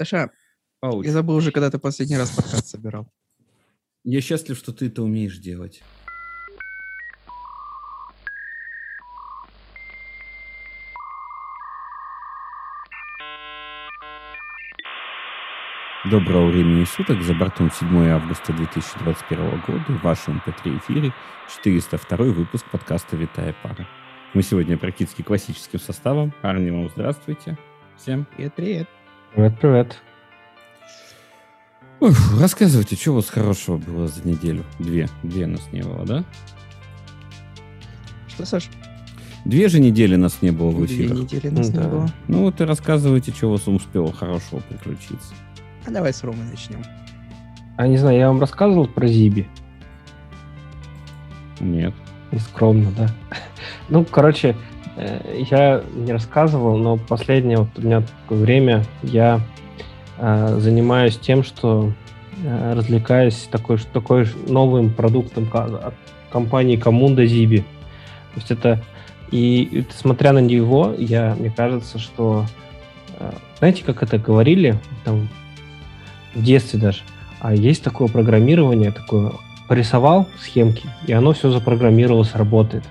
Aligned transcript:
Саша, 0.00 0.30
Ouch. 0.80 1.04
я 1.04 1.12
забыл 1.12 1.36
уже, 1.36 1.52
когда 1.52 1.70
ты 1.70 1.78
последний 1.78 2.16
раз 2.16 2.30
подкаст 2.30 2.68
собирал. 2.68 3.06
Я 4.02 4.22
счастлив, 4.22 4.56
что 4.56 4.72
ты 4.72 4.86
это 4.86 5.02
умеешь 5.02 5.36
делать. 5.36 5.82
Доброго 16.10 16.50
времени 16.50 16.84
суток. 16.84 17.20
За 17.20 17.34
бортом 17.34 17.70
7 17.70 18.08
августа 18.08 18.54
2021 18.54 19.60
года 19.66 19.84
в 19.86 20.02
вашем 20.02 20.38
MP3 20.46 20.78
эфире 20.78 21.12
402 21.62 22.16
выпуск 22.24 22.64
подкаста 22.72 23.16
«Витая 23.18 23.54
пара». 23.62 23.86
Мы 24.32 24.40
сегодня 24.40 24.78
практически 24.78 25.20
классическим 25.20 25.78
составом. 25.78 26.32
Арни, 26.40 26.70
вам 26.70 26.88
здравствуйте. 26.88 27.58
Всем. 27.98 28.26
Привет, 28.34 28.54
привет. 28.54 28.99
Привет, 29.34 29.58
привет. 29.60 29.98
Уф, 32.00 32.40
рассказывайте, 32.40 32.96
что 32.96 33.12
у 33.12 33.14
вас 33.16 33.28
хорошего 33.28 33.76
было 33.76 34.08
за 34.08 34.26
неделю? 34.26 34.64
Две. 34.78 35.08
Две 35.22 35.46
нас 35.46 35.60
не 35.72 35.82
было, 35.82 36.04
да? 36.04 36.24
Что, 38.28 38.44
Саш? 38.46 38.68
Две 39.44 39.68
же 39.68 39.80
недели 39.80 40.16
нас 40.16 40.42
не 40.42 40.50
было 40.50 40.70
в 40.70 40.86
Две 40.86 41.06
эфирах. 41.06 41.18
недели 41.20 41.48
нас 41.48 41.70
Да. 41.70 41.82
не 41.82 41.88
было. 41.88 42.08
Ну 42.28 42.42
вот 42.44 42.60
и 42.60 42.64
рассказывайте, 42.64 43.32
что 43.32 43.48
у 43.48 43.52
вас 43.52 43.66
успело 43.68 44.12
хорошего 44.12 44.60
приключиться. 44.60 45.34
А 45.86 45.90
давай 45.90 46.12
с 46.12 46.22
Ромой 46.22 46.44
начнем. 46.50 46.82
А 47.76 47.86
не 47.86 47.96
знаю, 47.96 48.18
я 48.18 48.28
вам 48.28 48.40
рассказывал 48.40 48.86
про 48.86 49.06
Зиби? 49.06 49.48
Нет. 51.60 51.94
Нескромно, 52.32 52.90
да? 52.92 53.08
Ну, 53.88 54.04
короче, 54.04 54.56
я 55.50 55.82
не 55.94 56.12
рассказывал, 56.12 56.76
но 56.76 56.96
последнее 56.96 57.58
вот 57.58 57.68
у 57.76 57.82
меня 57.82 58.02
такое 58.22 58.38
время 58.38 58.84
я 59.02 59.40
э, 60.18 60.56
занимаюсь 60.58 61.18
тем, 61.18 61.42
что 61.42 61.92
э, 62.44 62.72
развлекаюсь 62.74 63.48
такой, 63.50 63.78
такой 63.92 64.26
новым 64.46 64.90
продуктом 64.90 65.48
от 65.52 65.94
компании 66.30 66.76
Коммунда 66.76 67.26
Зиби. 67.26 67.58
То 68.34 68.40
есть 68.40 68.50
это 68.50 68.82
и 69.30 69.84
смотря 69.90 70.32
на 70.32 70.40
него, 70.40 70.94
я, 70.98 71.36
мне 71.38 71.50
кажется, 71.50 71.98
что 71.98 72.46
э, 73.18 73.32
знаете, 73.58 73.84
как 73.84 74.02
это 74.02 74.18
говорили 74.18 74.78
там 75.04 75.28
в 76.34 76.42
детстве 76.42 76.80
даже, 76.80 77.00
а 77.40 77.54
есть 77.54 77.82
такое 77.82 78.08
программирование, 78.08 78.90
такое 78.90 79.32
порисовал 79.68 80.26
схемки, 80.40 80.88
и 81.06 81.12
оно 81.12 81.32
все 81.32 81.50
запрограммировалось, 81.50 82.34
работает. 82.34 82.84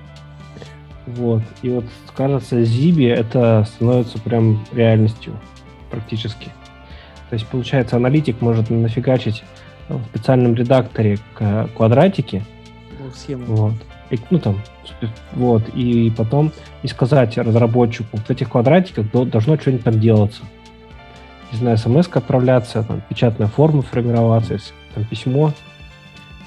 Вот. 1.16 1.42
И 1.62 1.70
вот, 1.70 1.86
кажется, 2.16 2.62
Zibi 2.62 3.12
это 3.12 3.66
становится 3.68 4.20
прям 4.20 4.66
реальностью 4.72 5.34
практически. 5.90 6.52
То 7.30 7.36
есть, 7.36 7.48
получается, 7.48 7.96
аналитик 7.96 8.42
может 8.42 8.70
нафигачить 8.70 9.44
в 9.88 10.04
специальном 10.10 10.56
редакторе 10.56 11.20
квадратики, 11.76 12.44
вот, 13.48 13.74
и, 14.12 14.20
ну 14.30 14.40
там, 14.40 14.62
вот, 15.34 15.70
и 15.70 16.12
потом 16.16 16.52
и 16.84 16.88
сказать 16.88 17.38
разработчику, 17.38 18.10
вот 18.14 18.26
в 18.26 18.30
этих 18.30 18.50
квадратиках 18.50 19.10
до- 19.12 19.26
должно 19.26 19.58
что-нибудь 19.58 19.84
там 19.84 20.00
делаться. 20.00 20.42
Не 21.52 21.58
знаю, 21.58 21.78
смс 21.78 22.08
отправляться, 22.08 22.84
там, 22.84 23.02
печатная 23.10 23.48
форма 23.48 23.82
формироваться, 23.82 24.60
там 24.94 25.06
письмо 25.06 25.54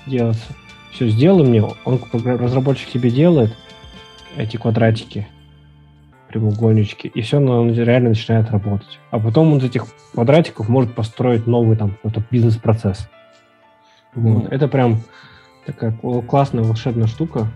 делаться. 0.06 0.54
Все, 0.92 1.08
сделай 1.08 1.44
мне, 1.44 1.64
он, 1.84 2.00
разработчик 2.12 2.90
тебе 2.90 3.10
делает 3.10 3.56
эти 4.36 4.56
квадратики, 4.56 5.26
прямоугольнички, 6.28 7.08
и 7.08 7.20
все, 7.22 7.38
он 7.38 7.72
реально 7.72 8.10
начинает 8.10 8.50
работать. 8.50 8.98
А 9.10 9.18
потом 9.18 9.52
он 9.52 9.58
из 9.58 9.64
этих 9.64 9.86
квадратиков 10.14 10.68
может 10.68 10.94
построить 10.94 11.46
новый 11.46 11.76
там 11.76 11.90
какой-то 11.90 12.22
бизнес-процесс. 12.30 13.08
Вот. 14.14 14.50
Это 14.52 14.68
прям 14.68 15.00
такая 15.66 15.92
кл- 15.92 16.20
классная 16.20 16.64
волшебная 16.64 17.06
штука. 17.06 17.50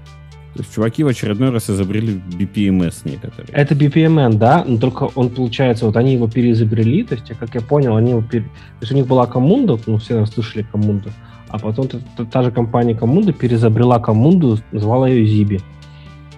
То 0.55 0.63
есть 0.63 0.75
чуваки 0.75 1.05
в 1.05 1.09
очередной 1.09 1.51
раз 1.51 1.69
изобрели 1.69 2.15
BPMS 2.15 3.03
некоторые. 3.05 3.53
Это 3.53 3.75
BPMN, 3.75 4.35
да, 4.39 4.65
но 4.67 4.79
только 4.79 5.11
он, 5.15 5.29
получается, 5.29 5.85
вот 5.85 5.97
они 5.99 6.15
его 6.15 6.29
переизобрели, 6.29 7.03
то 7.05 7.15
есть, 7.15 7.29
как 7.39 7.55
я 7.55 7.61
понял, 7.61 7.95
они 7.97 8.13
его 8.13 8.23
пере... 8.23 8.45
То 8.45 8.83
есть 8.83 8.93
у 8.93 8.95
них 8.95 9.07
была 9.07 9.27
коммунда, 9.27 9.79
ну, 9.87 9.99
все 9.99 10.25
слышали 10.25 10.63
коммунду, 10.63 11.11
а 11.51 11.59
потом 11.59 11.89
та, 11.89 11.99
та- 12.17 12.25
та 12.25 12.43
же 12.43 12.51
компания 12.51 12.95
коммунда 12.95 13.35
переизобрела 13.35 13.99
коммунду, 13.99 14.59
назвала 14.73 15.09
ее 15.09 15.27
Zibi. 15.27 15.61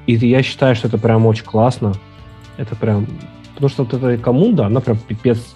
И 0.09 0.15
я 0.15 0.43
считаю, 0.43 0.75
что 0.75 0.89
это 0.89 0.97
прям 0.97 1.27
очень 1.27 1.45
классно. 1.45 1.93
Это 2.57 2.75
прям... 2.75 3.07
Потому 3.53 3.69
что 3.69 3.85
вот 3.85 3.93
эта 3.93 4.17
коммунда, 4.17 4.65
она 4.65 4.81
прям 4.81 4.97
пипец... 4.97 5.55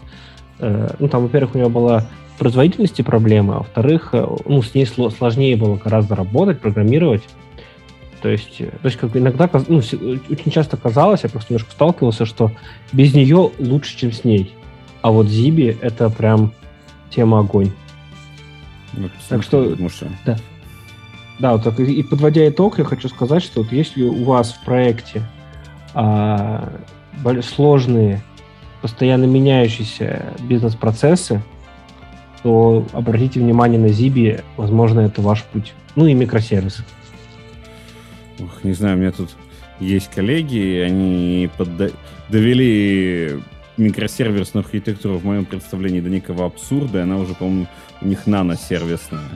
э, 0.58 0.94
ну, 0.98 1.08
там, 1.08 1.22
во-первых, 1.22 1.54
у 1.54 1.58
нее 1.58 1.70
была 1.70 2.04
производительности 2.38 3.00
проблемы, 3.00 3.54
а 3.54 3.58
во-вторых, 3.60 4.10
э, 4.12 4.26
ну, 4.44 4.60
с 4.60 4.74
ней 4.74 4.84
сло- 4.84 5.10
сложнее 5.10 5.56
было 5.56 5.76
гораздо 5.76 6.16
работать, 6.16 6.60
программировать. 6.60 7.22
То 8.20 8.28
есть, 8.28 8.60
э, 8.60 8.66
то 8.66 8.84
есть 8.84 8.98
как 8.98 9.16
иногда, 9.16 9.48
ну, 9.68 9.78
очень 9.78 10.50
часто 10.52 10.76
казалось, 10.76 11.20
я 11.22 11.30
просто 11.30 11.54
немножко 11.54 11.72
сталкивался, 11.72 12.26
что 12.26 12.52
без 12.92 13.14
нее 13.14 13.50
лучше, 13.58 13.96
чем 13.96 14.12
с 14.12 14.22
ней. 14.22 14.52
А 15.00 15.12
вот 15.12 15.28
Zibi 15.28 15.78
это 15.80 16.10
прям 16.10 16.52
тема 17.08 17.38
огонь. 17.38 17.70
Вот, 18.92 19.10
Так 19.30 19.42
что- 19.42 19.70
потому 19.70 19.88
что 19.88 20.08
Да, 20.26 20.36
вот 21.50 21.64
так, 21.64 21.80
и 21.80 22.02
подводя 22.04 22.48
итог, 22.48 22.78
я 22.78 22.84
хочу 22.84 23.08
сказать, 23.08 23.42
что 23.42 23.62
вот 23.62 23.72
если 23.72 24.04
у 24.04 24.22
вас 24.22 24.52
в 24.52 24.64
проекте 24.64 25.22
а, 25.92 26.72
сложные, 27.42 28.22
постоянно 28.80 29.24
меняющиеся 29.24 30.34
бизнес-процессы, 30.40 31.42
то 32.44 32.86
обратите 32.92 33.40
внимание 33.40 33.80
на 33.80 33.86
Zibi, 33.86 34.44
возможно, 34.56 35.00
это 35.00 35.20
ваш 35.20 35.42
путь. 35.44 35.72
Ну 35.96 36.06
и 36.06 36.14
микросервисы. 36.14 36.84
Ох, 38.40 38.62
не 38.62 38.72
знаю, 38.72 38.96
у 38.96 39.00
меня 39.00 39.10
тут 39.10 39.30
есть 39.80 40.10
коллеги, 40.10 40.78
они 40.86 41.50
подда- 41.58 41.92
довели 42.28 43.40
микросервисную 43.76 44.64
архитектуру 44.64 45.18
в 45.18 45.24
моем 45.24 45.44
представлении 45.44 46.00
до 46.00 46.08
некого 46.08 46.46
абсурда, 46.46 46.98
и 46.98 47.02
она 47.02 47.18
уже, 47.18 47.34
по-моему, 47.34 47.66
у 48.00 48.06
них 48.06 48.26
наносервисная. 48.26 49.28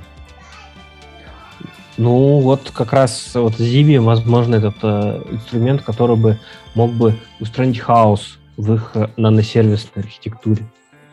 Ну, 1.98 2.40
вот 2.40 2.70
как 2.74 2.92
раз 2.92 3.34
вот 3.34 3.54
Zibi, 3.54 3.98
возможно, 3.98 4.56
этот 4.56 4.76
э, 4.82 5.22
инструмент, 5.30 5.82
который 5.82 6.16
бы 6.16 6.38
мог 6.74 6.92
бы 6.92 7.14
устранить 7.40 7.78
хаос 7.78 8.38
в 8.56 8.74
их 8.74 8.90
э, 8.94 9.08
наносервисной 9.16 10.04
архитектуре. 10.04 10.62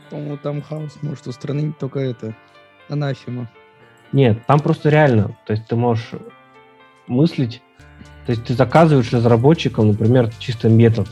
По-моему, 0.10 0.38
там 0.38 0.62
хаос 0.62 0.98
может 1.02 1.26
устранить 1.28 1.78
только 1.78 2.00
это. 2.00 2.36
Анафема. 2.90 3.50
Нет, 4.12 4.46
там 4.46 4.60
просто 4.60 4.90
реально, 4.90 5.36
то 5.46 5.54
есть 5.54 5.66
ты 5.66 5.76
можешь 5.76 6.12
мыслить, 7.08 7.62
то 8.26 8.32
есть 8.32 8.44
ты 8.44 8.54
заказываешь 8.54 9.12
разработчикам, 9.12 9.88
например, 9.88 10.32
чисто 10.38 10.70
метод, 10.70 11.08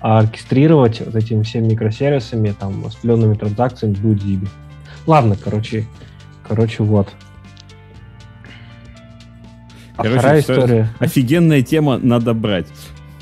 а 0.00 0.18
оркестрировать 0.18 1.00
вот 1.00 1.14
этими 1.14 1.42
всеми 1.42 1.68
микросервисами, 1.68 2.50
там, 2.50 2.84
распределенными 2.84 3.34
транзакциями 3.34 3.94
будет 3.94 4.22
Zibi. 4.22 4.48
Ладно, 5.06 5.36
короче, 5.42 5.86
короче, 6.46 6.82
вот. 6.82 7.08
А 9.98 10.02
Короче, 10.04 10.18
вторая 10.20 10.40
история. 10.40 10.90
Офигенная 11.00 11.62
тема, 11.62 11.98
надо 11.98 12.32
брать. 12.32 12.68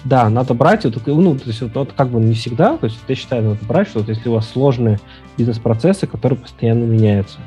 Да, 0.04 0.28
надо 0.28 0.52
брать, 0.54 0.84
вот, 0.84 1.04
ну, 1.06 1.36
то 1.36 1.48
есть 1.48 1.62
вот, 1.62 1.74
вот 1.74 1.92
как 1.96 2.10
бы 2.10 2.20
не 2.20 2.34
всегда, 2.34 2.76
то 2.76 2.86
есть 2.86 2.98
я 3.08 3.14
считаю, 3.14 3.42
надо 3.42 3.64
брать, 3.64 3.88
что 3.88 4.00
вот 4.00 4.08
если 4.08 4.28
у 4.28 4.34
вас 4.34 4.48
сложные 4.48 5.00
бизнес-процессы, 5.36 6.06
которые 6.06 6.38
постоянно 6.38 6.84
меняются. 6.84 7.38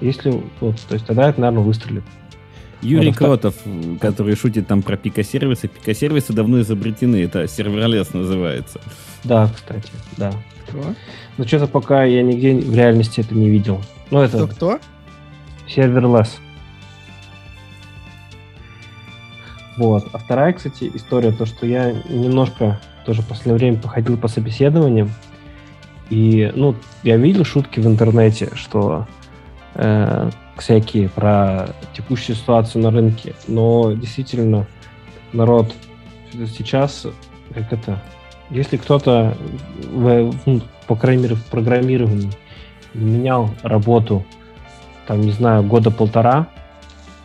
Если, 0.00 0.30
вот, 0.60 0.78
то 0.88 0.94
есть 0.94 1.06
тогда 1.06 1.30
это, 1.30 1.40
наверное, 1.40 1.64
выстрелит. 1.64 2.04
Юрий 2.82 3.12
Просто- 3.12 3.24
Кротов, 3.24 3.54
который 4.00 4.36
шутит 4.36 4.66
там 4.66 4.82
про 4.82 4.96
пикосервисы. 4.96 5.68
Пикосервисы 5.68 6.32
давно 6.32 6.60
изобретены, 6.60 7.24
это 7.24 7.48
serverless 7.48 8.14
называется. 8.14 8.80
Да, 9.24 9.50
кстати, 9.54 9.90
да. 10.16 10.32
Кто? 10.68 10.94
Но 11.38 11.46
что-то 11.46 11.66
пока 11.66 12.04
я 12.04 12.22
нигде 12.22 12.54
в 12.54 12.74
реальности 12.74 13.20
это 13.20 13.34
не 13.34 13.50
видел. 13.50 13.82
Ну, 14.10 14.20
это 14.20 14.36
Кто-кто? 14.36 14.78
serverless. 15.66 16.38
Вот. 19.80 20.08
А 20.12 20.18
вторая, 20.18 20.52
кстати, 20.52 20.90
история, 20.92 21.32
то, 21.32 21.46
что 21.46 21.64
я 21.64 21.92
немножко 22.10 22.78
тоже 23.06 23.22
в 23.22 23.26
последнее 23.26 23.56
время 23.56 23.78
походил 23.78 24.18
по 24.18 24.28
собеседованиям, 24.28 25.10
и, 26.10 26.52
ну, 26.54 26.76
я 27.02 27.16
видел 27.16 27.46
шутки 27.46 27.80
в 27.80 27.86
интернете, 27.86 28.50
что 28.54 29.06
э, 29.76 30.30
всякие 30.58 31.08
про 31.08 31.70
текущую 31.94 32.36
ситуацию 32.36 32.82
на 32.82 32.90
рынке, 32.90 33.34
но 33.48 33.92
действительно 33.92 34.66
народ 35.32 35.72
сейчас, 36.30 37.06
как 37.54 37.72
это, 37.72 38.02
если 38.50 38.76
кто-то 38.76 39.34
в, 39.90 40.34
ну, 40.44 40.60
по 40.88 40.94
крайней 40.94 41.22
мере 41.22 41.36
в 41.36 41.44
программировании 41.46 42.30
менял 42.92 43.48
работу, 43.62 44.26
там, 45.06 45.22
не 45.22 45.32
знаю, 45.32 45.62
года 45.62 45.90
полтора 45.90 46.48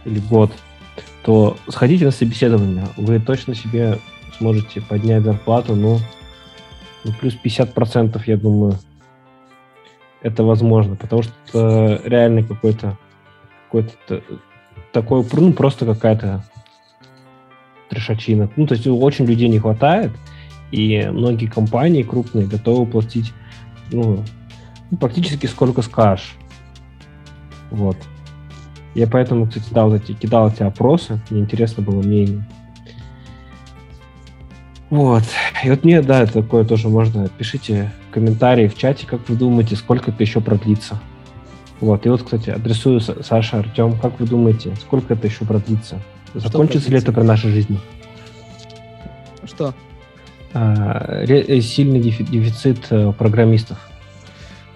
или 0.05 0.19
год, 0.19 0.53
то 1.23 1.57
сходите 1.67 2.05
на 2.05 2.11
собеседование, 2.11 2.85
вы 2.97 3.19
точно 3.19 3.55
себе 3.55 3.99
сможете 4.37 4.81
поднять 4.81 5.23
зарплату, 5.23 5.75
ну, 5.75 5.99
ну 7.03 7.11
плюс 7.19 7.37
50%, 7.41 8.21
я 8.25 8.37
думаю. 8.37 8.77
это 10.21 10.43
возможно, 10.43 10.95
потому 10.95 11.23
что 11.23 12.01
реально 12.03 12.43
какой-то 12.43 12.97
какой-то 13.65 14.21
такой, 14.91 15.25
ну, 15.33 15.53
просто 15.53 15.85
какая-то 15.85 16.43
трешачина. 17.89 18.49
Ну, 18.55 18.65
то 18.65 18.75
есть 18.75 18.87
очень 18.87 19.25
людей 19.25 19.49
не 19.49 19.59
хватает, 19.59 20.11
и 20.71 21.07
многие 21.11 21.47
компании 21.47 22.03
крупные 22.03 22.47
готовы 22.47 22.85
платить, 22.85 23.33
ну, 23.91 24.23
ну 24.89 24.97
практически 24.97 25.45
сколько 25.45 25.81
скажешь. 25.81 26.35
Вот. 27.71 27.97
Я 28.95 29.07
поэтому, 29.07 29.45
кстати, 29.45 29.67
да, 29.71 29.85
вот 29.85 30.01
эти, 30.01 30.13
кидал 30.13 30.49
эти 30.49 30.63
опросы, 30.63 31.19
мне 31.29 31.41
интересно 31.41 31.83
было 31.83 32.01
мнение. 32.01 32.43
Вот. 34.89 35.23
И 35.63 35.69
вот 35.69 35.83
мне, 35.83 36.01
да, 36.01 36.25
такое 36.25 36.63
тоже 36.63 36.87
можно. 36.87 37.27
Пишите 37.27 37.91
комментарии 38.11 38.67
в 38.67 38.77
чате, 38.77 39.05
как 39.05 39.27
вы 39.27 39.35
думаете, 39.35 39.75
сколько 39.75 40.11
это 40.11 40.23
еще 40.23 40.39
продлится. 40.39 40.97
Вот. 41.81 42.05
И 42.05 42.09
вот, 42.09 42.23
кстати, 42.23 42.51
адресую 42.51 43.01
Саша, 43.01 43.59
Артем, 43.59 43.99
как 43.99 44.19
вы 44.19 44.25
думаете, 44.25 44.73
сколько 44.79 45.13
это 45.13 45.27
еще 45.27 45.43
продлится? 45.43 45.99
Закончится 46.33 46.89
ли 46.89 46.97
это 46.97 47.11
при 47.11 47.23
нашей 47.23 47.51
жизни? 47.51 47.79
Что? 49.43 49.73
А, 50.53 51.25
ре- 51.25 51.61
сильный 51.61 51.99
дефицит 51.99 52.87
э, 52.89 53.11
программистов. 53.11 53.77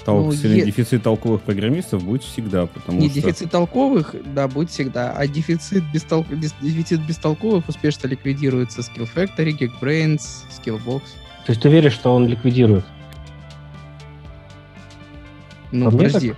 Тол- 0.09 0.25
ну, 0.25 0.31
е... 0.31 0.65
Дефицит 0.65 1.03
толковых 1.03 1.41
программистов 1.41 2.03
будет 2.03 2.23
всегда, 2.23 2.65
потому 2.65 2.99
Не 2.99 3.09
что... 3.09 3.21
дефицит 3.21 3.51
толковых, 3.51 4.15
да, 4.33 4.47
будет 4.47 4.69
всегда, 4.69 5.11
а 5.11 5.27
дефицит, 5.27 5.83
бестол... 5.91 6.25
дефицит 6.61 7.01
бестолковых 7.05 7.67
успешно 7.67 8.07
ликвидируется 8.07 8.81
Skill 8.81 9.07
Factory, 9.13 9.57
Geekbrains, 9.57 10.21
Skillbox. 10.49 11.01
То 11.45 11.51
есть 11.51 11.61
ты 11.61 11.69
веришь, 11.69 11.93
что 11.93 12.13
он 12.13 12.27
ликвидирует? 12.27 12.85
Ну, 15.71 15.85
По 15.85 15.91
подожди. 15.91 16.29
Так... 16.29 16.37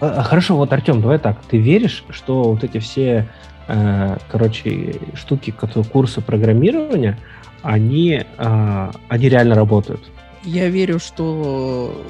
А, 0.00 0.22
хорошо, 0.22 0.56
вот, 0.56 0.72
Артем, 0.72 1.00
давай 1.00 1.18
так. 1.18 1.40
Ты 1.48 1.58
веришь, 1.58 2.04
что 2.10 2.42
вот 2.42 2.64
эти 2.64 2.78
все, 2.78 3.28
э, 3.68 4.16
короче, 4.30 4.96
штуки, 5.14 5.52
которые 5.52 5.84
курсы 5.84 6.20
программирования, 6.20 7.18
они, 7.62 8.24
э, 8.36 8.90
они 9.08 9.28
реально 9.28 9.54
работают? 9.54 10.00
Я 10.44 10.68
верю, 10.68 10.98
что 10.98 12.02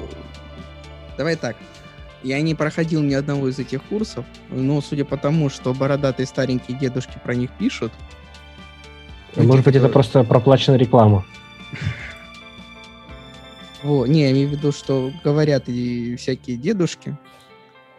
Давай 1.17 1.35
так. 1.35 1.55
Я 2.23 2.41
не 2.41 2.55
проходил 2.55 3.01
ни 3.01 3.13
одного 3.13 3.49
из 3.49 3.59
этих 3.59 3.83
курсов, 3.83 4.25
но 4.49 4.79
судя 4.81 5.03
по 5.03 5.17
тому, 5.17 5.49
что 5.49 5.73
бородатые 5.73 6.25
старенькие 6.25 6.77
дедушки 6.77 7.19
про 7.21 7.35
них 7.35 7.51
пишут... 7.51 7.91
Может 9.35 9.65
быть, 9.65 9.75
это 9.75 9.89
просто 9.89 10.23
проплаченная 10.23 10.77
реклама. 10.77 11.25
Во, 13.83 14.07
не, 14.07 14.21
я 14.21 14.31
имею 14.31 14.47
в 14.47 14.51
виду, 14.53 14.71
что 14.71 15.11
говорят 15.23 15.67
и 15.67 16.15
всякие 16.15 16.55
дедушки. 16.55 17.17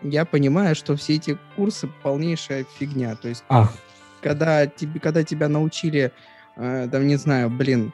Я 0.01 0.25
понимаю, 0.25 0.75
что 0.75 0.97
все 0.97 1.17
эти 1.17 1.37
курсы 1.57 1.89
полнейшая 2.03 2.65
фигня. 2.79 3.17
То 3.17 3.29
есть, 3.29 3.45
а. 3.51 3.69
когда, 4.23 4.67
тебе, 4.67 5.01
когда 5.01 5.25
тебя 5.25 5.49
научили, 5.49 6.13
э, 6.57 6.89
там, 6.91 7.07
не 7.07 7.17
знаю, 7.17 7.51
блин, 7.51 7.93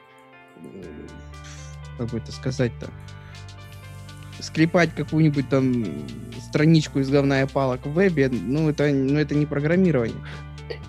как 1.97 2.09
бы 2.09 2.19
это 2.19 2.31
сказать-то, 2.31 2.89
склепать 4.41 4.91
какую-нибудь 4.95 5.49
там 5.49 5.85
страничку 6.41 6.99
из 6.99 7.09
говна 7.09 7.43
и 7.43 7.47
палок 7.47 7.85
в 7.85 7.93
вебе, 7.93 8.29
ну 8.29 8.69
это, 8.69 8.91
ну, 8.91 9.17
это 9.17 9.35
не 9.35 9.45
программирование. 9.45 10.17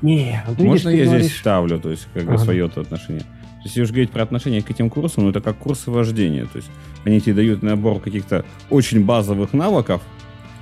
Не, 0.00 0.42
вот 0.46 0.58
Можно 0.58 0.88
я 0.88 1.04
говоришь... 1.04 1.26
здесь 1.26 1.38
ставлю, 1.38 1.78
то 1.78 1.90
есть, 1.90 2.08
как 2.12 2.24
бы 2.24 2.34
ага. 2.34 2.44
свое 2.44 2.66
отношение? 2.66 3.20
То 3.22 3.64
есть, 3.64 3.76
если 3.76 3.82
уж 3.82 3.90
говорить 3.90 4.10
про 4.10 4.22
отношение 4.22 4.62
к 4.62 4.70
этим 4.70 4.90
курсам, 4.90 5.24
ну, 5.24 5.30
это 5.30 5.40
как 5.40 5.56
курсы 5.56 5.90
вождения. 5.90 6.46
То 6.46 6.56
есть, 6.56 6.70
они 7.04 7.20
тебе 7.20 7.34
дают 7.34 7.62
набор 7.62 8.00
каких-то 8.00 8.44
очень 8.70 9.04
базовых 9.04 9.52
навыков 9.52 10.02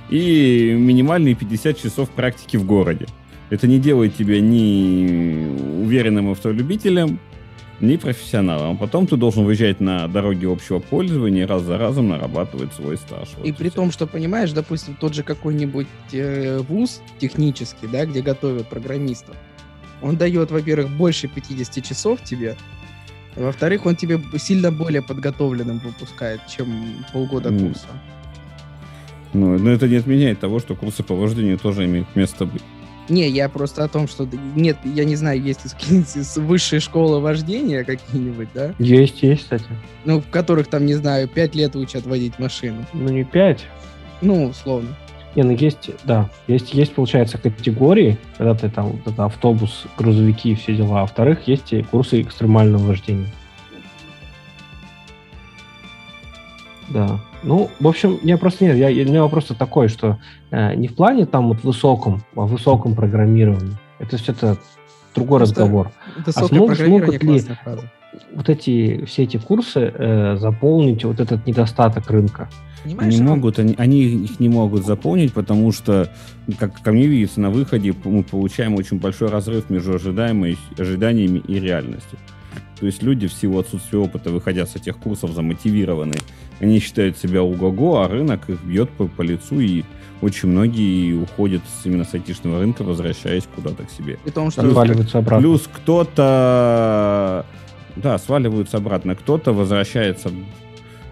и 0.09 0.75
минимальные 0.77 1.35
50 1.35 1.81
часов 1.81 2.09
практики 2.09 2.57
в 2.57 2.65
городе. 2.65 3.07
Это 3.49 3.67
не 3.67 3.79
делает 3.79 4.15
тебя 4.15 4.39
ни 4.39 5.83
уверенным 5.83 6.31
автолюбителем, 6.31 7.19
не 7.81 7.97
профессионалом. 7.97 8.75
А 8.75 8.77
потом 8.77 9.07
ты 9.07 9.17
должен 9.17 9.43
выезжать 9.43 9.79
на 9.79 10.07
дороге 10.07 10.51
общего 10.51 10.79
пользования 10.79 11.43
и 11.43 11.45
раз 11.45 11.63
за 11.63 11.77
разом 11.77 12.09
нарабатывать 12.09 12.73
свой 12.73 12.97
стаж. 12.97 13.29
Вот 13.37 13.45
и 13.45 13.51
при 13.51 13.69
все. 13.69 13.75
том, 13.75 13.91
что, 13.91 14.07
понимаешь, 14.07 14.51
допустим, 14.51 14.95
тот 14.99 15.13
же 15.13 15.23
какой-нибудь 15.23 15.87
э, 16.13 16.59
вуз 16.59 17.01
технический, 17.19 17.87
да, 17.87 18.05
где 18.05 18.21
готовят 18.21 18.67
программистов, 18.69 19.35
он 20.01 20.17
дает, 20.17 20.51
во-первых, 20.51 20.89
больше 20.89 21.27
50 21.27 21.83
часов 21.83 22.23
тебе, 22.23 22.55
во-вторых, 23.35 23.85
он 23.85 23.95
тебе 23.95 24.19
сильно 24.37 24.71
более 24.71 25.01
подготовленным 25.01 25.79
выпускает, 25.79 26.41
чем 26.47 27.05
полгода 27.13 27.49
курса. 27.49 27.87
Ну, 29.33 29.57
но 29.57 29.69
это 29.69 29.87
не 29.87 29.95
отменяет 29.95 30.39
того, 30.39 30.59
что 30.59 30.75
курсы 30.75 31.03
по 31.03 31.15
вождению 31.15 31.57
тоже 31.57 31.85
имеют 31.85 32.13
место 32.15 32.45
быть. 32.45 32.63
Не, 33.11 33.27
я 33.27 33.49
просто 33.49 33.83
о 33.83 33.89
том, 33.89 34.07
что 34.07 34.25
нет, 34.55 34.77
я 34.85 35.03
не 35.03 35.17
знаю, 35.17 35.41
есть 35.41 35.65
ли 35.89 36.03
высшие 36.37 36.79
школы 36.79 37.19
вождения 37.19 37.83
какие-нибудь, 37.83 38.47
да? 38.53 38.73
Есть, 38.79 39.21
есть, 39.21 39.43
кстати. 39.43 39.65
Ну, 40.05 40.21
в 40.21 40.29
которых 40.29 40.67
там, 40.67 40.85
не 40.85 40.93
знаю, 40.93 41.27
пять 41.27 41.53
лет 41.53 41.75
учат 41.75 42.05
водить 42.05 42.39
машину. 42.39 42.85
Ну, 42.93 43.09
не 43.09 43.25
пять. 43.25 43.65
Ну, 44.21 44.45
условно. 44.45 44.95
Не, 45.35 45.43
ну 45.43 45.51
есть, 45.51 45.89
да, 46.05 46.29
есть, 46.47 46.73
есть, 46.73 46.93
получается, 46.93 47.37
категории, 47.37 48.17
когда 48.37 48.55
ты 48.55 48.69
там 48.69 48.91
вот 48.91 49.13
это 49.13 49.25
автобус, 49.25 49.83
грузовики 49.97 50.53
и 50.53 50.55
все 50.55 50.73
дела. 50.73 50.99
А 50.99 51.01
во-вторых, 51.01 51.47
есть 51.47 51.73
и 51.73 51.83
курсы 51.83 52.21
экстремального 52.21 52.87
вождения. 52.87 53.27
Да. 56.93 57.19
Ну, 57.43 57.69
в 57.79 57.87
общем, 57.87 58.19
я 58.23 58.37
просто 58.37 58.65
нет, 58.65 58.77
я, 58.77 58.87
у 58.87 59.09
меня 59.09 59.23
вопрос 59.23 59.45
такой, 59.57 59.87
что 59.87 60.19
э, 60.51 60.75
не 60.75 60.87
в 60.87 60.95
плане 60.95 61.25
там 61.25 61.47
вот 61.47 61.63
высоком, 61.63 62.21
а 62.35 62.41
в 62.41 62.51
высоком 62.51 62.95
программировании. 62.95 63.77
Это 63.99 64.17
все-то 64.17 64.57
другой 65.15 65.39
просто 65.39 65.61
разговор. 65.61 65.91
А 66.25 66.31
смог, 66.31 66.75
смогут 66.75 67.23
ли 67.23 67.41
вот 68.33 68.49
эти 68.49 69.05
все 69.05 69.23
эти 69.23 69.37
курсы 69.37 69.93
э, 69.93 70.35
заполнить 70.37 71.03
вот 71.05 71.19
этот 71.19 71.45
недостаток 71.45 72.09
рынка? 72.09 72.49
Понимаешь, 72.83 73.13
они 73.13 73.23
могут, 73.23 73.59
они, 73.59 73.75
они 73.77 74.01
их 74.01 74.39
не 74.39 74.49
могут 74.49 74.85
заполнить, 74.85 75.33
потому 75.33 75.71
что, 75.71 76.09
как 76.57 76.81
ко 76.81 76.91
мне 76.91 77.05
видится, 77.05 77.39
на 77.39 77.51
выходе 77.51 77.93
мы 78.03 78.23
получаем 78.23 78.73
очень 78.75 78.99
большой 78.99 79.29
разрыв 79.29 79.69
между 79.69 79.93
ожидаемой, 79.93 80.57
ожиданиями 80.77 81.39
и 81.47 81.59
реальностью. 81.59 82.17
То 82.79 82.87
есть 82.87 83.03
люди 83.03 83.27
в 83.27 83.33
силу 83.33 83.59
отсутствия 83.59 83.99
опыта, 83.99 84.31
выходя 84.31 84.65
с 84.65 84.75
этих 84.75 84.97
курсов, 84.97 85.31
замотивированы. 85.31 86.15
Они 86.61 86.79
считают 86.79 87.17
себя 87.17 87.43
уго-го, 87.43 88.01
а 88.01 88.07
рынок 88.07 88.49
их 88.49 88.63
бьет 88.63 88.89
по, 88.91 89.07
по 89.07 89.23
лицу, 89.23 89.59
и 89.59 89.83
очень 90.21 90.47
многие 90.47 91.13
уходят 91.13 91.63
именно 91.83 92.05
с 92.05 92.13
айтишного 92.13 92.59
рынка, 92.59 92.83
возвращаясь 92.83 93.47
куда-то 93.53 93.83
к 93.83 93.89
себе. 93.89 94.19
И 94.23 94.29
том, 94.29 94.51
что 94.51 94.61
плюс, 94.61 94.73
сваливаются 94.73 95.17
обратно. 95.17 95.41
Плюс 95.41 95.69
кто-то... 95.73 97.45
Да, 97.95 98.17
сваливаются 98.19 98.77
обратно. 98.77 99.15
Кто-то 99.15 99.51
возвращается 99.51 100.31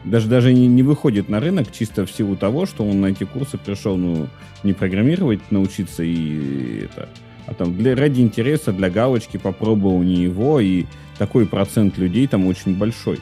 даже, 0.05 0.27
даже 0.27 0.53
не, 0.53 0.67
не 0.67 0.83
выходит 0.83 1.29
на 1.29 1.39
рынок 1.39 1.71
чисто 1.71 2.05
в 2.05 2.11
силу 2.11 2.37
того, 2.37 2.65
что 2.65 2.85
он 2.85 3.01
на 3.01 3.07
эти 3.07 3.25
курсы 3.25 3.57
пришел, 3.57 3.97
ну, 3.97 4.27
не 4.63 4.73
программировать, 4.73 5.39
научиться 5.51 6.03
и 6.03 6.85
это, 6.85 7.09
а 7.47 7.53
там 7.53 7.75
для, 7.75 7.95
ради 7.95 8.21
интереса, 8.21 8.71
для 8.71 8.89
галочки 8.89 9.37
попробовал 9.37 10.01
не 10.01 10.15
его, 10.15 10.59
и 10.59 10.85
такой 11.17 11.45
процент 11.45 11.97
людей 11.97 12.27
там 12.27 12.47
очень 12.47 12.77
большой. 12.77 13.19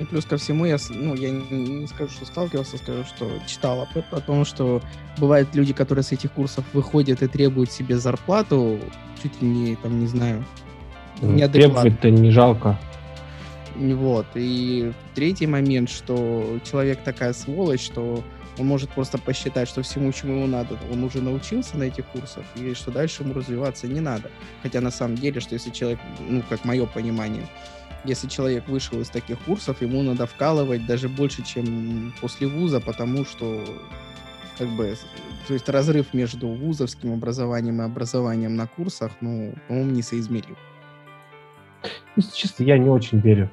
И 0.00 0.04
плюс 0.06 0.24
ко 0.24 0.38
всему, 0.38 0.64
я, 0.64 0.78
ну, 0.88 1.14
я 1.14 1.30
не, 1.30 1.86
скажу, 1.86 2.10
что 2.10 2.24
сталкивался, 2.24 2.78
скажу, 2.78 3.04
что 3.04 3.30
читал 3.46 3.80
о, 3.82 4.16
о 4.16 4.20
том, 4.20 4.46
что 4.46 4.80
бывают 5.18 5.54
люди, 5.54 5.74
которые 5.74 6.02
с 6.02 6.12
этих 6.12 6.32
курсов 6.32 6.64
выходят 6.72 7.22
и 7.22 7.26
требуют 7.26 7.70
себе 7.70 7.98
зарплату, 7.98 8.78
чуть 9.22 9.42
ли 9.42 9.48
не, 9.48 9.76
там, 9.76 10.00
не 10.00 10.06
знаю, 10.06 10.44
Требовать-то 11.20 12.10
не 12.10 12.30
жалко. 12.30 12.78
Вот. 13.76 14.26
И 14.34 14.92
третий 15.14 15.46
момент, 15.46 15.90
что 15.90 16.58
человек 16.64 17.02
такая 17.02 17.34
сволочь, 17.34 17.82
что 17.82 18.24
он 18.58 18.66
может 18.66 18.90
просто 18.90 19.18
посчитать, 19.18 19.68
что 19.68 19.82
всему, 19.82 20.12
чему 20.12 20.36
ему 20.36 20.46
надо, 20.46 20.78
он 20.90 21.04
уже 21.04 21.20
научился 21.20 21.76
на 21.76 21.84
этих 21.84 22.06
курсах, 22.06 22.44
и 22.56 22.74
что 22.74 22.90
дальше 22.90 23.22
ему 23.22 23.34
развиваться 23.34 23.86
не 23.86 24.00
надо. 24.00 24.30
Хотя 24.62 24.80
на 24.80 24.90
самом 24.90 25.16
деле, 25.16 25.40
что 25.40 25.54
если 25.54 25.70
человек, 25.70 25.98
ну, 26.26 26.42
как 26.48 26.64
мое 26.64 26.86
понимание, 26.86 27.46
если 28.04 28.28
человек 28.28 28.68
вышел 28.68 29.00
из 29.00 29.08
таких 29.08 29.38
курсов, 29.40 29.82
ему 29.82 30.02
надо 30.02 30.26
вкалывать 30.26 30.86
даже 30.86 31.08
больше, 31.08 31.44
чем 31.44 32.12
после 32.20 32.46
вуза, 32.46 32.80
потому 32.80 33.24
что 33.24 33.64
как 34.58 34.68
бы, 34.68 34.94
то 35.48 35.54
есть 35.54 35.68
разрыв 35.68 36.12
между 36.12 36.48
вузовским 36.48 37.12
образованием 37.12 37.80
и 37.80 37.84
образованием 37.84 38.56
на 38.56 38.66
курсах, 38.66 39.12
ну, 39.20 39.54
по-моему, 39.68 39.92
несоизмерим. 39.92 40.56
Ну, 42.16 42.22
честно, 42.34 42.64
я 42.64 42.76
не 42.76 42.88
очень 42.88 43.20
верю 43.20 43.50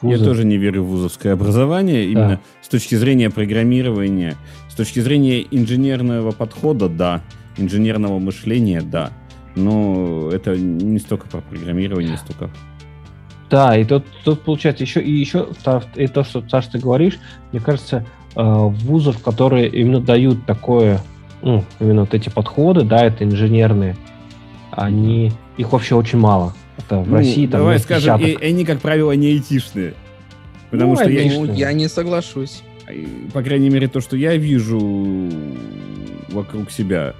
Вузы. 0.00 0.18
Я 0.18 0.24
тоже 0.24 0.44
не 0.44 0.56
верю 0.56 0.82
в 0.82 0.88
вузовское 0.88 1.32
образование, 1.32 2.04
да. 2.04 2.10
именно 2.10 2.40
с 2.62 2.68
точки 2.68 2.94
зрения 2.94 3.30
программирования. 3.30 4.36
С 4.68 4.74
точки 4.74 5.00
зрения 5.00 5.40
инженерного 5.50 6.32
подхода, 6.32 6.88
да. 6.88 7.22
Инженерного 7.56 8.18
мышления, 8.18 8.82
да. 8.82 9.10
Но 9.56 10.30
это 10.30 10.56
не 10.56 10.98
столько 10.98 11.28
про 11.28 11.40
программирование, 11.40 12.12
не 12.12 12.16
столько... 12.18 12.50
Да, 13.50 13.76
и 13.76 13.84
тут, 13.84 14.04
тут 14.24 14.42
получается 14.42 14.84
еще, 14.84 15.00
и 15.00 15.10
еще 15.10 15.48
и 15.96 16.06
то, 16.06 16.24
что, 16.24 16.44
Саша, 16.48 16.72
ты 16.72 16.78
говоришь, 16.78 17.18
мне 17.52 17.60
кажется, 17.60 18.04
вузов, 18.34 19.22
которые 19.22 19.68
именно 19.68 20.00
дают 20.00 20.44
такое, 20.46 21.00
ну, 21.42 21.64
именно 21.80 22.02
вот 22.02 22.14
эти 22.14 22.28
подходы, 22.28 22.82
да, 22.82 23.04
это 23.04 23.24
инженерные, 23.24 23.96
они, 24.70 25.32
их 25.56 25.72
вообще 25.72 25.94
очень 25.94 26.18
мало. 26.18 26.54
Это 26.76 26.98
в 27.00 27.08
Ну, 27.08 27.16
России 27.16 27.46
там 27.46 27.60
давай 27.60 27.78
скажем, 27.78 28.20
и- 28.20 28.36
они, 28.44 28.64
как 28.64 28.80
правило, 28.80 29.12
не 29.12 29.28
айтишные. 29.28 29.94
Потому 30.70 30.90
Ну, 30.92 30.96
что 31.00 31.10
я. 31.10 31.32
Ну, 31.32 31.44
я 31.52 31.72
не 31.72 31.88
соглашусь. 31.88 32.62
по 33.32 33.42
крайней 33.42 33.68
мере, 33.70 33.88
то, 33.88 34.00
что 34.00 34.16
я 34.16 34.36
вижу 34.36 34.78
вокруг 36.30 36.70
себя, 36.70 37.14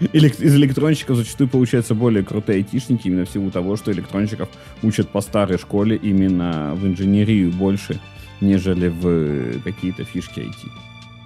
из 0.00 0.54
электронщиков 0.56 1.16
зачастую 1.16 1.48
получаются 1.48 1.94
более 1.94 2.24
крутые 2.24 2.56
айтишники, 2.58 3.06
именно 3.08 3.24
в 3.24 3.30
силу 3.30 3.50
того, 3.50 3.76
что 3.76 3.92
электронщиков 3.92 4.48
учат 4.82 5.08
по 5.10 5.20
старой 5.20 5.58
школе 5.58 5.96
именно 5.96 6.74
в 6.74 6.86
инженерию 6.86 7.52
больше, 7.52 8.00
нежели 8.40 8.88
в 8.88 9.60
какие-то 9.62 10.04
фишки 10.04 10.40
IT. 10.40 10.70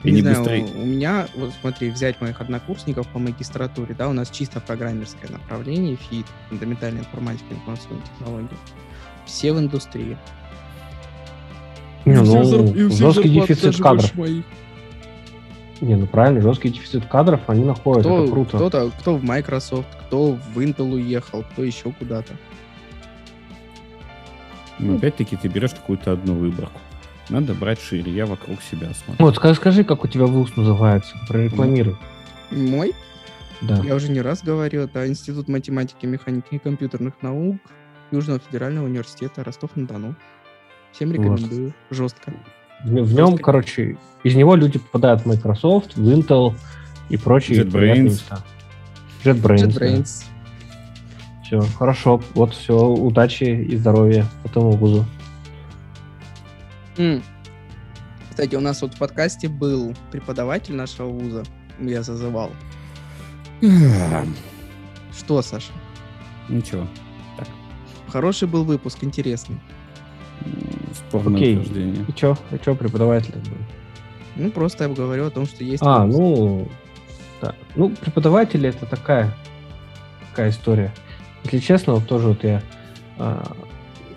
И 0.03 0.09
Не 0.11 0.17
не 0.17 0.21
знаю, 0.21 0.39
быстрее. 0.39 0.67
у 0.75 0.85
меня, 0.85 1.29
вот 1.35 1.53
смотри, 1.61 1.91
взять 1.91 2.21
моих 2.21 2.41
однокурсников 2.41 3.09
по 3.09 3.19
магистратуре, 3.19 3.95
да, 3.97 4.09
у 4.09 4.13
нас 4.13 4.29
чисто 4.31 4.61
программерское 4.61 5.31
направление, 5.31 5.97
ФИТ, 5.97 6.27
фундаментальная 6.51 7.01
информатика 7.01 7.47
и 7.51 7.55
информационные 7.55 8.03
технологии. 8.19 8.59
Все 9.25 9.53
в 9.55 9.59
индустрии. 9.59 10.19
Не, 12.05 12.13
И 12.13 12.17
все 12.17 12.25
ну, 12.25 12.45
все 12.45 12.89
жесткий 12.89 13.29
зарплаты 13.29 13.55
дефицит 13.55 13.77
кадров. 13.83 14.15
моих. 14.15 14.45
Не, 15.85 15.97
ну 15.97 16.07
правильно, 16.07 16.41
жесткий 16.41 16.71
дефицит 16.71 17.05
кадров 17.07 17.41
они 17.47 17.63
находят, 17.63 18.07
Кто, 18.07 18.25
это 18.25 18.33
круто. 18.33 18.57
Кто-то, 18.57 18.91
кто 18.99 19.17
в 19.17 19.23
Microsoft, 19.23 19.89
кто 20.07 20.33
в 20.33 20.59
Intel 20.59 20.95
уехал, 20.95 21.43
кто 21.53 21.63
еще 21.63 21.93
куда-то. 21.93 22.33
Но 24.79 24.97
опять-таки 24.97 25.37
ты 25.37 25.49
берешь 25.49 25.73
какую-то 25.73 26.13
одну 26.13 26.35
выборку. 26.35 26.81
Надо 27.29 27.53
брать 27.55 27.81
шире, 27.81 28.11
я 28.13 28.25
вокруг 28.25 28.63
себя 28.63 28.89
смотрю. 28.95 29.25
Вот, 29.25 29.37
скажи, 29.37 29.55
скажи, 29.57 29.85
как 29.85 30.05
у 30.05 30.09
тебя 30.09 30.25
вуз 30.27 30.57
называется, 30.57 31.15
прорекламируй. 31.29 31.97
Мой, 32.51 32.95
Да. 33.61 33.83
я 33.85 33.95
уже 33.95 34.11
не 34.11 34.23
раз 34.23 34.43
говорил, 34.43 34.85
это 34.85 35.07
Институт 35.07 35.49
математики, 35.49 36.07
механики 36.07 36.55
и 36.55 36.59
компьютерных 36.59 37.15
наук 37.21 37.57
Южного 38.11 38.39
федерального 38.39 38.87
университета 38.87 39.45
Ростов-на-Дону. 39.45 40.15
Всем 40.93 41.13
рекомендую. 41.13 41.75
Жестко. 41.91 42.33
В, 42.85 43.15
нем, 43.15 43.39
короче, 43.39 43.97
из 44.23 44.35
него 44.35 44.55
люди 44.57 44.79
попадают 44.79 45.23
в 45.23 45.27
Microsoft, 45.27 45.97
в 45.97 46.09
Intel 46.09 46.55
и 47.09 47.17
прочие 47.17 47.63
JetBrains. 47.63 48.03
места. 48.03 48.45
JetBrains. 49.25 49.69
JetBrains. 49.69 50.25
Все, 51.45 51.61
хорошо. 51.79 52.23
Вот 52.35 52.55
все, 52.55 52.75
удачи 52.75 53.45
и 53.45 53.77
здоровья 53.77 54.27
этому 54.45 54.73
вузу. 54.73 55.05
М. 56.99 57.23
Кстати, 58.31 58.55
у 58.55 58.61
нас 58.61 58.83
вот 58.83 58.95
в 58.95 58.99
подкасте 58.99 59.49
был 59.49 59.95
преподаватель 60.11 60.75
нашего 60.75 61.09
вуза. 61.09 61.45
Я 61.81 62.03
зазывал. 62.03 62.51
Что, 65.17 65.41
Саша? 65.41 65.73
Ничего. 66.49 66.87
Хороший 68.09 68.47
был 68.47 68.65
выпуск, 68.65 68.99
интересный. 69.03 69.59
М, 70.45 70.53
Спорное 70.95 71.37
Окей. 71.37 71.57
утверждение. 71.57 72.05
И 72.09 72.13
чё? 72.13 72.37
И 72.53 72.59
чё 72.65 72.75
преподаватель 72.75 73.33
был? 73.35 73.57
Ну, 74.37 74.51
просто 74.51 74.85
я 74.85 74.91
говорю 74.91 75.27
о 75.27 75.31
том, 75.31 75.47
что 75.47 75.63
есть... 75.65 75.83
А, 75.85 76.05
вуз. 76.05 76.17
ну, 76.17 76.69
да. 77.41 77.55
Ну, 77.77 77.91
преподаватели 77.91 78.69
это 78.69 78.85
такая, 78.87 79.33
такая 80.31 80.51
история. 80.51 80.93
Если 81.45 81.59
честно, 81.59 81.95
вот 81.95 82.07
тоже 82.07 82.29
вот 82.29 82.43
я... 82.45 82.63
а, 83.19 83.53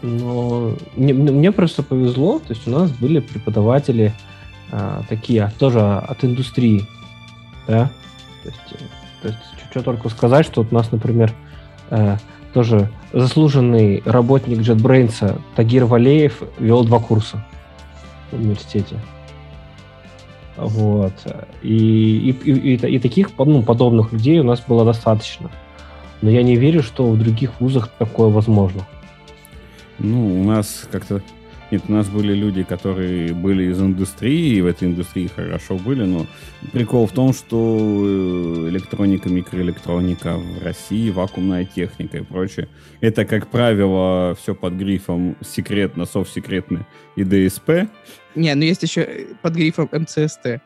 но 0.02 0.76
мне, 0.96 1.14
мне- 1.14 1.32
мне 1.32 1.52
просто 1.52 1.84
повезло, 1.84 2.40
то 2.40 2.54
есть 2.54 2.68
у 2.68 2.72
нас 2.72 2.92
были 2.92 3.20
преподаватели 3.20 4.14
а, 4.72 5.02
такие, 5.10 5.52
тоже 5.60 5.80
от 5.82 6.24
индустрии, 6.24 6.86
да? 7.68 7.90
То 8.44 8.50
есть, 8.50 8.60
э, 8.74 8.78
то 9.22 9.28
есть 9.30 9.40
что 9.72 9.82
только 9.84 10.10
сказать, 10.10 10.46
что 10.46 10.62
вот 10.64 10.72
у 10.72 10.76
нас, 10.76 10.92
например, 10.92 11.34
э, 11.90 12.18
тоже 12.58 12.90
заслуженный 13.14 14.02
работник 14.04 14.62
JetBrains 14.62 15.40
Тагир 15.56 15.86
Валеев 15.86 16.42
вел 16.58 16.84
два 16.84 17.00
курса 17.00 17.46
в 18.32 18.36
университете. 18.36 18.96
Вот. 20.56 21.14
И, 21.62 22.32
и, 22.32 22.32
и, 22.32 22.74
и 22.74 22.78
та- 22.80 22.88
и 22.88 22.98
таких 22.98 23.30
ну, 23.38 23.62
подобных 23.62 24.12
людей 24.12 24.40
у 24.40 24.44
нас 24.44 24.60
было 24.68 24.84
достаточно. 24.84 25.52
Но 26.24 26.32
я 26.32 26.42
не 26.42 26.56
верю, 26.56 26.82
что 26.82 27.08
в 27.12 27.20
других 27.20 27.62
вузах 27.62 27.90
такое 28.00 28.30
возможно. 28.30 28.82
Ну, 30.00 30.42
у 30.42 30.44
нас 30.44 30.88
как-то... 30.92 31.22
Нет, 31.70 31.84
у 31.90 31.92
нас 31.92 32.08
были 32.08 32.34
люди, 32.34 32.64
которые 32.64 33.34
были 33.34 33.72
из 33.72 33.82
индустрии, 33.82 34.56
и 34.56 34.62
в 34.62 34.68
этой 34.68 34.88
индустрии 34.88 35.28
хорошо 35.28 35.76
были, 35.76 36.04
но 36.04 36.26
прикол 36.72 37.08
в 37.08 37.12
том, 37.12 37.34
что 37.34 37.78
э, 37.78 38.70
электроника, 38.70 39.28
микроэлектроника 39.28 40.38
в 40.38 40.64
России, 40.64 41.10
вакуумная 41.10 41.66
техника 41.66 42.20
и 42.20 42.22
прочее, 42.22 42.70
это, 43.02 43.26
как 43.26 43.48
правило, 43.48 44.34
все 44.42 44.56
под 44.56 44.76
грифом 44.76 45.36
секретно, 45.42 46.06
совсекретно 46.06 46.88
и 47.18 47.24
ДСП. 47.26 47.90
Не, 48.36 48.56
ну 48.56 48.64
есть 48.64 48.84
еще 48.84 49.02
э, 49.02 49.26
под 49.42 49.56
грифом 49.56 49.90
МЦСТ. 49.92 50.62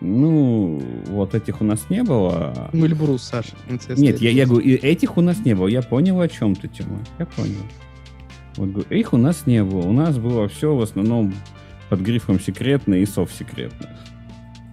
Ну, 0.00 0.80
вот 1.06 1.34
этих 1.34 1.60
у 1.60 1.64
нас 1.64 1.90
не 1.90 2.04
было. 2.04 2.70
Ну, 2.72 2.86
Эльбрус, 2.86 3.24
Саша. 3.24 3.56
МЦСТ. 3.68 3.98
Нет, 3.98 4.20
я, 4.20 4.30
я 4.30 4.46
говорю, 4.46 4.64
этих 4.64 5.16
у 5.16 5.20
нас 5.20 5.44
не 5.44 5.54
было. 5.54 5.66
Я 5.66 5.82
понял, 5.82 6.20
о 6.20 6.28
чем 6.28 6.54
ты, 6.54 6.68
Тима. 6.68 7.00
Я 7.18 7.26
понял. 7.26 7.64
Вот, 8.58 8.70
говорю, 8.70 8.88
их 8.90 9.12
у 9.12 9.16
нас 9.16 9.46
не 9.46 9.62
было. 9.62 9.86
У 9.86 9.92
нас 9.92 10.18
было 10.18 10.48
все 10.48 10.74
в 10.74 10.82
основном 10.82 11.32
под 11.88 12.00
грифом 12.00 12.40
секретно 12.40 12.94
и 12.94 13.06
совсекретно. 13.06 13.88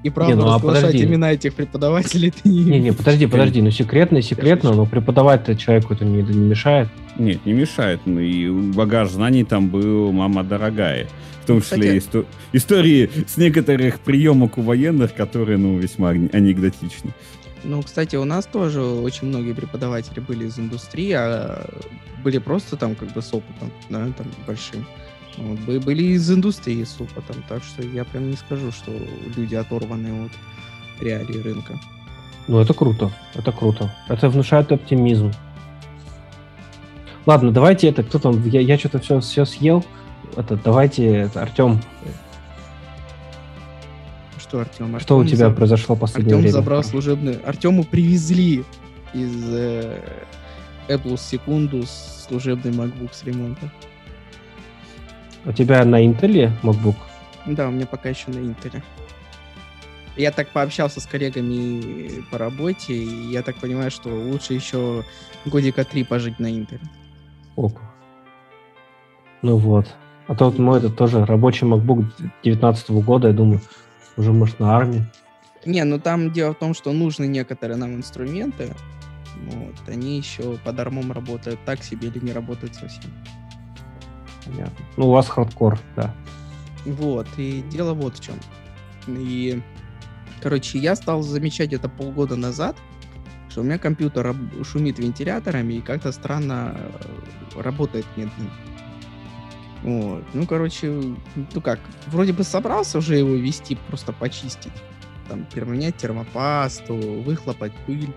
И 0.04 0.10
правда, 0.10 0.36
Не, 0.36 0.42
ну, 0.42 0.50
а 0.52 0.60
подожди. 0.60 1.04
имена 1.04 1.32
этих 1.34 1.54
преподавателей 1.56 2.32
ты 2.32 2.50
не... 2.50 2.64
Не-не, 2.64 2.94
подожди, 2.94 3.26
подожди, 3.28 3.62
ну 3.62 3.72
секретно, 3.72 4.22
секретно, 4.22 4.74
но 4.74 4.86
преподавать-то 4.86 5.56
человеку 5.56 5.94
это 5.94 6.04
не, 6.06 6.22
не 6.22 6.38
мешает. 6.50 6.90
Нет, 7.18 7.46
не 7.46 7.54
мешает. 7.54 8.02
Ну 8.06 8.20
и 8.20 8.50
багаж 8.74 9.10
знаний 9.12 9.44
там 9.44 9.70
был 9.70 10.12
мама 10.12 10.44
дорогая. 10.44 11.08
В 11.44 11.48
том 11.48 11.62
числе 11.62 12.00
Кстати- 12.00 12.18
исто- 12.18 12.26
истории 12.54 13.10
с 13.28 13.38
некоторых 13.38 14.00
приемок 14.00 14.58
у 14.58 14.62
военных, 14.62 15.14
которые, 15.14 15.58
ну, 15.60 15.78
весьма 15.78 16.10
ане- 16.10 16.30
анекдотичны. 16.34 17.12
Ну, 17.68 17.82
кстати, 17.82 18.16
у 18.16 18.26
нас 18.26 18.46
тоже 18.46 18.82
очень 18.82 19.28
многие 19.28 19.54
преподаватели 19.54 20.20
были 20.20 20.46
из 20.46 20.60
индустрии, 20.60 21.12
а 21.14 21.66
были 22.24 22.38
просто 22.38 22.78
там 22.78 22.96
как 22.96 23.12
бы 23.12 23.22
с 23.22 23.34
опытом, 23.34 23.72
да, 23.90 24.06
там 24.18 24.28
большим. 24.46 24.86
Вот, 25.38 25.60
бы- 25.60 25.80
были 25.80 26.04
из 26.04 26.30
индустрии 26.32 26.84
с 26.84 27.02
опытом, 27.02 27.44
так 27.50 27.64
что 27.64 27.82
я 27.82 28.06
прям 28.06 28.30
не 28.30 28.38
скажу, 28.38 28.72
что 28.72 28.92
люди 29.36 29.56
оторваны 29.56 30.26
от 30.26 30.32
реалий 31.02 31.42
рынка. 31.42 31.80
Ну, 32.48 32.60
это 32.60 32.74
круто, 32.76 33.12
это 33.34 33.52
круто. 33.52 33.94
Это 34.08 34.30
внушает 34.30 34.72
оптимизм. 34.72 35.34
Ладно, 37.26 37.52
давайте 37.52 37.90
это, 37.90 38.04
кто 38.04 38.20
там, 38.20 38.48
я, 38.48 38.62
я 38.62 38.78
что-то 38.78 39.00
все, 39.00 39.20
все 39.20 39.46
съел. 39.46 39.84
Это, 40.38 40.56
давайте, 40.56 41.06
это, 41.08 41.42
Артем, 41.42 41.82
Что, 44.56 44.62
Артем? 44.62 45.00
что 45.00 45.18
у 45.18 45.26
тебя 45.26 45.50
произошло 45.50 45.96
в 45.96 46.00
последнее 46.00 46.36
Артем 46.36 46.42
время? 46.42 46.54
забрал 46.54 46.84
служебный... 46.84 47.34
Артему 47.46 47.84
привезли 47.84 48.64
из 49.14 49.54
э, 49.54 50.00
Apple 50.88 51.18
секунду 51.18 51.84
служебный 51.86 52.72
MacBook 52.72 53.10
с 53.12 53.24
ремонта. 53.24 53.72
У 55.46 55.52
тебя 55.52 55.84
на 55.84 56.04
Intel 56.06 56.52
MacBook? 56.64 56.96
Да, 57.46 57.68
у 57.68 57.72
меня 57.72 57.86
пока 57.86 58.10
еще 58.10 58.32
на 58.32 58.40
Интере. 58.40 58.82
Я 60.16 60.32
так 60.32 60.48
пообщался 60.50 61.02
с 61.02 61.06
коллегами 61.06 62.24
по 62.32 62.38
работе, 62.38 62.94
и 62.94 63.32
я 63.32 63.42
так 63.42 63.58
понимаю, 63.58 63.92
что 63.92 64.10
лучше 64.10 64.54
еще 64.54 65.04
годика 65.46 65.84
три 65.84 66.04
пожить 66.04 66.40
на 66.40 66.50
Интере. 66.50 66.82
Опа. 67.58 67.82
Ну 69.42 69.58
вот. 69.58 69.88
А 70.28 70.36
то 70.36 70.46
вот 70.46 70.58
мой 70.58 70.80
это 70.80 70.90
тоже 70.90 71.26
рабочий 71.26 71.68
MacBook 71.68 72.06
19 72.44 72.90
года, 72.92 73.28
я 73.28 73.34
думаю, 73.34 73.62
уже 74.18 74.32
может 74.32 74.60
на 74.60 74.76
армии. 74.76 75.06
Не, 75.66 75.84
ну 75.84 76.00
там 76.00 76.32
дело 76.32 76.54
в 76.54 76.58
том, 76.58 76.74
что 76.74 76.92
нужны 76.94 77.26
некоторые 77.28 77.78
нам 77.78 77.96
инструменты. 77.96 78.74
Вот, 79.48 79.76
они 79.88 80.18
еще 80.18 80.58
по 80.64 80.72
дармом 80.72 81.12
работают 81.12 81.60
так 81.66 81.84
себе 81.84 82.08
или 82.08 82.20
не 82.20 82.32
работают 82.32 82.76
совсем. 82.76 83.12
Понятно. 84.46 84.86
Ну, 84.98 85.08
у 85.08 85.12
вас 85.12 85.28
хардкор, 85.28 85.80
да. 85.96 86.14
Вот, 86.86 87.28
и 87.38 87.64
дело 87.64 87.94
вот 87.94 88.18
в 88.18 88.24
чем. 88.24 88.36
И, 89.08 89.62
короче, 90.42 90.78
я 90.78 90.96
стал 90.96 91.22
замечать 91.24 91.74
это 91.74 91.90
полгода 91.90 92.36
назад, 92.36 92.78
что 93.50 93.62
у 93.62 93.64
меня 93.64 93.80
компьютер 93.80 94.36
шумит 94.64 95.00
вентиляторами 95.00 95.76
и 95.76 95.82
как-то 95.82 96.12
странно 96.12 96.78
э, 97.56 97.62
работает 97.62 98.06
медленно. 98.16 98.52
Вот. 99.86 100.24
Ну, 100.34 100.48
короче, 100.48 100.88
ну 100.90 101.62
как, 101.62 101.80
вроде 102.08 102.34
бы 102.34 102.44
собрался 102.44 102.98
уже 102.98 103.18
его 103.18 103.36
вести, 103.36 103.78
просто 103.88 104.14
почистить. 104.14 104.74
Там, 105.30 105.46
поменять 105.54 105.96
термопасту, 105.96 106.96
выхлопать 106.96 107.72
пыль. 107.86 108.12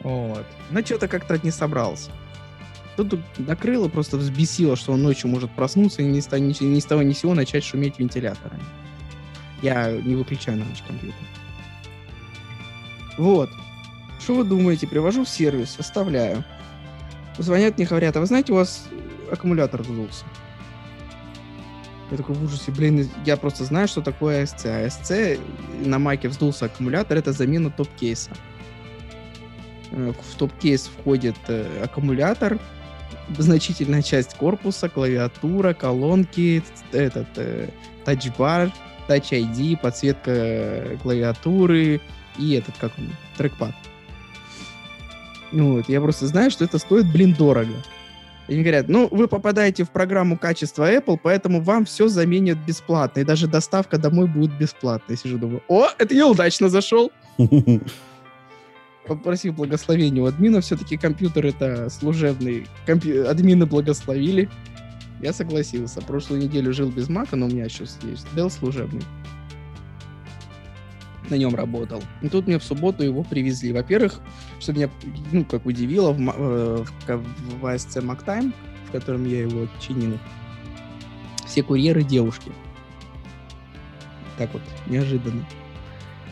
Вот. 0.00 0.44
Но 0.70 0.80
что-то 0.80 1.06
как-то 1.06 1.38
не 1.44 1.52
собрался. 1.52 2.10
Тут 2.96 3.20
накрыло, 3.38 3.88
просто 3.88 4.16
взбесило, 4.16 4.74
что 4.74 4.92
он 4.92 5.04
ночью 5.04 5.30
может 5.30 5.52
проснуться 5.52 6.02
и 6.02 6.06
ни 6.06 6.16
ни, 6.16 6.64
ни 6.64 6.80
с 6.80 6.84
того 6.84 7.02
ни 7.02 7.12
сего 7.12 7.34
начать 7.34 7.62
шуметь 7.62 8.00
вентиляторами. 8.00 8.64
Я 9.62 9.92
не 9.92 10.16
выключаю 10.16 10.58
на 10.58 10.64
ночь 10.64 10.82
компьютер. 10.84 11.14
Вот. 13.18 13.50
Что 14.18 14.34
вы 14.34 14.44
думаете? 14.44 14.88
Привожу 14.88 15.24
в 15.24 15.28
сервис, 15.28 15.76
оставляю. 15.78 16.44
Звонят 17.38 17.78
мне, 17.78 17.86
говорят, 17.86 18.16
а 18.16 18.20
вы 18.20 18.26
знаете, 18.26 18.52
у 18.52 18.56
вас 18.56 18.88
аккумулятор 19.30 19.82
вздулся. 19.82 20.24
Я 22.10 22.16
такой 22.16 22.34
в 22.34 22.44
ужасе, 22.44 22.72
блин, 22.72 23.08
я 23.26 23.36
просто 23.36 23.64
знаю, 23.64 23.86
что 23.86 24.00
такое 24.00 24.44
ASC. 24.44 24.64
ASC 24.64 25.40
на 25.84 25.98
маке 25.98 26.28
вздулся 26.28 26.66
аккумулятор, 26.66 27.18
это 27.18 27.32
замена 27.32 27.70
топ-кейса. 27.70 28.30
Э, 29.90 30.12
в 30.12 30.38
топ-кейс 30.38 30.86
входит 30.98 31.36
э, 31.48 31.82
аккумулятор, 31.84 32.58
значительная 33.36 34.02
часть 34.02 34.34
корпуса, 34.34 34.88
клавиатура, 34.88 35.74
колонки, 35.74 36.62
этот 36.92 37.28
э, 37.36 37.68
тачбар, 38.04 38.72
Touch 39.06 39.30
ID, 39.30 39.78
подсветка 39.78 40.98
клавиатуры 41.02 42.00
и 42.38 42.52
этот, 42.52 42.76
как 42.78 42.92
он, 42.98 43.10
трекпад. 43.36 43.74
Ну 45.50 45.76
вот, 45.76 45.88
я 45.88 46.00
просто 46.00 46.26
знаю, 46.26 46.50
что 46.50 46.64
это 46.64 46.78
стоит, 46.78 47.10
блин, 47.10 47.34
дорого. 47.34 47.72
И 48.48 48.54
они 48.54 48.62
говорят, 48.62 48.88
ну, 48.88 49.08
вы 49.10 49.28
попадаете 49.28 49.84
в 49.84 49.90
программу 49.90 50.38
качества 50.38 50.90
Apple, 50.90 51.18
поэтому 51.22 51.60
вам 51.60 51.84
все 51.84 52.08
заменят 52.08 52.58
бесплатно. 52.66 53.20
И 53.20 53.24
даже 53.24 53.46
доставка 53.46 53.98
домой 53.98 54.26
будет 54.26 54.56
бесплатной. 54.58 55.16
Я 55.16 55.22
сижу, 55.22 55.38
думаю, 55.38 55.62
о, 55.68 55.88
это 55.98 56.14
я 56.14 56.26
удачно 56.26 56.70
зашел. 56.70 57.12
Попросив 59.06 59.54
благословения 59.54 60.22
у 60.22 60.26
админа, 60.26 60.60
все-таки 60.60 60.96
компьютер 60.96 61.46
это 61.46 61.90
служебный. 61.90 62.66
Компью... 62.86 63.28
Админы 63.30 63.66
благословили. 63.66 64.48
Я 65.20 65.32
согласился. 65.32 66.00
Прошлую 66.00 66.42
неделю 66.42 66.72
жил 66.72 66.90
без 66.90 67.08
мака, 67.08 67.36
но 67.36 67.46
у 67.46 67.48
меня 67.48 67.68
сейчас 67.68 67.98
есть 68.02 68.26
Dell 68.34 68.50
служебный. 68.50 69.02
На 71.30 71.34
нем 71.34 71.54
работал. 71.54 72.02
И 72.22 72.28
тут 72.28 72.46
мне 72.46 72.58
в 72.58 72.64
субботу 72.64 73.02
его 73.02 73.22
привезли. 73.22 73.72
Во-первых, 73.72 74.20
что 74.60 74.72
меня, 74.72 74.88
ну, 75.32 75.44
как 75.44 75.66
удивило, 75.66 76.12
в, 76.12 76.20
э, 76.20 76.84
в, 77.06 77.60
в 77.60 77.66
ASC 77.66 78.02
MacTime, 78.02 78.52
в 78.88 78.92
котором 78.92 79.26
я 79.26 79.42
его 79.42 79.68
чинил, 79.80 80.18
все 81.46 81.62
курьеры 81.62 82.02
девушки. 82.02 82.50
Так 84.38 84.52
вот, 84.52 84.62
неожиданно. 84.86 85.44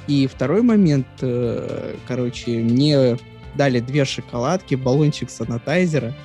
И 0.07 0.27
второй 0.27 0.63
момент, 0.63 1.07
э, 1.21 1.97
короче, 2.07 2.59
мне 2.59 3.19
дали 3.55 3.81
две 3.81 4.05
шоколадки, 4.05 4.75
баллончик 4.75 5.31
санитайзера. 5.31 6.15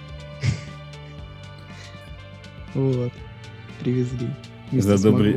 Вот. 2.73 3.11
Привезли. 3.81 4.29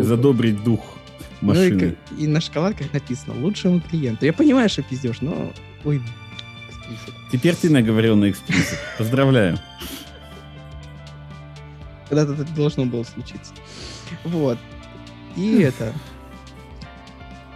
Задобрить 0.04 0.62
дух 0.62 0.98
машины. 1.44 1.96
Ну 2.10 2.16
и, 2.16 2.24
и 2.24 2.26
на 2.26 2.40
шоколадках 2.40 2.92
написано 2.92 3.34
«Лучшему 3.40 3.80
клиенту». 3.80 4.24
Я 4.24 4.32
понимаю, 4.32 4.68
что 4.68 4.82
пиздешь, 4.82 5.20
но... 5.20 5.52
Ой, 5.84 6.00
Теперь 7.32 7.54
ты 7.54 7.70
наговорил 7.70 8.16
на 8.16 8.30
эксплисит. 8.30 8.78
Поздравляю. 8.98 9.58
Когда-то 12.08 12.34
это 12.42 12.52
должно 12.54 12.84
было 12.84 13.02
случиться. 13.02 13.52
Вот. 14.24 14.58
И 15.36 15.60
это... 15.60 15.92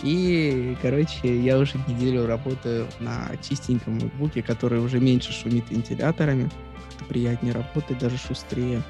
И, 0.03 0.77
короче, 0.81 1.43
я 1.43 1.59
уже 1.59 1.73
неделю 1.89 2.27
работаю 2.27 2.87
на 3.01 3.31
чистеньком 3.43 3.99
ноутбуке, 3.99 4.43
который 4.43 4.79
уже 4.79 5.01
меньше 5.01 5.33
шумит 5.33 5.65
вентиляторами. 5.71 6.51
Как-то 6.89 7.05
приятнее 7.05 7.53
работать, 7.53 7.99
даже 7.99 8.17
шустрее. 8.17 8.83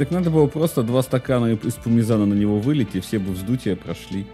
Так 0.00 0.10
надо 0.10 0.30
было 0.30 0.46
просто 0.46 0.82
два 0.82 1.02
стакана 1.02 1.52
из 1.52 1.74
пумизана 1.74 2.24
на 2.24 2.32
него 2.32 2.58
вылить, 2.58 2.94
и 2.94 3.00
все 3.00 3.18
бы 3.18 3.32
вздутие 3.32 3.76
прошли. 3.76 4.26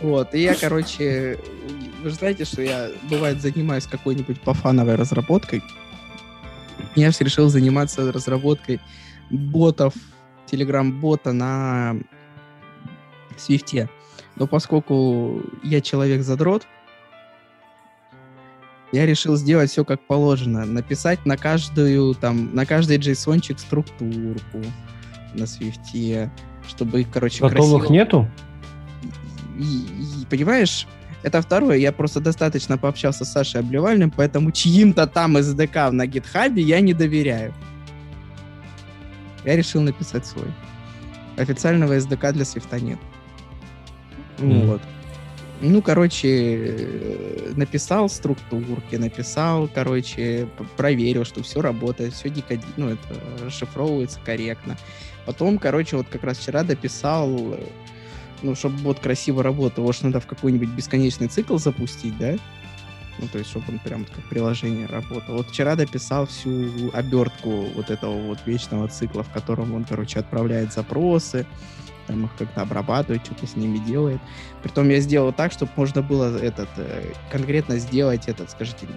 Вот, 0.00 0.32
и 0.32 0.42
я, 0.42 0.54
короче, 0.54 1.40
вы 2.04 2.10
же 2.10 2.14
знаете, 2.14 2.44
что 2.44 2.62
я, 2.62 2.90
бывает, 3.10 3.40
занимаюсь 3.42 3.84
какой-нибудь 3.88 4.40
пофановой 4.42 4.94
разработкой. 4.94 5.60
Я 6.94 7.10
все 7.10 7.24
решил 7.24 7.48
заниматься 7.48 8.12
разработкой 8.12 8.80
ботов, 9.28 9.92
телеграм-бота 10.46 11.32
на 11.32 11.96
свифте. 13.36 13.90
Но 14.36 14.46
поскольку 14.46 15.42
я 15.64 15.80
человек-задрот, 15.80 16.64
я 18.92 19.06
решил 19.06 19.36
сделать 19.36 19.70
все 19.70 19.84
как 19.84 20.00
положено. 20.00 20.64
Написать 20.64 21.24
на 21.26 21.36
каждую, 21.36 22.14
там, 22.14 22.54
на 22.54 22.66
каждый 22.66 22.98
JSON-чик 22.98 23.58
структурку 23.58 24.62
на 25.34 25.46
свифте, 25.46 26.30
чтобы 26.68 27.02
их, 27.02 27.10
короче, 27.10 27.40
Готовых 27.42 27.82
красиво... 27.82 27.92
нету? 27.92 28.30
И, 29.58 30.22
и, 30.22 30.26
понимаешь, 30.30 30.86
это 31.22 31.42
второе. 31.42 31.78
Я 31.78 31.92
просто 31.92 32.20
достаточно 32.20 32.78
пообщался 32.78 33.24
с 33.24 33.32
Сашей 33.32 33.60
Обливальным, 33.60 34.10
поэтому 34.10 34.52
чьим-то 34.52 35.06
там 35.06 35.36
SDK 35.36 35.90
на 35.90 36.06
гитхабе 36.06 36.62
я 36.62 36.80
не 36.80 36.94
доверяю. 36.94 37.52
Я 39.44 39.56
решил 39.56 39.80
написать 39.80 40.26
свой. 40.26 40.46
Официального 41.36 41.96
SDK 41.96 42.32
для 42.32 42.44
свифта 42.44 42.80
нет. 42.80 42.98
Mm. 44.38 44.66
Вот. 44.66 44.82
Ну, 45.62 45.80
короче, 45.80 46.88
написал 47.56 48.10
структурки, 48.10 48.96
написал, 48.96 49.68
короче, 49.72 50.48
проверил, 50.76 51.24
что 51.24 51.42
все 51.42 51.62
работает, 51.62 52.12
все 52.12 52.28
декоди... 52.28 52.62
ну, 52.76 52.90
это 52.90 53.00
расшифровывается 53.42 54.20
корректно. 54.24 54.76
Потом, 55.24 55.58
короче, 55.58 55.96
вот 55.96 56.08
как 56.08 56.24
раз 56.24 56.38
вчера 56.38 56.62
дописал, 56.62 57.56
ну, 58.42 58.54
чтобы 58.54 58.76
вот 58.78 59.00
красиво 59.00 59.42
работал, 59.42 59.84
его 59.84 59.94
надо 60.02 60.20
в 60.20 60.26
какой-нибудь 60.26 60.68
бесконечный 60.68 61.28
цикл 61.28 61.56
запустить, 61.56 62.16
да? 62.18 62.36
Ну, 63.18 63.28
то 63.28 63.38
есть, 63.38 63.50
чтобы 63.50 63.64
он 63.70 63.78
прям 63.78 64.04
как 64.04 64.24
приложение 64.28 64.86
работал. 64.86 65.36
Вот 65.36 65.48
вчера 65.48 65.74
дописал 65.74 66.26
всю 66.26 66.90
обертку 66.92 67.64
вот 67.74 67.90
этого 67.90 68.20
вот 68.20 68.40
вечного 68.44 68.88
цикла, 68.88 69.22
в 69.22 69.30
котором 69.30 69.74
он, 69.74 69.84
короче, 69.84 70.18
отправляет 70.20 70.74
запросы, 70.74 71.46
там 72.06 72.24
их 72.24 72.30
как-то 72.36 72.62
обрабатывает, 72.62 73.24
что-то 73.24 73.46
с 73.46 73.56
ними 73.56 73.78
делает. 73.78 74.20
Притом 74.62 74.88
я 74.88 75.00
сделал 75.00 75.32
так, 75.32 75.52
чтобы 75.52 75.70
можно 75.76 76.02
было 76.02 76.36
этот 76.38 76.68
э, 76.76 77.12
конкретно 77.30 77.78
сделать 77.78 78.28
этот, 78.28 78.50
скажите 78.50 78.86
мне. 78.86 78.96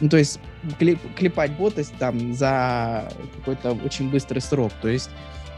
Ну, 0.00 0.08
то 0.08 0.16
есть 0.16 0.38
клип, 0.78 1.00
клепать 1.16 1.52
бота 1.52 1.82
там 1.98 2.34
за 2.34 3.10
какой-то 3.36 3.72
очень 3.84 4.10
быстрый 4.10 4.40
срок. 4.40 4.72
То 4.80 4.88
есть 4.88 5.10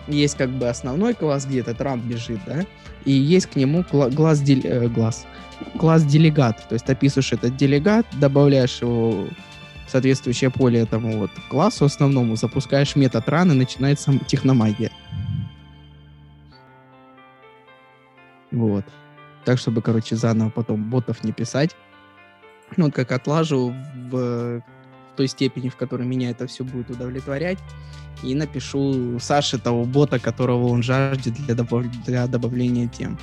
есть 0.09 0.37
как 0.37 0.51
бы 0.51 0.69
основной 0.69 1.15
класс, 1.15 1.47
где-то 1.47 1.75
трамп 1.75 2.05
бежит, 2.05 2.41
да, 2.47 2.65
и 3.05 3.13
есть 3.13 3.47
к 3.47 3.57
нему 3.57 3.85
глаз, 3.91 4.41
дел- 4.41 4.65
э, 4.65 4.89
глаз, 4.89 5.27
класс 5.79 6.05
делегат. 6.05 6.69
То 6.69 6.75
есть 6.75 6.89
описываешь 6.89 7.33
этот 7.33 7.57
делегат, 7.57 8.07
добавляешь 8.19 8.81
его 8.81 9.29
соответствующее 9.89 10.51
поле 10.51 10.81
этому 10.81 11.19
вот 11.19 11.31
классу 11.49 11.85
основному, 11.85 12.37
запускаешь 12.37 12.97
метод 12.97 13.29
ран 13.29 13.53
и 13.53 13.55
начинается 13.55 14.17
техномагия. 14.27 14.91
Вот. 18.51 18.85
Так, 19.45 19.59
чтобы, 19.59 19.83
короче, 19.83 20.17
заново 20.17 20.51
потом 20.51 20.91
ботов 20.91 21.25
не 21.25 21.33
писать. 21.33 21.75
Ну, 22.77 22.87
вот 22.87 22.95
как 22.95 23.13
отлажу 23.13 23.75
в, 24.11 24.61
в 24.61 24.63
той 25.17 25.29
степени, 25.29 25.69
в 25.69 25.77
которой 25.77 26.07
меня 26.07 26.31
это 26.31 26.47
все 26.47 26.65
будет 26.65 26.91
удовлетворять, 26.91 27.59
и 28.23 28.35
напишу 28.35 29.19
Саше 29.19 29.59
того 29.59 29.85
бота, 29.85 30.19
которого 30.19 30.69
он 30.69 30.83
жаждет 30.83 31.35
для, 31.35 31.55
добав... 31.55 31.87
для 32.05 32.27
добавления 32.27 32.87
тем. 32.89 33.19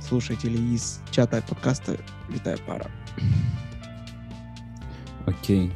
Слушатели 0.00 0.58
из 0.74 1.00
чата 1.10 1.42
подкаста 1.48 1.96
«Витая 2.28 2.58
пара». 2.66 2.90
Окей. 5.26 5.72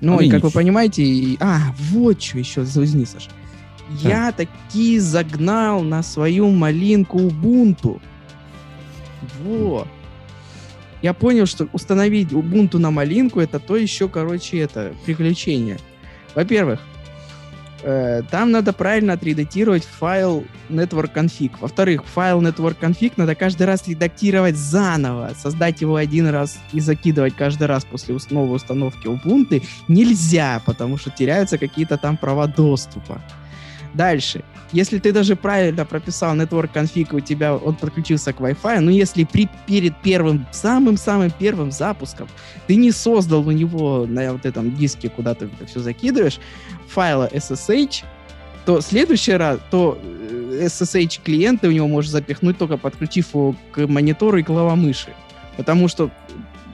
Ну, 0.00 0.18
а 0.18 0.22
и 0.22 0.30
как 0.30 0.42
вы 0.42 0.50
понимаете... 0.50 1.02
И... 1.02 1.36
А, 1.40 1.74
вот 1.90 2.22
что 2.22 2.38
еще, 2.38 2.62
извини, 2.62 3.06
Саша. 3.06 3.30
Я 3.90 4.32
таки 4.32 4.98
загнал 4.98 5.82
на 5.82 6.02
свою 6.02 6.50
малинку 6.50 7.18
Ubuntu. 7.18 8.00
Вот. 9.42 9.88
Я 11.02 11.14
понял, 11.14 11.46
что 11.46 11.68
установить 11.72 12.32
Ubuntu 12.32 12.78
на 12.78 12.90
малинку 12.90 13.40
это 13.40 13.60
то 13.60 13.76
еще, 13.76 14.08
короче, 14.08 14.58
это 14.58 14.92
приключение. 15.04 15.78
Во-первых, 16.34 16.80
э, 17.82 18.22
там 18.30 18.50
надо 18.50 18.72
правильно 18.72 19.12
отредактировать 19.12 19.84
файл 19.84 20.44
network 20.68 21.12
config. 21.14 21.52
Во-вторых, 21.60 22.04
файл 22.04 22.42
network 22.42 22.78
config 22.80 23.12
надо 23.16 23.34
каждый 23.34 23.66
раз 23.66 23.86
редактировать 23.86 24.56
заново. 24.56 25.30
Создать 25.40 25.80
его 25.80 25.96
один 25.96 26.28
раз 26.28 26.58
и 26.72 26.80
закидывать 26.80 27.36
каждый 27.36 27.68
раз 27.68 27.84
после 27.84 28.16
новой 28.30 28.56
установки 28.56 29.06
Ubuntu 29.06 29.62
нельзя, 29.86 30.60
потому 30.66 30.96
что 30.98 31.10
теряются 31.10 31.56
какие-то 31.56 31.98
там 31.98 32.16
права 32.16 32.48
доступа. 32.48 33.22
Дальше. 33.96 34.44
Если 34.72 34.98
ты 34.98 35.10
даже 35.10 35.36
правильно 35.36 35.86
прописал 35.86 36.36
network 36.36 36.70
config, 36.74 37.16
у 37.16 37.20
тебя 37.20 37.56
он 37.56 37.76
подключился 37.76 38.32
к 38.32 38.40
Wi-Fi, 38.40 38.80
но 38.80 38.90
если 38.90 39.24
при, 39.24 39.48
перед 39.66 39.96
первым, 40.02 40.46
самым-самым 40.52 41.30
первым 41.30 41.72
запуском 41.72 42.28
ты 42.66 42.76
не 42.76 42.90
создал 42.90 43.46
у 43.48 43.52
него 43.52 44.06
на 44.06 44.32
вот 44.32 44.44
этом 44.44 44.76
диске, 44.76 45.08
куда 45.08 45.34
ты 45.34 45.46
это 45.46 45.66
все 45.66 45.80
закидываешь, 45.80 46.40
файла 46.88 47.30
SSH, 47.32 48.04
то 48.66 48.80
следующий 48.82 49.32
раз, 49.32 49.60
то 49.70 49.98
SSH 50.02 51.20
клиенты 51.24 51.68
у 51.68 51.72
него 51.72 51.88
можешь 51.88 52.10
запихнуть 52.10 52.58
только 52.58 52.76
подключив 52.76 53.32
его 53.32 53.56
к 53.72 53.86
монитору 53.86 54.36
и 54.36 54.42
клавомыши. 54.42 55.14
Потому 55.56 55.88
что 55.88 56.10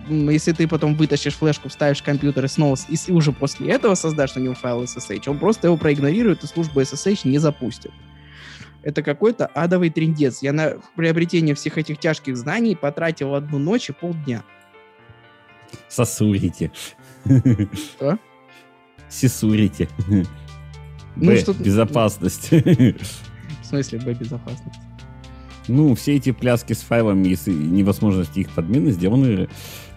если 0.09 0.53
ты 0.53 0.67
потом 0.69 0.95
вытащишь 0.95 1.35
флешку, 1.35 1.69
вставишь 1.69 2.03
компьютер 2.03 2.45
и 2.45 2.49
снова, 2.49 2.77
и 2.88 3.12
уже 3.12 3.33
после 3.33 3.71
этого 3.71 3.95
создашь 3.95 4.35
на 4.35 4.41
нем 4.41 4.55
файл 4.55 4.83
SSH, 4.85 5.29
он 5.29 5.38
просто 5.38 5.69
его 5.69 5.77
проигнорирует 5.77 6.45
и 6.45 6.47
службу 6.47 6.81
SSH 6.81 7.29
не 7.29 7.38
запустит. 7.38 7.93
Это 8.83 9.03
какой-то 9.03 9.47
адовый 9.47 9.91
трендец. 9.91 10.43
Я 10.43 10.53
на 10.53 10.75
приобретение 10.97 11.55
всех 11.55 11.79
этих 11.79 11.99
тяжких 11.99 12.37
знаний 12.37 12.75
потратил 12.75 13.35
одну 13.35 13.59
ночь 13.59 13.91
и 13.91 13.93
полдня. 13.93 14.43
Сосурите. 15.88 16.73
Что? 17.25 18.19
Сисурите. 19.09 19.88
Ну, 21.15 21.37
что 21.37 21.53
безопасность. 21.53 22.51
В 22.51 23.65
смысле 23.65 23.99
Б 24.01 24.15
безопасность? 24.15 24.81
Ну, 25.69 25.95
все 25.95 26.17
эти 26.17 26.33
пляски 26.33 26.73
с 26.73 26.81
файлами 26.81 27.29
и 27.29 27.51
невозможности 27.51 28.41
их 28.41 28.51
подмены 28.51 28.91
сделаны 28.91 29.49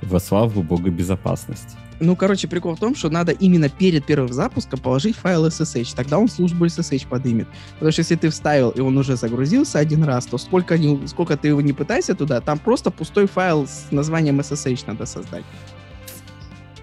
во 0.06 0.20
славу 0.20 0.64
бога 0.64 0.90
безопасности. 0.90 1.76
Ну, 2.00 2.16
короче, 2.16 2.48
прикол 2.48 2.76
в 2.76 2.80
том, 2.80 2.94
что 2.94 3.10
надо 3.10 3.32
именно 3.32 3.70
перед 3.70 4.06
первым 4.06 4.34
запуском 4.34 4.80
положить 4.80 5.16
файл 5.16 5.48
SSH. 5.48 5.96
Тогда 5.96 6.18
он 6.20 6.28
службу 6.28 6.66
SSH 6.66 7.08
подымет. 7.08 7.48
Потому 7.76 7.92
что 7.92 8.02
если 8.02 8.16
ты 8.16 8.30
вставил, 8.30 8.72
и 8.72 8.82
он 8.82 8.98
уже 8.98 9.16
загрузился 9.16 9.80
один 9.80 10.04
раз, 10.04 10.26
то 10.26 10.38
сколько, 10.38 10.78
не, 10.78 11.08
сколько 11.08 11.38
ты 11.38 11.50
его 11.50 11.62
не 11.62 11.72
пытайся 11.72 12.14
туда, 12.14 12.42
там 12.42 12.60
просто 12.60 12.92
пустой 12.92 13.28
файл 13.28 13.66
с 13.66 13.88
названием 13.92 14.40
SSH 14.40 14.84
надо 14.88 15.06
создать. 15.06 15.46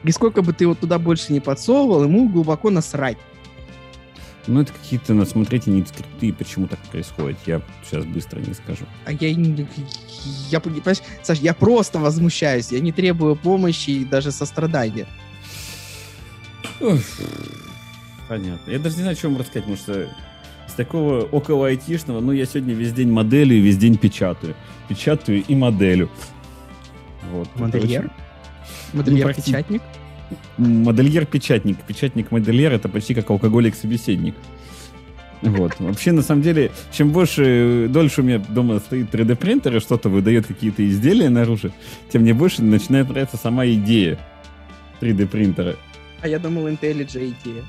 И 0.03 0.11
сколько 0.11 0.43
бы 0.43 0.53
ты 0.53 0.65
его 0.65 0.75
туда 0.75 0.99
больше 0.99 1.33
не 1.33 1.41
подсовывал, 1.41 2.05
ему 2.05 2.29
глубоко 2.29 2.71
насрать. 2.71 3.19
Ну, 4.47 4.61
это 4.61 4.73
какие-то, 4.73 5.15
надо 5.15 5.31
смотреть 5.31 5.67
не 5.67 5.85
скрипты, 5.85 6.33
почему 6.33 6.67
так 6.67 6.81
происходит. 6.91 7.39
Я 7.47 7.63
сейчас 7.85 8.05
быстро 8.05 8.41
не 8.41 8.55
скажу. 8.55 8.85
А 9.05 9.13
я, 9.13 9.29
я, 9.29 9.67
я 10.51 10.61
понимаешь, 10.61 10.99
Саш, 11.23 11.39
я 11.39 11.55
просто 11.55 12.01
возмущаюсь. 12.01 12.73
Я 12.73 12.81
не 12.81 12.91
требую 12.91 13.37
помощи 13.37 13.91
и 13.91 14.05
даже 14.05 14.33
сострадания. 14.33 15.07
Понятно. 18.29 18.71
Я 18.71 18.79
даже 18.79 18.97
не 18.97 19.03
знаю, 19.03 19.17
о 19.17 19.21
чем 19.21 19.37
рассказать, 19.37 19.65
потому 19.65 19.77
что 19.77 20.09
с 20.67 20.73
такого 20.73 21.23
около 21.23 21.69
айтишного, 21.69 22.21
ну, 22.21 22.33
я 22.33 22.47
сегодня 22.47 22.75
весь 22.75 22.93
день 22.93 23.11
моделю 23.11 23.55
и 23.55 23.61
весь 23.61 23.77
день 23.77 23.97
печатаю. 23.97 24.57
Печатаю 24.89 25.45
и 25.47 25.55
моделю. 25.55 26.11
Вот. 27.31 27.49
Модельер? 27.57 28.11
Модельер-печатник? 28.93 29.83
Ну, 29.83 30.02
модельер-печатник. 30.59 31.79
Печатник-модельер— 31.83 32.73
это 32.75 32.89
почти 32.89 33.15
как 33.15 33.31
алкоголик-собеседник. 33.31 34.35
Вот. 35.43 35.79
Вообще, 35.81 36.13
на 36.13 36.23
самом 36.23 36.43
деле, 36.43 36.71
чем 36.93 37.11
больше, 37.11 37.89
дольше 37.89 38.21
у 38.21 38.25
меня 38.25 38.39
дома 38.39 38.79
стоит 38.79 39.13
3D-принтер 39.13 39.77
и 39.77 39.81
что-то 39.81 40.09
выдает 40.09 40.47
какие-то 40.47 40.89
изделия 40.89 41.31
наружу, 41.31 41.73
тем 42.13 42.23
мне 42.23 42.33
больше 42.33 42.63
начинает 42.63 43.09
нравиться 43.09 43.37
сама 43.37 43.67
идея 43.67 44.19
3D-принтера. 45.01 45.77
А 46.21 46.29
я 46.29 46.39
думал, 46.39 46.69
IntelliJ 46.69 47.35
идея. 47.43 47.65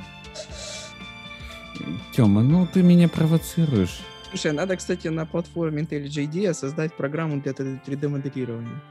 Тёма, 2.16 2.44
ну 2.44 2.68
ты 2.72 2.84
меня 2.84 3.10
провоцируешь. 3.10 4.02
Слушай, 4.30 4.52
надо, 4.52 4.76
кстати, 4.78 5.08
на 5.08 5.26
платформе 5.26 5.82
IntelliJ 5.82 6.28
IDEA 6.28 6.54
создать 6.54 6.94
программу 6.94 7.42
для 7.42 7.54
3D-моделирования. 7.54 8.82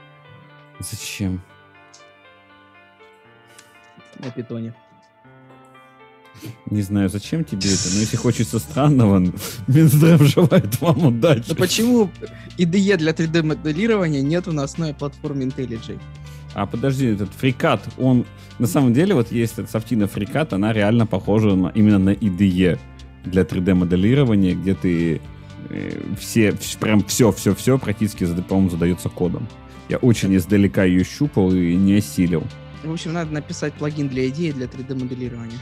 Зачем? 0.81 1.41
На 4.19 4.31
питоне. 4.31 4.75
Не 6.71 6.83
знаю, 6.83 7.09
зачем 7.09 7.45
тебе 7.45 7.73
это, 7.73 7.95
но 7.95 8.01
если 8.01 8.17
хочется 8.17 8.59
странного, 8.59 9.19
Минздрав 9.69 10.23
желает 10.23 10.81
вам 10.81 11.07
удачи. 11.07 11.45
Но 11.49 11.55
почему 11.55 12.11
IDE 12.59 12.97
для 12.97 13.13
3D-моделирования 13.13 14.23
нет 14.23 14.47
на 14.47 14.65
основе 14.65 14.95
платформы 14.95 15.45
IntelliJ? 15.45 16.01
А 16.55 16.67
подожди, 16.67 17.07
этот 17.07 17.31
фрикат, 17.33 17.83
он 17.99 18.27
на 18.59 18.67
самом 18.67 18.93
деле 18.93 19.15
вот 19.15 19.33
есть 19.33 19.59
эта 19.59 19.71
софтина 19.71 20.07
фрикат, 20.07 20.53
она 20.53 20.73
реально 20.73 21.07
похожа 21.07 21.55
на, 21.55 21.69
именно 21.69 21.99
на 21.99 22.11
IDE 22.11 22.79
для 23.25 23.43
3D-моделирования, 23.43 24.55
где 24.55 24.75
ты 24.75 25.21
э, 25.71 26.01
все, 26.19 26.55
прям 26.81 27.05
все-все-все 27.05 27.79
практически, 27.79 28.25
по-моему, 28.25 28.71
задается 28.71 29.09
кодом. 29.09 29.49
Я 29.89 29.97
очень 29.99 30.35
издалека 30.37 30.85
ее 30.85 31.05
щупал 31.05 31.53
и 31.53 31.75
не 31.77 31.97
осилил. 31.97 32.45
В 32.83 32.93
общем, 32.93 33.13
надо 33.13 33.33
написать 33.33 33.75
плагин 33.75 34.09
для 34.09 34.29
идеи 34.29 34.51
для 34.51 34.67
3D-моделирования. 34.67 35.59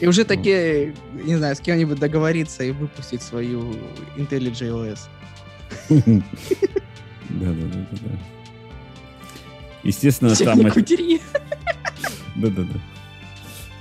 И 0.00 0.06
уже 0.06 0.24
такие, 0.24 0.94
не 1.12 1.36
знаю, 1.36 1.56
с 1.56 1.60
кем-нибудь 1.60 1.98
договориться 1.98 2.62
и 2.62 2.70
выпустить 2.70 3.22
свою 3.22 3.74
IntelliJ 4.16 4.70
OS. 4.70 5.08
Да-да-да. 7.30 8.18
Естественно, 9.82 10.34
там... 10.34 10.60
Да-да-да. 12.36 12.80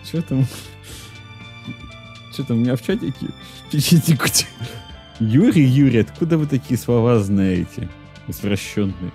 Что 0.03 0.21
там? 0.21 0.47
Что 2.31 2.43
там 2.45 2.57
у 2.57 2.59
меня 2.61 2.75
в 2.75 2.81
чатике? 2.81 3.27
Пишите 3.71 4.17
Юрий, 5.19 5.65
Юрий, 5.65 5.99
откуда 5.99 6.37
вы 6.37 6.45
такие 6.45 6.79
слова 6.79 7.19
знаете? 7.19 7.89
Извращенные. 8.27 9.11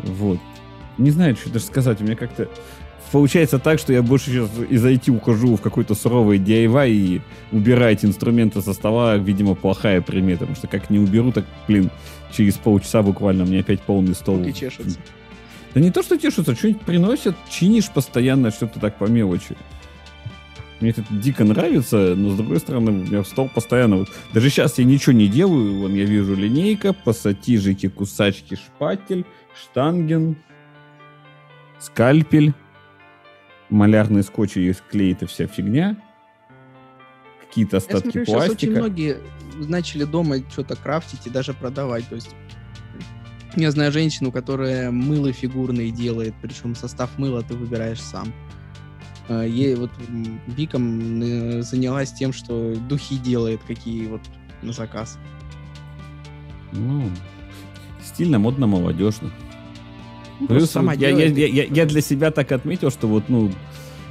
Вот 0.00 0.38
не 0.98 1.10
знаю, 1.10 1.36
что 1.36 1.50
даже 1.50 1.64
сказать. 1.64 2.00
У 2.00 2.04
меня 2.04 2.16
как-то 2.16 2.48
получается 3.12 3.58
так, 3.58 3.78
что 3.78 3.92
я 3.92 4.02
больше 4.02 4.30
сейчас 4.30 4.50
из 4.68 4.84
IT 4.84 5.10
ухожу 5.10 5.56
в 5.56 5.60
какой-то 5.60 5.94
суровый 5.94 6.38
DIY 6.38 6.90
и 6.90 7.20
убирать 7.52 8.04
инструменты 8.04 8.60
со 8.60 8.72
стола, 8.72 9.16
видимо, 9.16 9.54
плохая 9.54 10.00
примета. 10.00 10.40
Потому 10.40 10.56
что 10.56 10.66
как 10.66 10.90
не 10.90 10.98
уберу, 10.98 11.32
так, 11.32 11.44
блин, 11.66 11.90
через 12.32 12.54
полчаса 12.54 13.02
буквально 13.02 13.44
у 13.44 13.46
меня 13.46 13.60
опять 13.60 13.80
полный 13.80 14.14
стол. 14.14 14.38
Руки 14.38 14.52
чешутся. 14.52 14.98
Да 15.74 15.80
не 15.80 15.90
то, 15.90 16.02
что 16.02 16.18
тешутся, 16.18 16.54
что-нибудь 16.54 16.82
приносят, 16.82 17.36
чинишь 17.50 17.90
постоянно 17.90 18.50
что-то 18.50 18.80
так 18.80 18.96
по 18.98 19.04
мелочи. 19.04 19.56
Мне 20.80 20.90
это 20.90 21.04
дико 21.10 21.44
нравится, 21.44 22.14
но 22.16 22.30
с 22.30 22.36
другой 22.36 22.58
стороны, 22.58 22.92
у 22.92 22.94
меня 22.94 23.24
стол 23.24 23.50
постоянно... 23.52 23.96
Вот, 23.96 24.08
даже 24.32 24.48
сейчас 24.48 24.78
я 24.78 24.84
ничего 24.84 25.12
не 25.12 25.26
делаю, 25.26 25.80
вон 25.80 25.94
я 25.94 26.04
вижу 26.04 26.36
линейка, 26.36 26.92
пассатижики, 26.92 27.88
кусачки, 27.88 28.54
шпатель, 28.54 29.24
штанген, 29.60 30.36
скальпель, 31.80 32.54
малярный 33.70 34.22
скотч 34.22 34.56
и 34.56 34.74
клеит 34.90 35.22
и 35.22 35.26
вся 35.26 35.46
фигня, 35.46 35.96
какие-то 37.40 37.78
остатки 37.78 38.06
Я 38.06 38.12
смотрю, 38.12 38.24
пластика. 38.26 38.58
Сейчас 38.58 38.62
очень 38.62 38.70
многие 38.70 39.16
начали 39.68 40.04
дома 40.04 40.36
что-то 40.50 40.76
крафтить 40.76 41.26
и 41.26 41.30
даже 41.30 41.54
продавать. 41.54 42.08
То 42.08 42.14
есть 42.14 42.30
я 43.56 43.70
знаю 43.70 43.92
женщину, 43.92 44.30
которая 44.30 44.90
мыло 44.90 45.32
фигурные 45.32 45.90
делает, 45.90 46.34
причем 46.40 46.74
состав 46.74 47.18
мыла 47.18 47.42
ты 47.42 47.54
выбираешь 47.54 48.00
сам. 48.00 48.32
А, 49.28 49.42
ей 49.42 49.74
вот 49.74 49.90
Виком 50.46 51.22
э, 51.22 51.62
занялась 51.62 52.12
тем, 52.12 52.32
что 52.32 52.74
духи 52.88 53.16
делает, 53.16 53.60
какие 53.66 54.06
вот 54.06 54.22
на 54.62 54.72
заказ. 54.72 55.18
Ну, 56.72 57.10
стильно, 58.02 58.38
модно, 58.38 58.66
молодежно. 58.66 59.30
Ну, 60.40 60.46
Плюс 60.46 60.70
сама 60.70 60.92
я, 60.94 61.10
я, 61.10 61.26
я, 61.26 61.64
я 61.64 61.86
для 61.86 62.00
себя 62.00 62.30
так 62.30 62.52
отметил, 62.52 62.90
что 62.90 63.08
вот, 63.08 63.24
ну, 63.28 63.50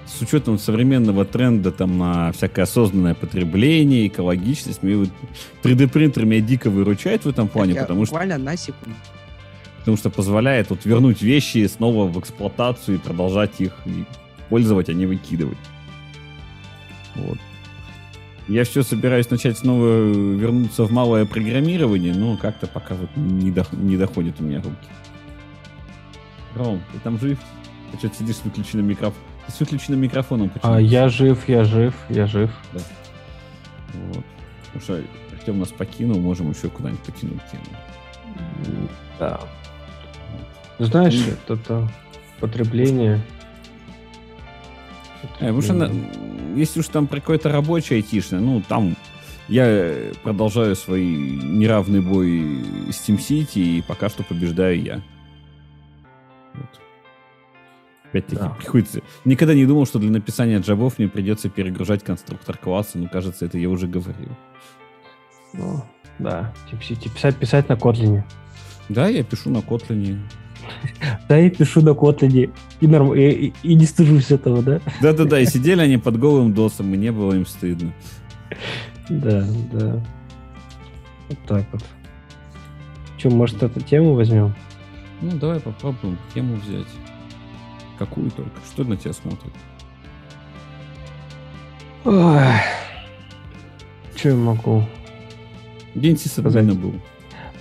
с 0.06 0.22
учетом 0.22 0.58
современного 0.58 1.26
тренда 1.26 1.72
там 1.72 1.98
на 1.98 2.32
всякое 2.32 2.64
осознанное 2.64 3.14
потребление, 3.14 4.08
экологичность, 4.08 4.84
мне 4.84 4.98
вот 4.98 5.10
3D-принтер 5.64 6.26
меня 6.26 6.42
дико 6.42 6.70
выручает 6.70 7.26
в 7.26 7.30
этом 7.30 7.48
плане, 7.48 7.74
я 7.74 7.82
потому 7.82 8.06
что... 8.06 8.14
Буквально 8.14 8.38
на 8.38 8.58
секунду. 8.58 8.96
Потому 9.80 9.98
что 9.98 10.10
позволяет 10.10 10.70
вот 10.70 10.86
вернуть 10.86 11.22
вещи 11.22 11.66
снова 11.68 12.08
в 12.08 12.20
эксплуатацию 12.20 12.96
и 12.96 13.00
продолжать 13.00 13.60
их 13.60 13.74
пользовать, 14.50 14.90
а 14.90 14.94
не 14.94 15.06
выкидывать. 15.06 15.58
Вот. 17.16 17.38
Я 18.48 18.64
все 18.64 18.84
собираюсь 18.84 19.30
начать 19.30 19.58
снова 19.58 19.88
вернуться 19.88 20.84
в 20.84 20.92
малое 20.92 21.26
программирование, 21.26 22.14
но 22.14 22.38
как-то 22.38 22.68
пока 22.68 22.96
вот 22.96 23.10
не, 23.16 23.52
до, 23.52 23.66
не 23.74 23.98
доходит 23.98 24.36
у 24.40 24.44
меня 24.44 24.58
руки. 24.58 24.76
Ром, 26.58 26.82
ты 26.92 27.00
там 27.00 27.20
жив? 27.20 27.40
Ты 27.92 27.98
что 27.98 28.10
сидишь 28.18 28.38
с 28.38 28.44
выключенным 28.44 28.88
микрофоном? 28.88 29.24
Ты 29.46 29.52
с 29.54 29.60
выключенным 29.60 30.02
микрофоном 30.02 30.50
почему? 30.50 30.74
А, 30.74 30.82
я 30.82 31.08
жив, 31.10 31.48
я 31.48 31.64
жив, 31.64 31.94
я 32.10 32.28
жив. 32.28 32.52
Да. 32.74 32.80
Вот. 33.94 34.26
Потому 34.66 34.82
что 34.82 35.02
Артем 35.34 35.60
нас 35.60 35.70
покинул, 35.70 36.20
можем 36.20 36.52
еще 36.52 36.70
куда-нибудь 36.70 37.02
потянуть 37.02 37.42
тему. 37.52 37.64
Да. 39.20 39.40
Знаешь, 40.80 41.16
И... 41.16 41.34
это 41.48 41.90
потребление. 42.40 43.22
Э, 45.40 45.48
потому 45.48 45.62
что, 45.62 45.74
на, 45.74 45.92
если 46.56 46.82
уж 46.82 46.88
там 46.88 47.08
про 47.08 47.20
какое-то 47.20 47.50
рабочее 47.50 47.98
айтишное, 47.98 48.40
ну, 48.40 48.62
там 48.68 48.96
Я 49.48 50.12
продолжаю 50.24 50.76
свой 50.76 51.06
неравный 51.06 52.02
бой 52.02 52.64
с 52.92 53.08
SimCity, 53.08 53.78
и 53.78 53.82
пока 53.82 54.10
что 54.10 54.24
побеждаю 54.24 54.82
я. 54.82 55.02
Вот. 56.58 56.82
Опять-таки 58.10 58.42
да. 58.42 58.50
приходится... 58.50 59.02
Никогда 59.26 59.54
не 59.54 59.66
думал, 59.66 59.86
что 59.86 60.00
для 60.00 60.10
написания 60.10 60.60
джабов 60.60 60.98
мне 60.98 61.08
придется 61.08 61.50
перегружать 61.50 62.04
конструктор 62.04 62.58
класса, 62.58 62.98
но 62.98 63.10
кажется, 63.10 63.46
это 63.46 63.58
я 63.58 63.70
уже 63.70 63.88
говорил. 63.88 64.30
Ну, 65.54 65.84
да, 66.20 66.54
SimCity. 66.72 67.14
Писать, 67.14 67.36
писать 67.36 67.70
на 67.70 67.74
Kotlin. 67.74 68.24
Да, 68.90 69.08
я 69.08 69.24
пишу 69.24 69.50
на 69.50 69.58
Kotlin. 69.58 70.20
Да, 71.28 71.38
я 71.38 71.50
пишу 71.50 71.82
на 71.82 71.90
Kotlin. 71.90 72.54
И, 72.80 72.88
норм... 72.88 73.14
и, 73.14 73.22
и, 73.22 73.54
и 73.64 73.76
не 73.76 73.86
стыжусь 73.86 74.32
этого, 74.32 74.62
да? 74.62 74.82
Да-да-да, 75.02 75.40
и 75.40 75.46
сидели 75.46 75.82
они 75.82 75.98
под 75.98 76.18
голым 76.18 76.54
досом, 76.54 76.94
и 76.94 76.98
не 76.98 77.12
было 77.12 77.34
им 77.34 77.46
стыдно. 77.46 77.94
Да, 79.10 79.46
да. 79.72 80.04
Вот 81.30 81.40
так 81.46 81.66
вот. 81.72 81.84
Че, 83.18 83.30
может, 83.30 83.64
эту 83.64 83.82
тему 83.82 84.14
возьмем? 84.14 84.56
Ну, 85.22 85.32
давай 85.32 85.60
попробуем 85.60 86.18
тему 86.34 86.56
взять. 86.56 86.88
Какую 87.98 88.30
только? 88.32 88.52
Что 88.72 88.84
на 88.84 88.96
тебя 88.98 89.14
смотрит? 89.14 89.54
Что 94.16 94.30
я 94.30 94.36
могу? 94.36 94.84
День 95.96 96.18
Сисадена 96.18 96.74
был. 96.74 96.94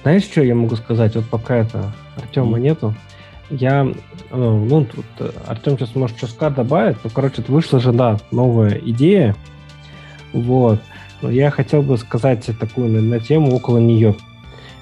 Знаешь, 0.02 0.24
что 0.24 0.42
я 0.42 0.54
могу 0.54 0.76
сказать? 0.76 1.16
Вот 1.16 1.24
пока 1.26 1.56
это 1.56 1.92
Артема 2.16 2.58
mm. 2.58 2.60
нету, 2.60 2.94
я, 3.50 3.84
ну, 4.30 4.64
ну 4.64 4.84
тут 4.84 5.04
э, 5.18 5.30
Артем 5.46 5.78
сейчас 5.78 5.94
может 5.94 6.16
что 6.16 6.50
добавить, 6.50 6.96
ну, 7.02 7.10
короче, 7.10 7.42
вышла 7.48 7.80
же, 7.80 7.92
да, 7.92 8.18
новая 8.30 8.74
идея, 8.78 9.34
вот, 10.32 10.80
но 11.22 11.30
я 11.30 11.50
хотел 11.50 11.82
бы 11.82 11.96
сказать 11.96 12.48
такую 12.58 12.88
на, 12.88 13.00
на 13.00 13.20
тему 13.20 13.54
около 13.54 13.78
нее. 13.78 14.16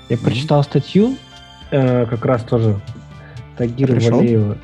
Я 0.09 0.17
mm-hmm. 0.17 0.25
прочитал 0.25 0.63
статью, 0.63 1.17
э, 1.75 2.07
как 2.07 2.25
раз 2.25 2.43
тоже 2.43 2.81
Тагира 3.57 3.99
Валеева, 3.99 4.57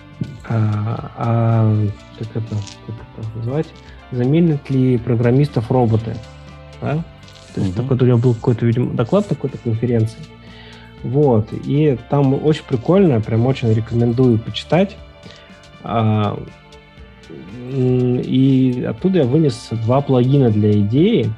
а, 0.48 1.10
а, 1.16 1.86
как, 2.18 2.28
это, 2.36 2.54
как 2.86 2.96
это 3.18 3.38
назвать, 3.38 3.66
заменят 4.12 4.70
ли 4.70 4.98
программистов 4.98 5.70
роботы. 5.70 6.14
Да? 6.80 7.04
То 7.54 7.60
есть 7.60 7.74
mm-hmm. 7.74 7.82
такой, 7.82 7.96
у 7.96 8.06
него 8.06 8.18
был 8.18 8.34
какой-то, 8.34 8.66
видимо, 8.66 8.94
доклад 8.94 9.26
такой-то 9.26 9.58
конференции. 9.58 10.20
Вот. 11.02 11.48
И 11.52 11.98
там 12.08 12.34
очень 12.44 12.64
прикольно, 12.64 13.20
прям 13.20 13.46
очень 13.46 13.72
рекомендую 13.72 14.38
почитать. 14.38 14.96
А, 15.82 16.38
и 17.72 18.86
оттуда 18.88 19.20
я 19.20 19.24
вынес 19.24 19.68
два 19.70 20.00
плагина 20.00 20.50
для 20.50 20.72
идеи. 20.72 21.32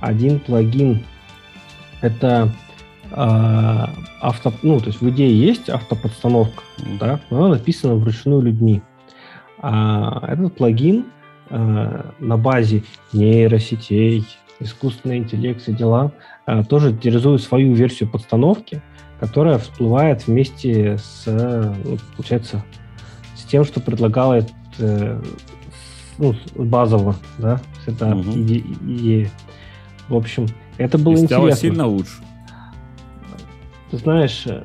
Один 0.00 0.40
плагин 0.40 1.04
это 2.00 2.50
а, 3.16 3.88
авто, 4.20 4.52
ну, 4.62 4.78
то 4.78 4.88
есть 4.88 5.00
в 5.00 5.08
идее 5.08 5.34
есть 5.38 5.70
автоподстановка, 5.70 6.62
да, 7.00 7.18
но 7.30 7.46
она 7.46 7.54
написана 7.56 7.94
вручную 7.94 8.42
людьми. 8.42 8.82
А 9.58 10.22
этот 10.28 10.54
плагин 10.54 11.06
а, 11.48 12.12
на 12.18 12.36
базе 12.36 12.84
нейросетей, 13.14 14.26
искусственный 14.60 15.16
интеллект, 15.16 15.62
все 15.62 15.72
дела, 15.72 16.12
а, 16.44 16.62
тоже 16.62 16.94
реализует 17.02 17.40
свою 17.40 17.72
версию 17.72 18.10
подстановки, 18.10 18.82
которая 19.18 19.58
всплывает 19.58 20.26
вместе 20.26 20.98
с, 20.98 21.24
ну, 21.26 21.96
получается, 22.16 22.62
с 23.34 23.44
тем, 23.44 23.64
что 23.64 23.80
предлагала 23.80 24.44
э, 24.78 25.22
ну, 26.18 26.34
базово, 26.54 27.16
да, 27.38 27.62
это 27.86 28.14
угу. 28.14 28.30
идея. 28.30 29.30
В 30.10 30.16
общем, 30.16 30.46
это 30.76 30.98
было 30.98 31.14
И 31.14 31.20
интересно. 31.20 31.36
Стало 31.36 31.52
сильно 31.52 31.86
лучше. 31.86 32.22
Ты 33.90 33.98
знаешь, 33.98 34.44
э, 34.46 34.64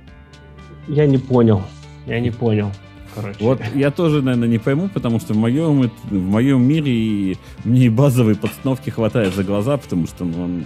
я 0.87 1.05
не 1.05 1.17
понял. 1.17 1.61
Я 2.05 2.19
не 2.19 2.31
понял. 2.31 2.71
Короче. 3.13 3.37
Вот 3.41 3.59
я 3.75 3.91
тоже, 3.91 4.21
наверное, 4.21 4.47
не 4.47 4.57
пойму, 4.57 4.87
потому 4.87 5.19
что 5.19 5.33
в 5.33 5.37
моем, 5.37 5.91
в 6.09 6.13
моем 6.13 6.63
мире 6.63 7.37
мне 7.63 7.85
и 7.85 7.89
базовой 7.89 8.35
подстановки 8.35 8.89
хватает 8.89 9.35
за 9.35 9.43
глаза, 9.43 9.77
потому 9.77 10.07
что 10.07 10.23
ну, 10.23 10.63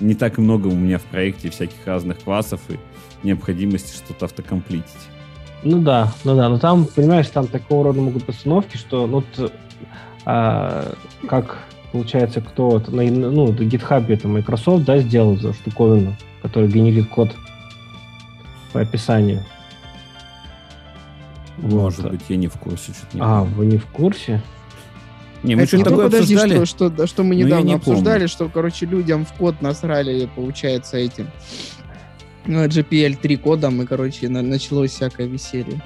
не 0.00 0.14
так 0.14 0.38
много 0.38 0.66
у 0.66 0.74
меня 0.74 0.98
в 0.98 1.04
проекте 1.04 1.50
всяких 1.50 1.86
разных 1.86 2.18
классов 2.20 2.60
и 2.68 2.78
необходимости 3.26 3.96
что-то 3.96 4.26
автокомплитить. 4.26 5.08
Ну 5.64 5.80
да, 5.80 6.12
ну 6.24 6.36
да, 6.36 6.48
но 6.48 6.58
там, 6.58 6.84
понимаешь, 6.84 7.26
там 7.28 7.46
такого 7.46 7.84
рода 7.84 8.00
могут 8.00 8.24
постановки, 8.24 8.76
что 8.76 9.06
ну, 9.06 9.22
т, 9.22 9.50
а, 10.24 10.94
как 11.26 11.58
получается, 11.90 12.40
кто 12.40 12.78
на 12.88 13.02
ну, 13.02 13.52
на 13.52 13.62
GitHub 13.62 14.12
это 14.12 14.28
Microsoft, 14.28 14.84
да, 14.84 14.98
сделал 14.98 15.36
за 15.36 15.52
штуковину, 15.54 16.14
который 16.42 16.68
генерит 16.68 17.08
код 17.08 17.34
по 18.72 18.80
описанию. 18.80 19.44
Может 21.58 22.00
вот. 22.00 22.12
быть, 22.12 22.22
я 22.28 22.36
не 22.36 22.48
в 22.48 22.54
курсе. 22.54 22.92
Не 23.12 23.20
а, 23.20 23.40
помню. 23.40 23.54
вы 23.54 23.66
не 23.66 23.78
в 23.78 23.86
курсе? 23.86 24.42
Не, 25.42 25.54
мы 25.54 25.66
что-то 25.66 25.90
такое 25.90 26.04
подожди, 26.06 26.34
обсуждали. 26.34 26.64
Что, 26.64 26.90
что, 26.90 27.06
что 27.06 27.22
мы 27.22 27.36
недавно 27.36 27.64
не 27.64 27.74
обсуждали, 27.74 28.18
помню. 28.18 28.28
что, 28.28 28.48
короче, 28.48 28.86
людям 28.86 29.24
в 29.24 29.32
код 29.34 29.60
насрали, 29.60 30.28
получается, 30.34 30.96
этим 30.96 31.28
ну, 32.46 32.64
GPL 32.64 33.16
3 33.16 33.36
кодом, 33.36 33.82
и, 33.82 33.86
короче, 33.86 34.28
на, 34.28 34.42
началось 34.42 34.90
всякое 34.92 35.26
веселье. 35.26 35.80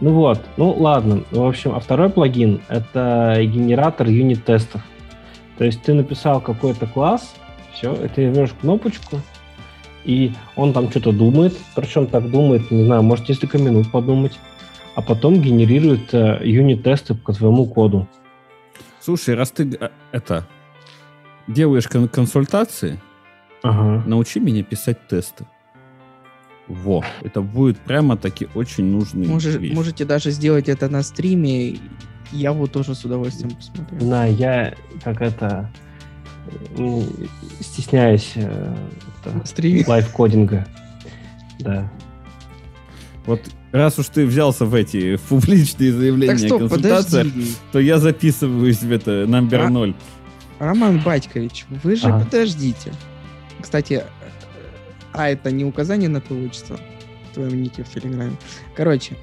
Ну 0.00 0.14
вот, 0.14 0.40
ну 0.56 0.72
ладно. 0.72 1.22
В 1.30 1.42
общем, 1.42 1.74
а 1.74 1.80
второй 1.80 2.10
плагин— 2.10 2.60
это 2.68 3.36
генератор 3.40 4.08
юнит-тестов. 4.08 4.82
То 5.58 5.64
есть 5.64 5.82
ты 5.82 5.94
написал 5.94 6.40
какой-то 6.40 6.86
класс, 6.86 7.34
все, 7.72 7.94
ты 8.14 8.32
жмешь 8.32 8.50
кнопочку, 8.60 9.20
и 10.04 10.32
он 10.56 10.72
там 10.72 10.90
что-то 10.90 11.12
думает. 11.12 11.56
Причем 11.74 12.06
так 12.06 12.30
думает, 12.30 12.70
не 12.70 12.84
знаю, 12.84 13.02
может 13.02 13.28
несколько 13.28 13.58
минут 13.58 13.90
подумать, 13.90 14.38
а 14.94 15.02
потом 15.02 15.40
генерирует 15.40 16.12
э, 16.12 16.40
юнит-тесты 16.42 17.14
по 17.14 17.32
твоему 17.32 17.66
коду. 17.66 18.08
Слушай, 19.00 19.34
раз 19.34 19.50
ты 19.50 19.76
э, 19.80 19.90
это 20.12 20.46
делаешь 21.46 21.88
кон- 21.88 22.08
консультации, 22.08 23.00
ага. 23.62 24.02
научи 24.06 24.40
меня 24.40 24.62
писать 24.62 25.06
тесты. 25.08 25.46
Во, 26.68 27.04
это 27.22 27.40
будет 27.40 27.78
прямо 27.78 28.16
таки 28.16 28.48
очень 28.54 28.84
нужный 28.84 29.26
Может, 29.26 29.60
Можете 29.74 30.04
даже 30.04 30.30
сделать 30.30 30.68
это 30.68 30.88
на 30.88 31.02
стриме, 31.02 31.76
я 32.30 32.52
вот 32.52 32.72
тоже 32.72 32.94
с 32.94 33.04
удовольствием 33.04 33.54
посмотрю. 33.54 33.98
Да, 34.08 34.26
я 34.26 34.74
как 35.02 35.20
это 35.20 35.70
стесняюсь 37.60 38.34
э, 39.24 39.84
live 39.86 40.13
coding 40.13 40.53
а. 40.53 40.66
Да. 41.60 41.90
Вот 43.26 43.40
раз 43.72 43.98
уж 43.98 44.06
ты 44.08 44.26
взялся 44.26 44.64
в 44.64 44.74
эти 44.74 45.16
в 45.16 45.22
публичные 45.28 45.92
заявления 45.92 46.32
так, 46.32 46.46
стоп, 46.46 46.60
консультация, 46.60 47.24
подожди. 47.24 47.52
то 47.72 47.78
я 47.78 47.98
записываюсь 47.98 48.82
в 48.82 48.92
это 48.92 49.26
номер 49.26 49.70
ноль. 49.70 49.94
Роман 50.58 51.00
Батькович, 51.00 51.66
вы 51.82 51.96
же 51.96 52.08
а. 52.08 52.20
подождите. 52.20 52.92
Кстати, 53.60 54.04
а 55.12 55.28
это 55.28 55.50
не 55.50 55.64
указание 55.64 56.08
на 56.08 56.20
твое 56.20 56.46
отчество 56.46 56.78
в 57.30 57.34
твоем 57.34 57.62
нике 57.62 57.82
в 57.82 57.88
Телеграме. 57.88 58.36
Короче. 58.76 59.16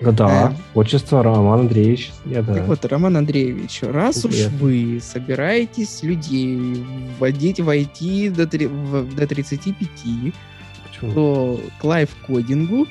Да, 0.00 0.12
да. 0.12 0.52
Э, 0.52 0.78
отчество 0.78 1.22
Роман 1.22 1.60
Андреевич. 1.60 2.12
Я, 2.24 2.42
да. 2.42 2.54
Так 2.54 2.66
вот, 2.66 2.84
Роман 2.84 3.16
Андреевич, 3.16 3.82
раз 3.82 4.22
Привет. 4.22 4.52
уж 4.52 4.60
вы 4.60 5.00
собираетесь 5.02 6.02
людей 6.02 6.84
вводить 7.18 7.60
в 7.60 7.68
IT 7.68 8.30
до, 8.30 8.46
3, 8.46 8.68
до 8.68 9.26
35, 9.26 10.34
Почему? 10.84 11.12
то 11.12 11.60
к 11.80 11.84
лайф-кодингу 11.84 12.86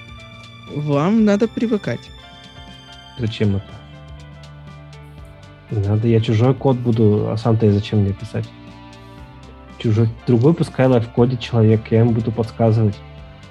вам 0.76 1.26
надо 1.26 1.48
привыкать. 1.48 2.02
Зачем 3.20 3.58
это? 3.58 3.65
надо, 5.72 6.08
я 6.08 6.22
чужой 6.22 6.54
код 6.54 6.78
буду, 6.78 7.30
а 7.30 7.38
сам-то 7.38 7.72
зачем 7.72 8.00
мне 8.00 8.13
писать? 8.13 8.48
Чужой, 9.78 10.10
другой 10.26 10.54
пускай 10.54 10.88
лайф-кодит 10.88 11.39
человек, 11.39 11.82
я 11.91 12.00
ему 12.00 12.12
буду 12.12 12.32
подсказывать. 12.32 12.96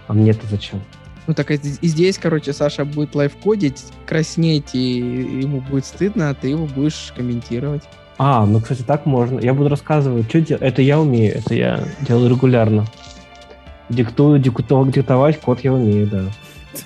А 0.07 0.13
мне-то 0.13 0.47
зачем? 0.47 0.81
Ну 1.27 1.35
так 1.35 1.51
и 1.51 1.57
здесь, 1.57 2.19
короче, 2.19 2.53
Саша 2.53 2.85
будет 2.85 3.15
лайф-кодить, 3.15 3.85
краснеть, 4.07 4.75
и 4.75 4.99
ему 4.99 5.61
будет 5.61 5.87
стыдно, 5.87 6.31
а 6.31 6.35
ты 6.35 6.49
его 6.49 6.67
будешь 6.67 7.13
комментировать. 7.17 7.83
А, 8.19 8.47
ну, 8.47 8.61
кстати, 8.61 8.83
так 8.83 9.07
можно. 9.07 9.41
Я 9.41 9.55
буду 9.55 9.69
рассказывать, 9.69 10.29
что 10.29 10.41
делать. 10.41 10.63
Это 10.63 10.83
я 10.83 11.01
умею, 11.01 11.37
это 11.37 11.55
я 11.55 11.85
делаю 12.01 12.31
регулярно. 12.31 12.87
Диктую, 13.89 14.39
диктовать, 14.39 14.95
диктовать 14.95 15.41
код 15.41 15.61
я 15.61 15.73
умею, 15.73 16.07
да. 16.07 16.25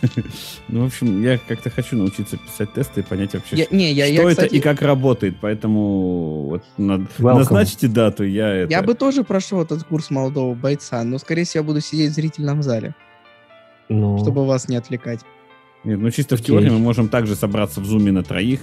Ну, 0.68 0.82
в 0.82 0.86
общем, 0.88 1.22
я 1.22 1.38
как-то 1.38 1.70
хочу 1.70 1.96
научиться 1.96 2.36
писать 2.36 2.72
тесты 2.74 3.00
и 3.00 3.02
понять 3.02 3.32
вообще, 3.32 3.56
я, 3.56 3.66
не, 3.70 3.90
я, 3.92 4.04
что 4.04 4.14
я, 4.14 4.22
это 4.22 4.30
кстати... 4.30 4.54
и 4.56 4.60
как 4.60 4.82
работает. 4.82 5.36
Поэтому 5.40 6.42
вот 6.48 6.64
над... 6.76 7.18
назначьте 7.18 7.88
дату, 7.88 8.24
я 8.24 8.54
это... 8.54 8.70
Я 8.70 8.82
бы 8.82 8.94
тоже 8.94 9.24
прошел 9.24 9.62
этот 9.62 9.84
курс 9.84 10.10
молодого 10.10 10.54
бойца, 10.54 11.02
но, 11.04 11.18
скорее 11.18 11.44
всего, 11.44 11.62
я 11.62 11.66
буду 11.66 11.80
сидеть 11.80 12.10
в 12.10 12.14
зрительном 12.14 12.62
зале, 12.62 12.94
ну... 13.88 14.18
чтобы 14.18 14.46
вас 14.46 14.68
не 14.68 14.76
отвлекать. 14.76 15.20
Нет, 15.84 16.00
ну 16.00 16.10
чисто 16.10 16.36
в 16.36 16.42
теории 16.42 16.70
мы 16.70 16.78
можем 16.78 17.08
также 17.08 17.34
собраться 17.34 17.80
в 17.80 17.84
зуме 17.84 18.12
на 18.12 18.22
троих. 18.22 18.60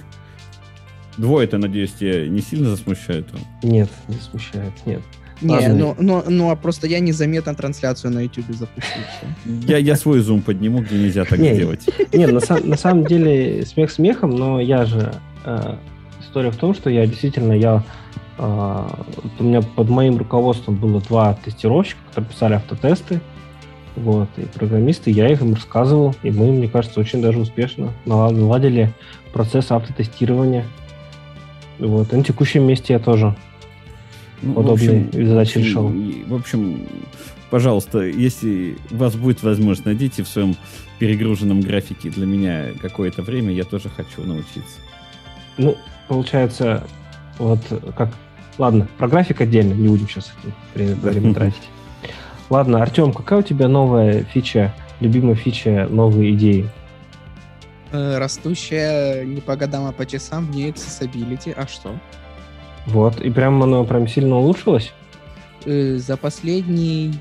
Двое-то, 1.17 1.57
надеюсь, 1.57 1.93
тебя 1.93 2.27
не 2.27 2.41
сильно 2.41 2.69
засмущает? 2.69 3.27
Нет, 3.63 3.89
не 4.07 4.15
смущает, 4.15 4.73
нет. 4.85 5.01
Не, 5.41 5.67
ну, 5.67 5.95
ну, 5.99 6.23
ну, 6.27 6.49
а 6.49 6.55
просто 6.55 6.87
я 6.87 6.99
незаметно 6.99 7.55
трансляцию 7.55 8.13
на 8.13 8.19
YouTube 8.21 8.45
запустил. 8.51 9.01
Я, 9.45 9.77
я 9.77 9.95
свой 9.95 10.19
зум 10.19 10.41
подниму, 10.41 10.81
где 10.81 10.97
нельзя 10.97 11.25
так 11.25 11.39
не, 11.39 11.53
сделать. 11.53 11.85
Не, 12.13 12.27
на, 12.27 12.39
на 12.63 12.77
самом 12.77 13.05
деле 13.05 13.65
смех 13.65 13.91
смехом, 13.91 14.31
но 14.31 14.61
я 14.61 14.85
же... 14.85 15.13
Э, 15.43 15.75
история 16.21 16.51
в 16.51 16.57
том, 16.57 16.73
что 16.73 16.89
я 16.89 17.05
действительно, 17.05 17.51
я 17.51 17.83
э, 18.37 18.87
у 19.39 19.43
меня 19.43 19.61
под 19.61 19.89
моим 19.89 20.17
руководством 20.17 20.75
было 20.75 21.01
два 21.01 21.33
тестировщика, 21.33 21.99
которые 22.09 22.31
писали 22.31 22.53
автотесты, 22.53 23.19
вот, 23.95 24.27
и 24.37 24.41
программисты, 24.41 25.11
я 25.11 25.29
их 25.29 25.41
им 25.41 25.53
рассказывал, 25.53 26.15
и 26.23 26.31
мы, 26.31 26.51
мне 26.51 26.67
кажется, 26.67 26.99
очень 26.99 27.21
даже 27.21 27.39
успешно 27.39 27.91
наладили 28.05 28.91
процесс 29.33 29.71
автотестирования. 29.71 30.65
Вот, 31.79 32.13
и 32.13 32.15
на 32.15 32.23
текущем 32.23 32.63
месте 32.63 32.93
я 32.93 32.99
тоже 32.99 33.35
ну, 34.41 34.53
подобные 34.53 35.07
общем, 35.07 35.27
задачи 35.27 35.57
решал. 35.57 35.91
В 36.27 36.33
общем, 36.33 36.87
пожалуйста, 37.49 38.01
если 38.01 38.77
у 38.91 38.95
вас 38.95 39.15
будет 39.15 39.43
возможность, 39.43 39.85
найдите 39.85 40.23
в 40.23 40.27
своем 40.27 40.55
перегруженном 40.99 41.61
графике 41.61 42.09
для 42.09 42.25
меня 42.25 42.67
какое-то 42.81 43.21
время, 43.21 43.53
я 43.53 43.63
тоже 43.63 43.89
хочу 43.89 44.23
научиться. 44.23 44.79
Ну, 45.57 45.77
получается, 46.07 46.85
вот 47.37 47.61
как... 47.95 48.13
Ладно, 48.57 48.87
про 48.97 49.09
график 49.09 49.41
отдельно, 49.41 49.73
не 49.73 49.89
будем 49.89 50.07
сейчас 50.07 50.33
время, 50.73 50.95
время 50.95 51.33
тратить. 51.33 51.63
Ладно, 52.49 52.81
Артем, 52.81 53.11
какая 53.11 53.39
у 53.39 53.41
тебя 53.41 53.67
новая 53.67 54.23
фича, 54.23 54.73
любимая 54.99 55.35
фича, 55.35 55.87
новые 55.89 56.33
идеи? 56.35 56.69
Э, 57.91 58.17
растущая 58.17 59.25
не 59.25 59.41
по 59.41 59.55
годам, 59.55 59.87
а 59.87 59.91
по 59.91 60.05
часам 60.05 60.51
не 60.51 60.69
accessibility. 60.69 61.53
А 61.55 61.67
что? 61.67 61.95
Вот, 62.85 63.19
и 63.19 63.31
прям 63.31 63.63
оно 63.63 63.83
прям 63.83 64.07
сильно 64.07 64.35
улучшилось? 64.35 64.93
Э, 65.65 65.95
за 65.97 66.17
последний... 66.17 67.11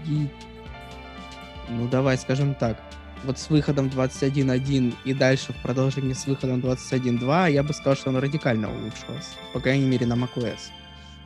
Ну, 1.70 1.88
давай 1.88 2.18
скажем 2.18 2.54
так. 2.54 2.76
Вот 3.24 3.38
с 3.38 3.48
выходом 3.48 3.87
21.1 3.87 4.94
и 5.06 5.14
дальше 5.14 5.54
в 5.54 5.62
продолжении 5.62 6.12
с 6.12 6.26
выходом 6.26 6.60
21.2 6.60 7.52
я 7.52 7.62
бы 7.62 7.72
сказал, 7.72 7.96
что 7.96 8.10
оно 8.10 8.20
радикально 8.20 8.68
улучшилось. 8.68 9.34
По 9.54 9.60
крайней 9.60 9.87
мере, 9.87 10.04
на 10.04 10.12
macOS. 10.12 10.68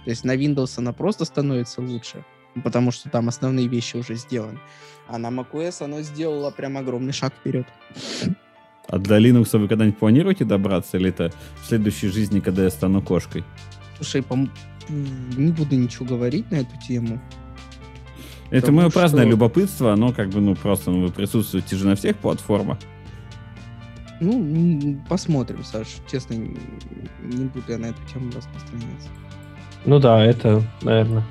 То 0.04 0.10
есть 0.10 0.24
на 0.24 0.36
Windows 0.36 0.74
оно 0.76 0.92
просто 0.92 1.24
становится 1.24 1.80
лучше, 1.80 2.24
потому 2.62 2.90
что 2.90 3.10
там 3.10 3.28
основные 3.28 3.68
вещи 3.68 3.96
уже 3.96 4.14
сделаны. 4.14 4.58
А 5.06 5.18
на 5.18 5.28
macOS 5.28 5.82
оно 5.84 6.02
сделало 6.02 6.50
прям 6.50 6.76
огромный 6.76 7.12
шаг 7.12 7.32
вперед. 7.34 7.66
А 8.88 8.98
до 8.98 9.18
Linux 9.18 9.58
вы 9.58 9.68
когда-нибудь 9.68 9.98
планируете 9.98 10.44
добраться, 10.44 10.96
или 10.96 11.10
это 11.10 11.30
в 11.62 11.66
следующей 11.66 12.08
жизни, 12.08 12.40
когда 12.40 12.64
я 12.64 12.70
стану 12.70 13.02
кошкой? 13.02 13.44
Слушай, 13.96 14.22
пом... 14.22 14.50
не 14.88 15.52
буду 15.52 15.76
ничего 15.76 16.06
говорить 16.06 16.50
на 16.50 16.56
эту 16.56 16.78
тему. 16.86 17.20
Это 18.50 18.72
мое 18.72 18.88
что... 18.88 18.98
праздное 18.98 19.26
любопытство, 19.26 19.92
оно 19.92 20.12
как 20.12 20.30
бы, 20.30 20.40
ну, 20.40 20.54
просто 20.54 20.90
ну, 20.90 21.02
вы 21.02 21.12
присутствуете 21.12 21.76
же 21.76 21.86
на 21.86 21.96
всех 21.96 22.16
платформах. 22.16 22.78
Ну, 24.20 25.00
посмотрим, 25.08 25.62
Саш. 25.64 25.86
Честно, 26.10 26.34
не 26.34 27.44
буду 27.44 27.64
я 27.68 27.78
на 27.78 27.86
эту 27.86 28.02
тему 28.12 28.32
распространяться. 28.34 29.08
Ну 29.84 30.00
да, 30.00 30.24
это, 30.24 30.62
наверное. 30.82 31.24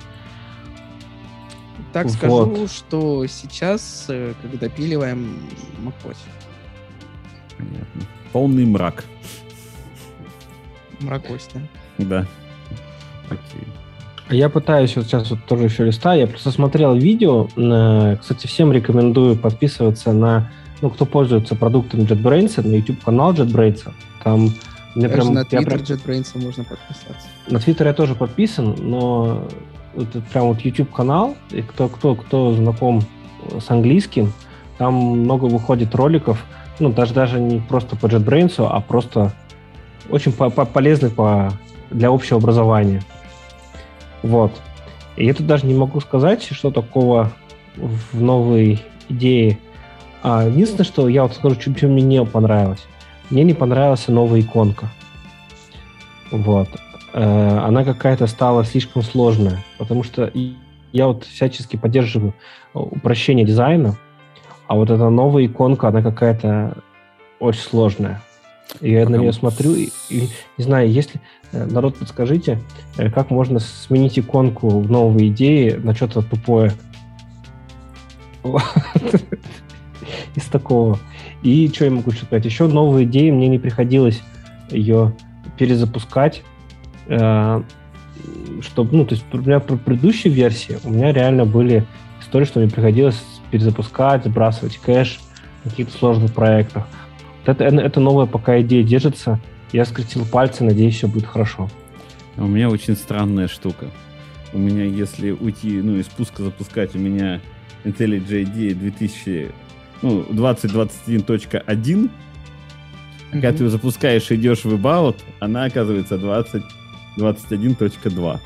Так 1.93 2.09
скажу, 2.09 2.45
вот. 2.45 2.71
что 2.71 3.25
сейчас, 3.27 4.05
э, 4.09 4.33
когда 4.41 4.57
допиливаем 4.67 5.39
macOS. 5.83 6.17
Понятно. 7.57 8.01
Полный 8.31 8.65
мрак. 8.65 9.03
Мракость, 10.99 11.51
да? 11.53 11.61
Да. 11.97 12.25
Окей. 13.29 13.67
Я 14.29 14.49
пытаюсь 14.49 14.95
вот 14.95 15.05
сейчас 15.05 15.29
вот 15.29 15.43
тоже 15.45 15.65
еще 15.65 15.85
листаю. 15.85 16.21
Я 16.21 16.27
просто 16.27 16.51
смотрел 16.51 16.95
видео. 16.95 17.47
Кстати, 18.19 18.47
всем 18.47 18.73
рекомендую 18.73 19.37
подписываться 19.37 20.11
на, 20.11 20.51
ну, 20.81 20.89
кто 20.89 21.05
пользуется 21.05 21.55
продуктами 21.55 22.03
JetBrains, 22.03 22.67
на 22.67 22.75
YouTube 22.75 23.03
канал 23.03 23.33
JetBrains. 23.33 23.89
Там 24.23 24.49
мне 24.95 25.07
прям, 25.09 25.33
на 25.33 25.43
Twitter 25.43 25.65
прям... 25.65 25.81
JetBrains 25.81 26.43
можно 26.43 26.63
подписаться. 26.63 27.27
На 27.47 27.57
Twitter 27.57 27.85
я 27.85 27.93
тоже 27.93 28.15
подписан, 28.15 28.75
но 28.79 29.47
это 29.97 30.21
прям 30.21 30.47
вот 30.47 30.61
YouTube 30.61 30.91
канал, 30.91 31.35
и 31.51 31.61
кто, 31.61 31.87
кто, 31.87 32.15
кто 32.15 32.53
знаком 32.53 33.01
с 33.59 33.69
английским, 33.69 34.31
там 34.77 34.93
много 34.93 35.45
выходит 35.45 35.95
роликов, 35.95 36.43
ну, 36.79 36.89
даже, 36.89 37.13
даже 37.13 37.39
не 37.39 37.59
просто 37.59 37.95
по 37.95 38.05
JetBrains, 38.05 38.55
а 38.59 38.79
просто 38.81 39.33
очень 40.09 40.31
по 40.31 40.45
-по 40.45 40.65
полезных 40.65 41.15
по 41.15 41.51
для 41.89 42.09
общего 42.09 42.37
образования. 42.37 43.01
Вот. 44.21 44.51
И 45.15 45.25
я 45.25 45.33
тут 45.33 45.47
даже 45.47 45.65
не 45.65 45.73
могу 45.73 45.99
сказать, 45.99 46.43
что 46.43 46.71
такого 46.71 47.31
в 47.75 48.21
новой 48.21 48.83
идее. 49.09 49.57
А, 50.23 50.47
единственное, 50.47 50.85
что 50.85 51.07
я 51.07 51.23
вот 51.23 51.33
скажу, 51.33 51.59
что 51.59 51.87
мне 51.87 52.01
не 52.01 52.23
понравилось. 52.25 52.85
Мне 53.29 53.43
не 53.43 53.53
понравилась 53.53 54.07
новая 54.07 54.41
иконка. 54.41 54.89
Вот. 56.31 56.69
Э, 57.17 57.59
она 57.65 57.83
какая-то 57.83 58.27
стала 58.27 58.63
слишком 58.63 59.01
сложная, 59.01 59.57
потому 59.79 60.03
что 60.03 60.31
я 60.93 61.07
вот 61.07 61.23
всячески 61.23 61.75
поддерживаю 61.75 62.35
упрощение 62.75 63.43
дизайна, 63.43 63.97
а 64.67 64.75
вот 64.75 64.91
эта 64.91 65.09
новая 65.09 65.47
иконка, 65.47 65.87
она 65.87 66.03
какая-то 66.03 66.77
очень 67.39 67.61
сложная. 67.61 68.21
Я 68.81 68.99
Потому... 68.99 69.17
на 69.17 69.21
нее 69.21 69.33
смотрю 69.33 69.73
и, 69.73 69.89
и 70.11 70.29
не 70.59 70.63
знаю, 70.63 70.91
если 70.91 71.19
э, 71.53 71.65
народ 71.65 71.97
подскажите, 71.97 72.59
э, 72.97 73.09
как 73.09 73.31
можно 73.31 73.57
сменить 73.59 74.19
иконку 74.19 74.69
в 74.69 74.91
новой 74.91 75.29
идее 75.29 75.77
на 75.77 75.95
что-то 75.95 76.21
тупое. 76.21 76.71
Из 80.35 80.45
такого. 80.51 80.99
И 81.41 81.67
что 81.73 81.85
я 81.85 81.91
могу 81.91 82.11
сказать? 82.11 82.45
Еще 82.45 82.67
новые 82.67 83.07
идеи, 83.07 83.31
мне 83.31 83.47
не 83.47 83.57
приходилось 83.57 84.21
ее 84.69 85.15
перезапускать. 85.57 86.43
Э, 87.07 87.61
чтобы, 88.61 88.97
ну, 88.97 89.05
то 89.05 89.15
есть 89.15 89.25
у 89.31 89.37
меня 89.37 89.59
про 89.59 89.77
предыдущей 89.77 90.29
версии 90.29 90.79
у 90.83 90.89
меня 90.89 91.11
реально 91.13 91.45
были 91.45 91.85
истории, 92.19 92.45
что 92.45 92.59
мне 92.59 92.69
приходилось 92.69 93.23
перезапускать, 93.51 94.25
сбрасывать 94.25 94.77
кэш 94.77 95.19
в 95.63 95.69
каких-то 95.69 95.97
сложных 95.97 96.33
проектах. 96.33 96.87
Это, 97.45 97.63
это 97.63 97.99
новая 97.99 98.25
пока 98.25 98.59
идея 98.61 98.83
держится. 98.83 99.39
Я 99.71 99.85
скрестил 99.85 100.25
пальцы, 100.25 100.63
надеюсь, 100.63 100.95
все 100.95 101.07
будет 101.07 101.27
хорошо. 101.27 101.69
А 102.35 102.43
у 102.43 102.47
меня 102.47 102.69
очень 102.69 102.95
странная 102.95 103.47
штука. 103.47 103.87
У 104.53 104.57
меня, 104.57 104.83
если 104.83 105.31
уйти, 105.31 105.81
ну, 105.81 105.97
из 105.97 106.05
пуска 106.05 106.43
запускать, 106.43 106.95
у 106.95 106.99
меня 106.99 107.41
IntelliJ 107.83 108.45
IDEA 108.45 108.73
2000, 108.73 109.51
ну, 110.01 110.23
2021.1, 110.23 112.09
когда 113.31 113.51
ты 113.51 113.69
запускаешь 113.69 114.31
и 114.31 114.35
идешь 114.35 114.63
в 114.63 114.73
About, 114.73 115.17
она 115.39 115.65
оказывается 115.65 116.17
20, 116.17 116.63
21.2. 117.17 118.39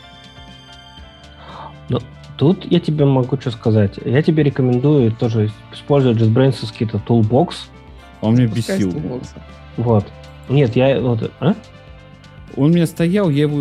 Ну, 1.90 2.00
тут 2.38 2.66
я 2.72 2.80
тебе 2.80 3.06
могу 3.06 3.40
что 3.40 3.52
сказать. 3.52 4.00
Я 4.06 4.22
тебе 4.22 4.44
рекомендую 4.44 5.12
тоже 5.12 5.52
использовать 5.74 6.18
JetBrains 6.18 6.68
какие-то 6.72 7.02
toolbox, 7.06 7.54
он 8.22 8.36
меня 8.36 8.48
бесил. 8.48 8.94
Вот. 9.78 10.06
Нет, 10.48 10.76
я... 10.76 11.00
Вот, 11.00 11.32
а? 11.40 11.56
Он 12.56 12.72
у 12.72 12.74
меня 12.74 12.86
стоял, 12.86 13.30
я 13.30 13.44
его 13.44 13.58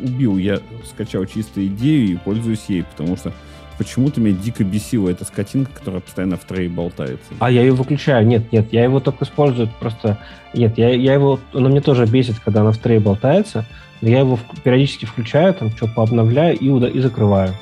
убил. 0.00 0.36
Я 0.36 0.58
скачал 0.84 1.24
чисто 1.24 1.64
идею 1.66 2.12
и 2.12 2.16
пользуюсь 2.16 2.64
ей, 2.68 2.82
потому 2.82 3.16
что 3.16 3.32
почему-то 3.78 4.20
меня 4.20 4.36
дико 4.36 4.64
бесила 4.64 5.08
эта 5.08 5.24
скотинка, 5.24 5.70
которая 5.72 6.00
постоянно 6.00 6.36
в 6.36 6.44
трее 6.44 6.68
болтается. 6.68 7.24
А 7.38 7.50
я 7.50 7.62
ее 7.62 7.72
выключаю. 7.72 8.26
Нет, 8.26 8.52
нет, 8.52 8.72
я 8.72 8.84
его 8.84 9.00
только 9.00 9.24
использую 9.24 9.68
просто... 9.80 10.18
Нет, 10.52 10.76
я, 10.76 10.90
я 10.90 11.14
его... 11.14 11.40
Она 11.52 11.68
мне 11.68 11.80
тоже 11.80 12.06
бесит, 12.06 12.38
когда 12.44 12.60
она 12.60 12.72
в 12.72 12.78
трее 12.78 13.00
болтается, 13.00 13.66
но 14.04 14.10
я 14.10 14.18
его 14.20 14.38
периодически 14.62 15.06
включаю, 15.06 15.54
там 15.54 15.70
что 15.70 15.88
пообновляю 15.88 16.56
и, 16.58 16.66
и 16.66 17.00
закрываю 17.00 17.54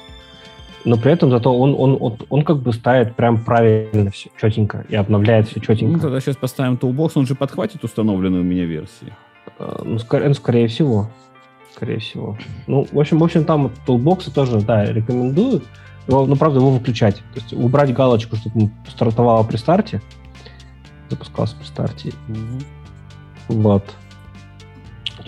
но 0.85 0.97
при 0.97 1.13
этом 1.13 1.31
зато 1.31 1.57
он, 1.57 1.75
он, 1.79 1.97
он, 2.01 2.19
он 2.29 2.43
как 2.43 2.59
бы 2.59 2.73
ставит 2.73 3.15
прям 3.15 3.43
правильно 3.43 4.11
все 4.11 4.31
четенько 4.41 4.85
и 4.89 4.97
обновляет 4.97 5.49
все 5.49 5.61
четенько. 5.61 5.97
Ну, 5.97 6.01
тогда 6.01 6.21
сейчас 6.21 6.37
поставим 6.37 6.75
Toolbox, 6.75 7.13
он 7.15 7.27
же 7.27 7.35
подхватит 7.35 7.85
установленную 7.85 8.43
у 8.43 8.47
меня 8.47 8.65
версии. 8.65 9.13
Uh, 9.59 9.83
ну, 9.85 9.99
скорее, 9.99 10.29
ну, 10.29 10.35
скорее 10.35 10.67
всего. 10.69 11.09
Скорее 11.75 11.99
всего. 11.99 12.37
Ну, 12.67 12.87
в 12.91 12.99
общем, 12.99 13.19
в 13.19 13.25
общем, 13.25 13.45
там 13.45 13.71
Toolbox 13.87 14.33
тоже, 14.33 14.61
да, 14.61 14.85
рекомендуют. 14.85 15.65
Его, 16.09 16.27
ну, 16.27 16.37
правда, 16.37 16.59
его 16.59 16.71
выключать. 16.71 17.17
То 17.17 17.41
есть 17.41 17.53
убрать 17.53 17.93
галочку, 17.93 18.37
чтобы 18.37 18.63
он 18.63 18.71
стартовал 18.89 19.47
при 19.47 19.57
старте. 19.57 20.03
Запускался 21.09 21.57
при 21.57 21.67
старте. 21.67 22.13
Mm-hmm. 22.29 22.65
Вот. 23.49 23.85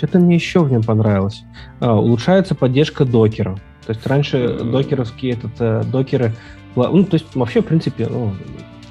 Что-то 0.04 0.18
мне 0.18 0.34
еще 0.34 0.60
в 0.60 0.70
нем 0.70 0.82
понравилось. 0.82 1.44
А, 1.80 1.94
улучшается 1.94 2.54
поддержка 2.54 3.06
докера. 3.06 3.54
То 3.86 3.92
есть 3.92 4.06
раньше 4.06 4.58
докеровские 4.62 5.32
этот, 5.32 5.52
э, 5.60 5.82
докеры, 5.84 6.34
ну, 6.76 7.04
то 7.04 7.14
есть 7.14 7.34
вообще, 7.34 7.62
в 7.62 7.66
принципе, 7.66 8.06
ну, 8.06 8.34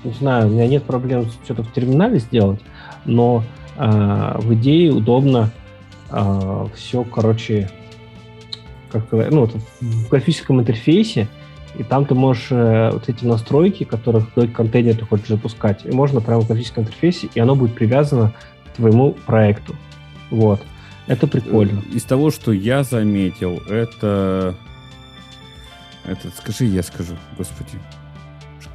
не 0.03 0.11
знаю, 0.13 0.47
у 0.47 0.49
меня 0.49 0.67
нет 0.67 0.83
проблем 0.83 1.27
что-то 1.43 1.63
в 1.63 1.71
терминале 1.71 2.17
сделать, 2.17 2.59
но 3.05 3.43
э, 3.77 4.37
в 4.39 4.53
идее 4.55 4.91
удобно 4.91 5.51
э, 6.09 6.65
все, 6.75 7.03
короче, 7.03 7.69
как 8.91 9.05
сказать, 9.05 9.31
ну, 9.31 9.47
в 9.81 10.09
графическом 10.09 10.61
интерфейсе, 10.61 11.27
и 11.75 11.83
там 11.83 12.05
ты 12.05 12.15
можешь 12.15 12.47
э, 12.49 12.89
вот 12.91 13.07
эти 13.07 13.23
настройки, 13.23 13.83
которых 13.83 14.33
контейнер 14.53 14.95
ты 14.95 15.05
хочешь 15.05 15.27
запускать, 15.27 15.85
и 15.85 15.91
можно 15.91 16.21
прямо 16.21 16.41
в 16.41 16.47
графическом 16.47 16.83
интерфейсе, 16.83 17.29
и 17.35 17.39
оно 17.39 17.55
будет 17.55 17.75
привязано 17.75 18.33
к 18.65 18.77
твоему 18.77 19.11
проекту. 19.25 19.75
Вот. 20.31 20.61
Это 21.07 21.27
прикольно. 21.27 21.83
Э, 21.91 21.95
из 21.95 22.03
того, 22.03 22.31
что 22.31 22.51
я 22.51 22.83
заметил, 22.83 23.61
это... 23.69 24.55
Это, 26.05 26.29
скажи, 26.37 26.65
я 26.65 26.83
скажу, 26.83 27.13
господи, 27.37 27.79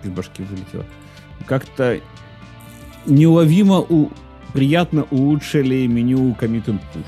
из 0.03 0.11
башки 0.11 0.43
вылетело. 0.43 0.85
Как-то 1.47 2.01
неуловимо 3.07 3.81
у... 3.81 4.11
приятно 4.53 5.07
улучшили 5.11 5.87
меню 5.87 6.37
Commit 6.41 6.65
and 6.67 6.81
Push. 6.95 7.05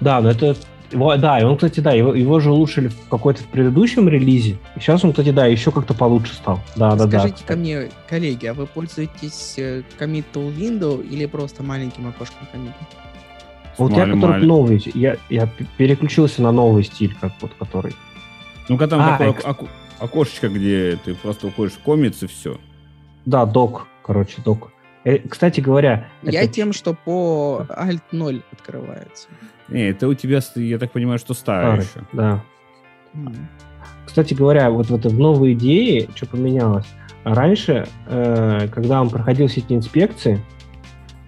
Да, 0.00 0.20
но 0.20 0.30
это 0.30 0.56
его, 0.92 1.16
да, 1.16 1.40
и 1.40 1.44
он, 1.44 1.56
кстати, 1.56 1.80
да, 1.80 1.92
его, 1.92 2.14
его 2.14 2.38
же 2.40 2.50
улучшили 2.50 2.88
в 2.88 3.08
какой-то 3.08 3.42
в 3.42 3.46
предыдущем 3.46 4.08
релизе. 4.08 4.58
И 4.76 4.80
сейчас 4.80 5.04
он, 5.04 5.10
кстати, 5.12 5.30
да, 5.30 5.46
еще 5.46 5.72
как-то 5.72 5.94
получше 5.94 6.34
стал. 6.34 6.60
Да, 6.76 6.94
да, 6.94 7.06
да. 7.06 7.20
Скажите 7.20 7.44
ко 7.44 7.56
мне, 7.56 7.88
коллеги, 8.08 8.46
а 8.46 8.54
вы 8.54 8.66
пользуетесь 8.66 9.54
э, 9.56 9.82
Commit 9.98 10.24
Tool 10.32 10.54
Window 10.54 11.04
или 11.06 11.26
просто 11.26 11.62
маленьким 11.62 12.08
окошком 12.08 12.46
Вот 13.78 13.92
я, 13.92 14.06
который 14.06 14.44
новый, 14.44 14.82
я, 14.94 15.16
я 15.28 15.48
переключился 15.76 16.42
на 16.42 16.52
новый 16.52 16.84
стиль, 16.84 17.14
как 17.20 17.32
вот 17.40 17.52
который. 17.58 17.94
Ну-ка 18.68 18.86
там 18.86 19.00
а, 19.00 19.12
такое 19.12 19.30
экс... 19.30 19.44
око- 19.44 19.68
окошечко, 19.98 20.48
где 20.48 20.98
ты 21.04 21.14
просто 21.14 21.46
уходишь 21.46 21.74
в 21.74 21.80
комикс 21.80 22.22
и 22.22 22.26
все. 22.26 22.58
Да, 23.24 23.46
док, 23.46 23.86
короче, 24.02 24.42
док. 24.42 24.72
Э, 25.04 25.18
кстати 25.18 25.60
говоря... 25.60 26.08
Я 26.22 26.42
это... 26.42 26.52
тем, 26.52 26.72
что 26.72 26.94
по 26.94 27.66
Alt 27.68 28.02
0 28.12 28.42
открывается. 28.52 29.28
Не, 29.68 29.88
это 29.88 30.06
у 30.08 30.14
тебя, 30.14 30.40
я 30.56 30.78
так 30.78 30.92
понимаю, 30.92 31.18
что 31.18 31.34
старый, 31.34 31.82
старый 31.82 31.84
еще. 31.84 32.06
Да. 32.12 32.44
Mm. 33.14 33.36
Кстати 34.06 34.34
говоря, 34.34 34.70
вот 34.70 34.86
в, 34.86 34.94
это, 34.94 35.08
в 35.08 35.18
новой 35.18 35.54
идее 35.54 36.08
что 36.14 36.26
поменялось? 36.26 36.86
Раньше, 37.24 37.86
э, 38.06 38.68
когда 38.68 39.00
он 39.00 39.10
проходил 39.10 39.46
все 39.48 39.60
эти 39.60 39.72
инспекции, 39.72 40.40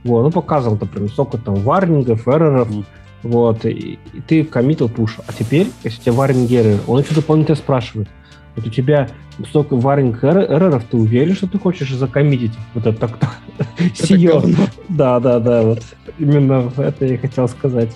вот, 0.05 0.26
он 0.26 0.32
показывал, 0.32 0.78
например, 0.80 1.11
сколько 1.11 1.38
там 1.38 1.57
варнингов, 1.57 2.28
эрроров, 2.28 2.70
mm. 2.70 2.84
вот, 3.22 3.64
и, 3.64 3.98
и 4.12 4.20
ты 4.20 4.44
коммитил 4.44 4.88
пуш. 4.88 5.18
А 5.26 5.32
теперь, 5.32 5.68
если 5.82 6.00
у 6.00 6.02
тебя 6.05 6.12
варнинг 6.12 6.50
эррор, 6.50 6.80
он 6.86 7.00
еще 7.00 7.14
дополнительно 7.14 7.57
спрашивает, 7.57 8.09
вот 8.55 8.66
у 8.66 8.70
тебя 8.70 9.09
столько 9.48 9.76
варинг 9.76 10.22
эрроров, 10.22 10.84
ты 10.84 10.96
уверен, 10.96 11.34
что 11.34 11.48
ты 11.48 11.59
хочешь 11.59 11.92
закоммитить 11.92 12.52
вот 12.74 12.86
это 12.86 13.09
так 13.09 13.18
сие? 13.94 14.40
Да, 14.88 15.18
да, 15.20 15.40
да, 15.40 15.62
вот 15.62 15.82
именно 16.18 16.70
это 16.76 17.07
я 17.07 17.18
хотел 17.18 17.48
сказать. 17.48 17.90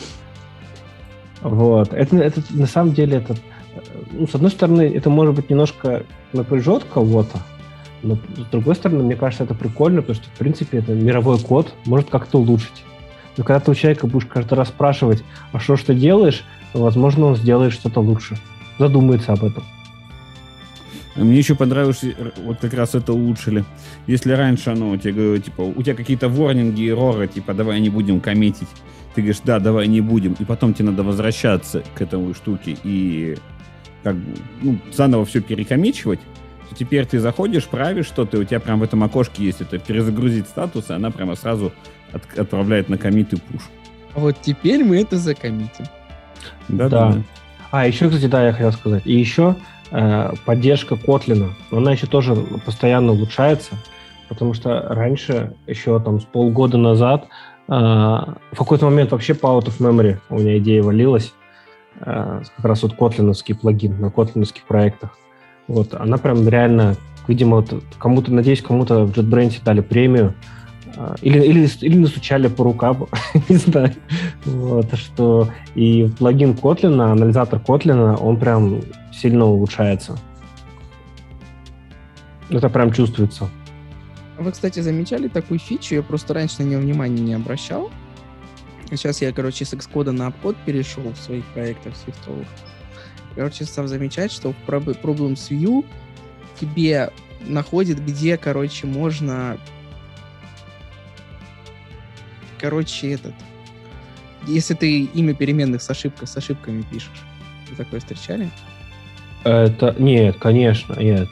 Вот. 1.43 1.93
Это, 1.93 2.17
это 2.17 2.43
на 2.51 2.67
самом 2.67 2.95
деле 2.95 3.19
это, 3.19 3.37
ну, 4.13 4.27
с 4.27 4.35
одной 4.35 4.51
стороны, 4.51 4.93
это 4.95 5.11
может 5.11 5.35
быть 5.35 5.51
немножко 5.51 6.05
напряжет 6.33 6.85
кого-то, 6.93 7.39
но 8.03 8.17
с 8.37 8.51
другой 8.51 8.75
стороны, 8.75 9.03
мне 9.03 9.17
кажется, 9.17 9.45
это 9.45 9.55
прикольно, 9.55 10.03
потому 10.03 10.17
что, 10.17 10.29
в 10.29 10.39
принципе, 10.39 10.79
это 10.79 10.93
мировой 10.93 11.39
код 11.39 11.75
может 11.85 12.11
как-то 12.11 12.39
улучшить. 12.39 12.85
Но 13.37 13.45
когда 13.45 13.61
ты 13.61 13.71
у 13.71 13.75
человека 13.75 14.07
будешь 14.07 14.27
каждый 14.27 14.55
раз 14.55 14.69
спрашивать, 14.69 15.23
а 15.53 15.61
что 15.61 15.77
ж 15.77 15.83
ты 15.83 15.95
делаешь, 15.95 16.45
возможно, 16.75 17.27
он 17.27 17.37
сделает 17.37 17.73
что-то 17.73 18.01
лучше. 18.01 18.37
Задумается 18.79 19.33
об 19.33 19.45
этом. 19.45 19.65
Мне 21.17 21.39
еще 21.39 21.57
понравилось, 21.57 22.05
вот 22.45 22.59
как 22.61 22.75
раз 22.75 22.95
это 22.95 23.13
улучшили. 23.13 23.65
Если 24.07 24.33
раньше 24.33 24.71
оно 24.71 24.97
тебе 24.97 25.13
говорило, 25.15 25.39
типа, 25.39 25.63
у 25.63 25.83
тебя 25.83 25.95
какие-то 25.95 26.29
ворнинги, 26.29 26.89
эроры, 26.89 27.27
типа, 27.27 27.55
давай 27.55 27.81
не 27.81 27.89
будем 27.89 28.21
коммитить. 28.21 28.69
Ты 29.15 29.23
говоришь, 29.23 29.41
да, 29.45 29.59
давай 29.59 29.89
не 29.89 30.01
будем. 30.01 30.37
И 30.39 30.45
потом 30.45 30.75
тебе 30.75 30.91
надо 30.91 31.03
возвращаться 31.03 31.83
к 31.95 32.03
этому 32.03 32.35
штуке 32.35 32.77
и 32.85 33.37
как 34.05 34.15
бы, 34.15 34.37
ну, 34.63 34.79
заново 34.93 35.25
все 35.25 35.41
перекомичивать. 35.41 36.21
То 36.69 36.75
теперь 36.75 37.07
ты 37.07 37.19
заходишь, 37.21 37.67
правишь 37.67 38.07
что-то, 38.07 38.37
и 38.37 38.41
у 38.41 38.45
тебя 38.45 38.61
прям 38.61 38.81
в 38.81 38.83
этом 38.83 39.03
окошке 39.03 39.45
есть 39.45 39.61
это 39.61 39.79
перезагрузить 39.79 40.47
статус, 40.47 40.91
и 40.91 40.93
она 40.93 41.11
прямо 41.11 41.35
сразу 41.35 41.73
от, 42.13 42.39
отправляет 42.39 42.89
на 42.89 42.99
комит 42.99 43.33
и 43.33 43.37
пуш. 43.37 43.63
А 44.15 44.21
вот 44.21 44.37
теперь 44.41 44.85
мы 44.85 45.01
это 45.01 45.17
закоммитим. 45.17 45.87
Да, 46.69 46.89
да. 46.89 47.13
да. 47.13 47.23
А, 47.71 47.87
еще, 47.87 48.09
кстати, 48.09 48.27
да, 48.27 48.47
я 48.47 48.53
хотел 48.53 48.73
сказать. 48.73 49.03
И 49.07 49.15
еще 49.15 49.57
Э, 49.91 50.33
поддержка 50.45 50.97
Kotlin, 50.97 51.51
она 51.71 51.93
еще 51.93 52.07
тоже 52.07 52.35
постоянно 52.65 53.13
улучшается, 53.13 53.75
потому 54.29 54.53
что 54.53 54.83
раньше, 54.89 55.55
еще 55.67 55.99
там 56.01 56.21
с 56.21 56.25
полгода 56.25 56.77
назад, 56.77 57.27
э, 57.69 57.73
в 57.73 58.57
какой-то 58.57 58.85
момент 58.85 59.13
вообще 59.13 59.35
по 59.35 59.47
out 59.47 59.67
of 59.67 59.79
memory 59.79 60.19
у 60.29 60.39
меня 60.39 60.59
идея 60.59 60.83
валилась, 60.83 61.33
э, 62.01 62.43
как 62.57 62.65
раз 62.65 62.83
вот 62.83 62.95
котлиновский 62.95 63.55
плагин 63.55 63.99
на 64.01 64.11
котлиновских 64.11 64.65
проектах. 64.65 65.17
Вот, 65.69 65.95
она 65.95 66.17
прям 66.17 66.49
реально, 66.49 66.97
видимо, 67.29 67.57
вот 67.57 67.85
кому-то, 67.99 68.33
надеюсь, 68.33 68.63
кому-то 68.63 69.05
в 69.05 69.13
JetBrains 69.13 69.63
дали 69.65 69.81
премию, 69.81 70.35
или, 71.23 71.41
или, 71.41 71.69
или 71.83 71.99
настучали 71.99 72.49
по 72.49 72.65
рукам, 72.65 73.07
не 73.49 73.57
знаю. 73.57 73.93
Вот, 74.45 74.93
что 74.99 75.49
и 75.75 76.11
плагин 76.19 76.53
Kotlin, 76.53 77.01
анализатор 77.01 77.61
Kotlin, 77.61 78.17
он 78.21 78.37
прям 78.39 78.81
сильно 79.13 79.45
улучшается. 79.45 80.19
Это 82.51 82.69
прям 82.69 82.93
чувствуется. 82.93 83.49
Вы, 84.39 84.53
кстати, 84.53 84.81
замечали 84.81 85.29
такую 85.29 85.61
фичу? 85.61 85.97
Я 85.97 86.03
просто 86.03 86.35
раньше 86.35 86.63
на 86.63 86.69
нее 86.69 86.79
внимания 86.79 87.21
не 87.21 87.35
обращал. 87.35 87.91
Сейчас 88.91 89.21
я, 89.21 89.33
короче, 89.33 89.65
с 89.65 89.75
Xcode 89.75 90.13
на 90.13 90.29
обход 90.29 90.57
перешел 90.65 91.03
в 91.13 91.19
своих 91.19 91.45
проектах 91.47 91.95
свифтовых. 91.97 92.47
Короче, 93.39 93.65
стал 93.67 93.87
замечать, 93.87 94.33
что 94.33 94.53
в 94.53 94.69
Problems 94.69 95.49
View 95.51 95.85
тебе 96.61 97.11
находит, 97.47 98.05
где, 98.05 98.37
короче, 98.37 98.89
можно... 98.89 99.59
Короче, 102.59 103.13
этот... 103.13 103.35
Если 104.49 104.75
ты 104.75 105.03
имя 105.03 105.35
переменных 105.35 105.83
с 105.83 105.89
ошибкой, 105.89 106.27
с 106.27 106.37
ошибками 106.37 106.83
пишешь. 106.83 107.23
Вы 107.71 107.77
такое 107.77 108.01
встречали? 108.01 108.51
Это 109.45 109.95
нет, 110.01 110.37
конечно, 110.41 110.95
нет. 110.95 111.29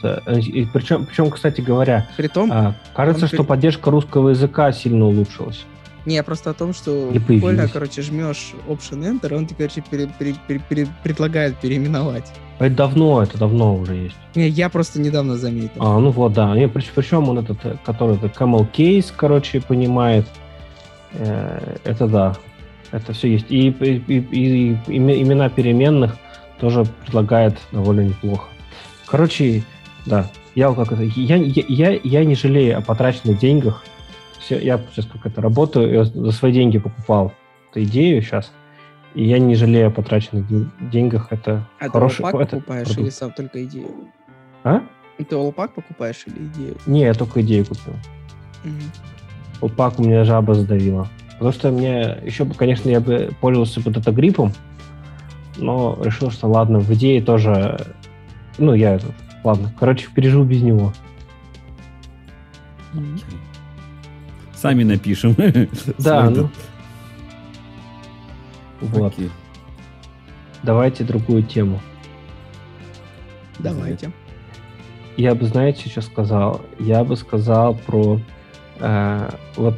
И 0.47 0.65
причем, 0.73 1.07
причем, 1.07 1.29
кстати 1.33 1.61
говоря, 1.61 2.09
Притом, 2.17 2.53
а, 2.53 2.77
кажется, 2.95 3.27
что 3.27 3.43
поддержка 3.43 3.91
русского 3.91 4.29
языка 4.29 4.71
сильно 4.71 5.07
улучшилась. 5.07 5.67
Не, 6.07 6.23
просто 6.23 6.51
о 6.51 6.55
том, 6.55 6.73
что 6.73 7.13
буквально, 7.29 7.69
короче, 7.69 8.01
жмешь 8.01 8.53
Option 8.69 9.03
Enter, 9.03 9.35
он 9.35 9.47
тебе, 9.47 9.67
короче, 9.67 9.83
пере, 9.91 10.09
пере, 10.19 10.35
пере, 10.47 10.61
пере, 10.69 10.89
предлагает 11.03 11.57
переименовать. 11.57 12.33
Это 12.59 12.75
давно, 12.75 13.23
это 13.23 13.39
давно 13.39 13.77
уже 13.77 13.95
есть. 13.95 14.17
Не, 14.35 14.49
я 14.49 14.69
просто 14.69 15.01
недавно 15.01 15.37
заметил. 15.37 15.73
А, 15.79 15.99
ну 15.99 16.11
вот, 16.11 16.33
да. 16.33 16.55
Не, 16.57 16.69
причем 16.69 17.29
он 17.29 17.41
этот, 17.41 17.59
который 17.85 18.17
это 18.17 18.29
camel 18.29 18.67
case, 18.73 19.13
короче, 19.15 19.61
понимает. 19.61 20.27
Э, 21.13 21.77
это 21.85 22.07
да. 22.07 22.37
Это 22.93 23.13
все 23.13 23.33
есть. 23.33 23.47
И, 23.51 23.69
и, 23.69 23.97
и, 24.07 24.79
и 24.87 24.97
имена 24.97 25.49
переменных 25.49 26.17
тоже 26.61 26.85
предлагает 27.05 27.59
довольно 27.73 28.03
неплохо. 28.03 28.49
Короче, 29.07 29.63
да, 30.07 30.31
я 30.55 30.73
как 30.73 30.93
это, 30.93 31.03
я, 31.03 31.37
я, 31.37 31.65
я, 31.69 32.01
я 32.03 32.25
не 32.25 32.35
жалею 32.35 32.79
о 32.79 32.81
потраченных 32.81 33.39
деньгах. 33.39 33.85
Все, 34.47 34.61
я 34.61 34.79
сейчас 34.93 35.07
как 35.07 35.27
это 35.27 35.43
работаю, 35.43 35.93
я 35.93 36.05
за 36.05 36.31
свои 36.31 36.53
деньги 36.53 36.79
покупал 36.79 37.33
эту 37.69 37.83
идею 37.83 38.23
сейчас, 38.23 38.53
и 39.13 39.25
я 39.25 39.41
не 39.41 39.57
жалею 39.57 39.89
о 39.89 39.91
потраченных 39.91 40.47
деньгах. 40.89 41.33
Это 41.33 41.69
а 41.81 41.89
хороший. 41.89 42.23
Ты 42.23 42.29
это 42.29 42.57
покупаешь 42.57 42.87
продукт. 42.87 43.01
или 43.01 43.11
сам 43.11 43.33
только 43.33 43.65
идею? 43.65 43.89
А? 44.63 44.83
Ты 45.19 45.35
олпак 45.35 45.75
покупаешь 45.75 46.23
или 46.27 46.47
идею? 46.47 46.77
Не, 46.87 47.01
я 47.01 47.15
только 47.15 47.41
идею 47.41 47.67
купил. 47.67 47.95
Угу. 48.65 49.63
Олпак 49.63 49.99
у 49.99 50.05
меня 50.05 50.23
жаба 50.23 50.55
сдавила. 50.55 51.09
Потому 51.33 51.51
что 51.51 51.73
мне 51.73 52.17
еще 52.25 52.45
бы, 52.45 52.55
конечно, 52.55 52.89
я 52.89 53.01
бы 53.01 53.31
пользовался 53.41 53.81
вот 53.81 53.97
это 53.97 54.13
гриппом, 54.13 54.53
но 55.57 55.99
решил, 56.05 56.31
что 56.31 56.47
ладно, 56.47 56.79
в 56.79 56.95
идее 56.95 57.21
тоже... 57.21 57.85
Ну, 58.59 58.75
я... 58.75 59.01
Ладно, 59.43 59.75
короче, 59.77 60.07
переживу 60.15 60.45
без 60.45 60.63
него. 60.63 60.93
Сами 64.57 64.85
напишем. 64.85 65.37
Да, 65.99 66.31
ну... 66.31 66.51
Вот. 68.81 69.15
Давайте 70.63 71.05
другую 71.05 71.43
тему. 71.43 71.81
Давайте. 73.59 74.11
Я 75.17 75.35
бы, 75.35 75.47
знаете, 75.47 75.89
что 75.89 76.03
сказал? 76.03 76.63
Я 76.79 77.05
бы 77.05 77.17
сказал 77.17 77.75
про... 77.75 78.21
Э, 78.81 79.31
вот 79.57 79.77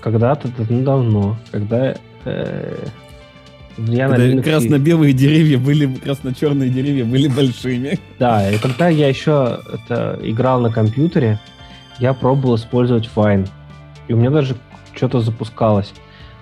когда-то 0.00 0.48
давно, 0.68 1.38
когда 1.50 1.94
э, 2.24 2.86
я 3.78 4.08
когда 4.08 4.42
красно-белые 4.42 5.12
деревья 5.12 5.58
были, 5.58 5.86
красно-черные 5.94 6.70
деревья 6.70 7.04
были 7.04 7.28
большими. 7.28 7.98
Да, 8.18 8.50
и 8.50 8.58
когда 8.58 8.88
я 8.88 9.08
еще 9.08 9.60
это, 9.72 10.18
играл 10.22 10.60
на 10.60 10.70
компьютере, 10.70 11.40
я 11.98 12.14
пробовал 12.14 12.56
использовать 12.56 13.08
Vine. 13.14 13.48
И 14.06 14.12
у 14.12 14.16
меня 14.16 14.30
даже 14.30 14.56
что-то 14.94 15.20
запускалось. 15.20 15.92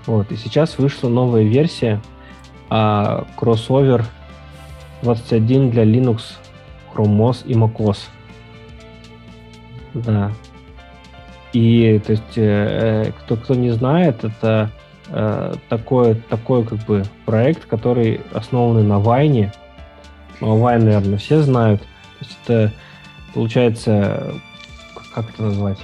Вот, 0.07 0.31
и 0.31 0.37
сейчас 0.37 0.79
вышла 0.79 1.09
новая 1.09 1.43
версия, 1.43 2.01
а 2.71 3.27
кроссовер 3.37 4.05
21 5.03 5.71
для 5.71 5.85
Linux, 5.85 6.23
Chrome 6.95 7.19
OS 7.19 7.47
и 7.47 7.55
macOS. 7.55 7.99
Да. 9.95 10.31
И, 11.53 12.01
то 12.05 12.13
есть, 12.13 12.37
э, 12.37 13.13
кто, 13.19 13.37
кто 13.37 13.55
не 13.55 13.71
знает, 13.71 14.25
это 14.25 14.71
э, 15.09 15.55
такой, 15.69 16.15
такой 16.15 16.65
как 16.65 16.79
бы 16.81 17.05
проект, 17.25 17.65
который 17.65 18.21
основан 18.33 18.87
на 18.87 18.99
Вайне. 18.99 19.53
Ну, 20.41 20.59
Вайн, 20.59 20.85
наверное, 20.85 21.19
все 21.19 21.41
знают. 21.41 21.81
То 21.81 21.87
есть 22.21 22.39
это, 22.45 22.73
получается, 23.33 24.35
как 25.17 25.31
это 25.31 25.45
назвать? 25.45 25.79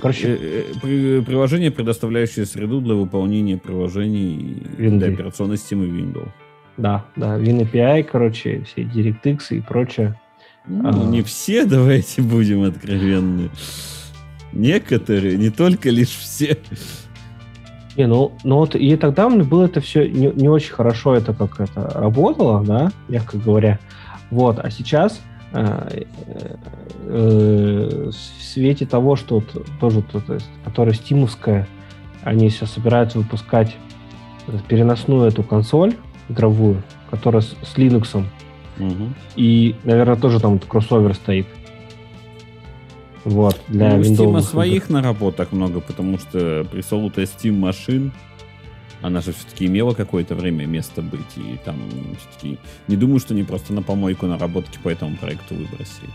Короче, 0.00 0.36
э, 0.38 0.64
э, 0.82 1.22
приложение, 1.22 1.70
предоставляющее 1.70 2.44
среду 2.44 2.80
для 2.80 2.94
выполнения 2.94 3.56
приложений 3.56 4.62
Windows. 4.76 4.98
для 4.98 5.08
операционной 5.08 5.56
системы 5.56 5.86
Windows. 5.86 6.28
Да, 6.76 7.06
да, 7.16 7.38
WinAPI, 7.38 8.04
короче, 8.04 8.62
все 8.64 8.82
DirectX 8.82 9.38
и 9.50 9.60
прочее. 9.60 10.20
Ну, 10.66 10.88
а... 10.88 11.10
не 11.10 11.22
все, 11.22 11.64
давайте 11.66 12.20
будем 12.20 12.64
откровенны. 12.64 13.48
Некоторые, 14.52 15.38
не 15.38 15.50
только 15.50 15.88
лишь 15.88 16.10
все. 16.10 16.58
Не, 17.96 18.06
ну, 18.06 18.32
ну 18.44 18.56
вот 18.56 18.74
и 18.74 18.96
тогда 18.96 19.30
мне 19.30 19.42
было 19.44 19.64
это 19.64 19.80
все 19.80 20.06
не, 20.06 20.26
не 20.26 20.48
очень 20.48 20.72
хорошо, 20.72 21.14
это 21.14 21.32
как 21.32 21.58
это 21.58 21.90
работало, 21.94 22.62
да, 22.62 22.92
мягко 23.08 23.38
говоря. 23.38 23.78
Вот, 24.30 24.58
а 24.58 24.70
сейчас 24.70 25.14
э, 25.14 25.18
э, 25.18 25.35
в 27.04 28.12
свете 28.12 28.86
того, 28.86 29.16
что 29.16 29.36
вот, 29.36 29.66
тоже, 29.80 30.02
то, 30.02 30.20
то 30.20 30.34
есть, 30.34 30.48
которая 30.64 30.94
стимовская, 30.94 31.66
они 32.22 32.50
сейчас 32.50 32.72
собираются 32.72 33.18
выпускать 33.18 33.76
переносную 34.68 35.28
эту 35.28 35.42
консоль 35.42 35.94
игровую, 36.28 36.82
которая 37.10 37.42
с, 37.42 37.54
с 37.62 37.76
Linux. 37.76 38.24
Угу. 38.78 39.14
И, 39.36 39.76
наверное, 39.84 40.16
тоже 40.16 40.40
там 40.40 40.58
кроссовер 40.58 41.14
стоит. 41.14 41.46
Вот, 43.24 43.60
для 43.68 43.90
ну, 43.90 43.96
у 43.96 44.02
Steam 44.02 44.40
своих 44.40 44.88
наработок 44.88 45.50
много, 45.50 45.80
потому 45.80 46.18
что 46.18 46.64
пресловутая 46.70 47.26
Steam 47.26 47.58
машин, 47.58 48.12
она 49.02 49.20
же 49.20 49.32
все-таки 49.32 49.66
имела 49.66 49.92
какое-то 49.94 50.34
время 50.34 50.66
место 50.66 51.02
быть, 51.02 51.36
и 51.36 51.58
там 51.64 51.76
все-таки 52.18 52.58
не 52.88 52.96
думаю, 52.96 53.20
что 53.20 53.34
они 53.34 53.42
просто 53.42 53.72
на 53.72 53.82
помойку 53.82 54.26
наработки 54.26 54.78
по 54.82 54.88
этому 54.88 55.16
проекту 55.16 55.54
выбросили. 55.54 56.10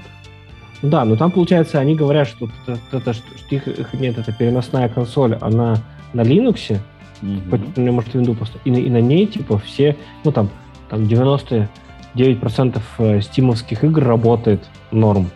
Да, 0.82 1.06
но 1.06 1.16
там, 1.16 1.32
получается, 1.32 1.80
они 1.80 1.96
говорят, 1.96 2.28
что 2.28 2.50
это, 2.92 3.14
что 3.14 3.24
их, 3.52 3.68
их 3.68 3.94
нет, 3.94 4.18
это 4.18 4.32
переносная 4.32 4.90
консоль, 4.90 5.36
она 5.40 5.78
на 6.14 6.22
Linux, 6.22 6.80
mm-hmm. 7.22 7.92
может, 7.92 8.16
Windows 8.16 8.36
просто, 8.36 8.58
и, 8.66 8.72
и 8.72 8.90
на 8.90 9.00
ней, 9.00 9.28
типа, 9.28 9.60
все, 9.60 9.96
ну 10.24 10.32
там, 10.32 10.50
там 10.90 11.04
99% 11.04 12.82
э, 12.98 13.22
стимовских 13.22 13.84
игр 13.84 14.04
работает 14.04 14.68
норм. 14.92 15.30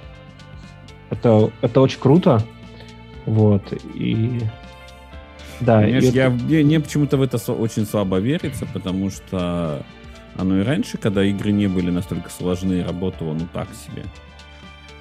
Это, 1.12 1.52
это 1.62 1.82
очень 1.82 2.00
круто. 2.00 2.42
Вот. 3.26 3.62
И 3.94 4.42
да, 5.60 5.82
Понимаешь, 5.82 6.04
и 6.04 6.08
я, 6.08 6.28
это... 6.28 6.36
мне, 6.36 6.64
мне 6.64 6.80
почему-то 6.80 7.18
в 7.18 7.22
это 7.22 7.38
очень 7.52 7.86
слабо 7.86 8.20
верится, 8.20 8.66
потому 8.74 9.10
что 9.10 9.84
оно 10.36 10.60
и 10.60 10.64
раньше, 10.64 10.98
когда 10.98 11.24
игры 11.24 11.52
не 11.52 11.68
были 11.68 11.92
настолько 11.92 12.30
сложны, 12.30 12.84
работало 12.84 13.34
ну 13.34 13.48
так 13.54 13.68
себе. 13.74 14.04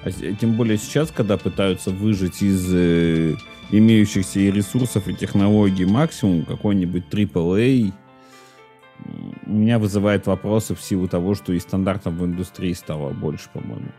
А 0.03 0.11
тем 0.11 0.53
более 0.53 0.77
сейчас, 0.77 1.11
когда 1.11 1.35
пытаются 1.37 1.89
выжить 1.89 2.41
из 2.41 2.71
э, 2.73 3.35
имеющихся 3.71 4.39
и 4.39 4.51
ресурсов, 4.51 5.07
и 5.07 5.15
технологий 5.15 5.85
максимум, 5.85 6.45
какой-нибудь 6.45 7.05
AAA, 7.09 7.91
у 9.45 9.51
меня 9.51 9.79
вызывает 9.79 10.27
вопросы 10.27 10.75
в 10.75 10.81
силу 10.81 11.07
того, 11.07 11.35
что 11.35 11.53
и 11.53 11.59
стандартов 11.59 12.13
в 12.13 12.25
индустрии 12.25 12.73
стало 12.73 13.09
больше, 13.09 13.49
по-моему. 13.51 13.89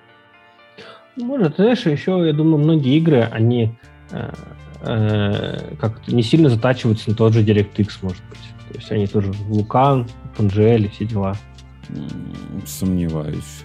Может, 1.16 1.56
знаешь, 1.56 1.86
еще, 1.86 2.22
я 2.26 2.32
думаю, 2.32 2.58
многие 2.58 2.96
игры, 2.96 3.22
они 3.22 3.74
э, 4.10 4.32
э, 4.80 5.74
как-то 5.80 6.14
не 6.14 6.22
сильно 6.22 6.48
затачиваются 6.48 7.10
на 7.10 7.16
тот 7.16 7.32
же 7.32 7.44
DirectX, 7.44 7.90
может 8.02 8.22
быть. 8.28 8.40
То 8.68 8.78
есть 8.78 8.90
они 8.92 9.06
тоже 9.06 9.30
Vulkan, 9.48 10.08
PNGL 10.36 10.84
и 10.84 10.88
все 10.88 11.04
дела. 11.04 11.36
Сомневаюсь. 12.66 13.64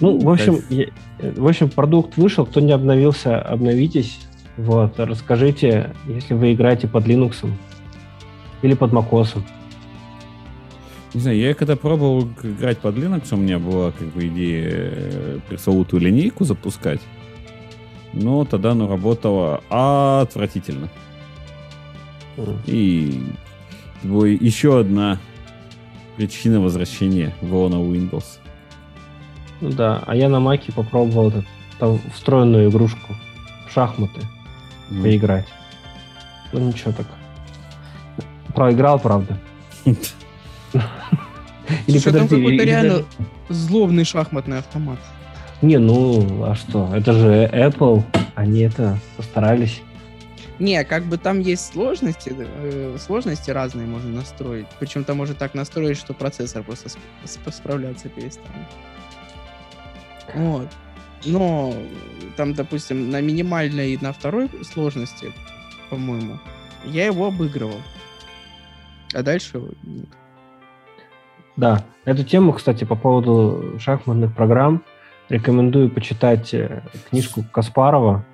Ну, 0.00 0.18
в 0.18 0.30
общем, 0.30 0.60
я, 0.70 0.86
в 1.18 1.46
общем, 1.46 1.68
продукт 1.68 2.16
вышел, 2.16 2.46
кто 2.46 2.60
не 2.60 2.72
обновился, 2.72 3.40
обновитесь. 3.40 4.18
Вот, 4.56 4.98
расскажите, 4.98 5.94
если 6.06 6.34
вы 6.34 6.52
играете 6.52 6.88
под 6.88 7.06
Linux 7.06 7.48
или 8.62 8.74
под 8.74 8.92
macOS. 8.92 9.42
Не 11.14 11.20
знаю, 11.20 11.38
я 11.38 11.54
когда 11.54 11.74
пробовал 11.74 12.28
играть 12.42 12.78
под 12.78 12.96
Linux, 12.96 13.28
у 13.32 13.36
меня 13.36 13.58
была 13.58 13.92
как 13.92 14.08
бы 14.08 14.26
идея 14.28 14.68
э, 14.70 15.38
пресловутую 15.48 16.02
линейку 16.02 16.44
запускать. 16.44 17.00
Но 18.12 18.44
тогда 18.44 18.72
оно 18.72 18.88
работало 18.88 19.62
отвратительно. 19.68 20.88
И 22.66 23.22
еще 24.02 24.80
одна 24.80 25.18
причина 26.16 26.60
возвращения 26.60 27.34
в 27.40 27.54
Windows. 27.54 28.38
Ну 29.60 29.70
да, 29.70 30.02
а 30.06 30.14
я 30.14 30.28
на 30.28 30.40
Маке 30.40 30.72
попробовал 30.72 31.28
этот, 31.28 31.44
там 31.78 31.98
встроенную 32.14 32.70
игрушку 32.70 33.14
в 33.66 33.72
шахматы 33.72 34.20
mm. 34.90 35.02
поиграть. 35.02 35.48
Ну 36.52 36.60
ничего 36.60 36.92
так. 36.92 37.06
Проиграл, 38.54 38.98
правда. 39.00 39.38
Или 41.86 41.98
подожди, 41.98 42.18
там 42.18 42.28
какой-то 42.28 42.64
реально 42.64 43.04
злобный 43.48 44.04
шахматный 44.04 44.58
автомат. 44.58 44.98
Не, 45.60 45.78
ну, 45.78 46.44
а 46.44 46.54
что? 46.54 46.88
Это 46.94 47.12
же 47.12 47.50
Apple, 47.52 48.02
они 48.34 48.60
это 48.60 48.98
постарались. 49.16 49.82
Не, 50.58 50.84
как 50.84 51.04
бы 51.04 51.18
там 51.18 51.40
есть 51.40 51.72
сложности, 51.72 52.34
э, 52.36 52.96
сложности 52.98 53.50
разные 53.50 53.86
можно 53.86 54.10
настроить. 54.10 54.66
Причем 54.80 55.04
там 55.04 55.16
можно 55.16 55.34
так 55.34 55.54
настроить, 55.54 55.96
что 55.98 56.14
процессор 56.14 56.62
просто 56.62 56.88
сп- 57.24 57.52
справляться 57.52 58.08
перестанет. 58.08 58.66
Вот. 60.34 60.68
Но 61.24 61.74
там, 62.36 62.54
допустим, 62.54 63.10
на 63.10 63.20
минимальной 63.20 63.92
и 63.92 63.98
на 64.00 64.12
второй 64.12 64.48
сложности, 64.64 65.32
по-моему, 65.90 66.38
я 66.84 67.06
его 67.06 67.26
обыгрывал. 67.26 67.80
А 69.14 69.22
дальше 69.22 69.60
нет. 69.82 70.08
Да, 71.56 71.84
эту 72.04 72.24
тему, 72.24 72.52
кстати, 72.52 72.84
по 72.84 72.94
поводу 72.94 73.78
шахматных 73.80 74.34
программ 74.34 74.84
рекомендую 75.28 75.90
почитать 75.90 76.52
э, 76.54 76.82
книжку 77.10 77.44
Каспарова. 77.52 78.24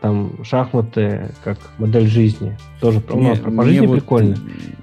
Там 0.00 0.44
шахматы 0.44 1.30
как 1.44 1.58
модель 1.78 2.08
жизни. 2.08 2.58
Тоже 2.80 3.00
про, 3.00 3.16
не, 3.16 3.36
про 3.36 3.50
по 3.50 3.62
жизни 3.64 3.86
вот... 3.86 3.94
прикольно. 3.94 4.36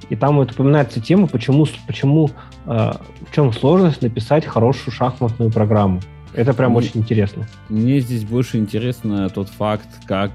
И 0.09 0.15
там 0.15 0.37
вот 0.37 0.51
упоминается 0.51 1.01
тема, 1.01 1.27
почему, 1.27 1.67
почему 1.87 2.29
э, 2.65 2.91
в 3.29 3.35
чем 3.35 3.51
сложность 3.51 4.01
написать 4.01 4.45
хорошую 4.45 4.93
шахматную 4.93 5.51
программу. 5.51 5.99
Это 6.33 6.53
прям 6.53 6.71
мне, 6.71 6.79
очень 6.79 7.01
интересно. 7.01 7.47
Мне 7.69 7.99
здесь 7.99 8.23
больше 8.23 8.57
интересно 8.57 9.29
тот 9.29 9.49
факт, 9.49 9.87
как 10.05 10.31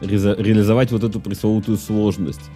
ре- 0.00 0.36
реализовать 0.38 0.92
вот 0.92 1.02
эту 1.02 1.20
пресловутую 1.20 1.76
сложность. 1.76 2.50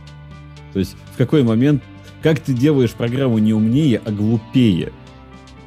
То 0.72 0.78
есть 0.78 0.96
в 1.14 1.16
какой 1.16 1.42
момент 1.42 1.82
как 2.22 2.40
ты 2.40 2.53
делаешь 2.53 2.92
программу 2.92 3.38
не 3.38 3.53
умнее, 3.55 4.01
а 4.05 4.11
глупее? 4.11 4.92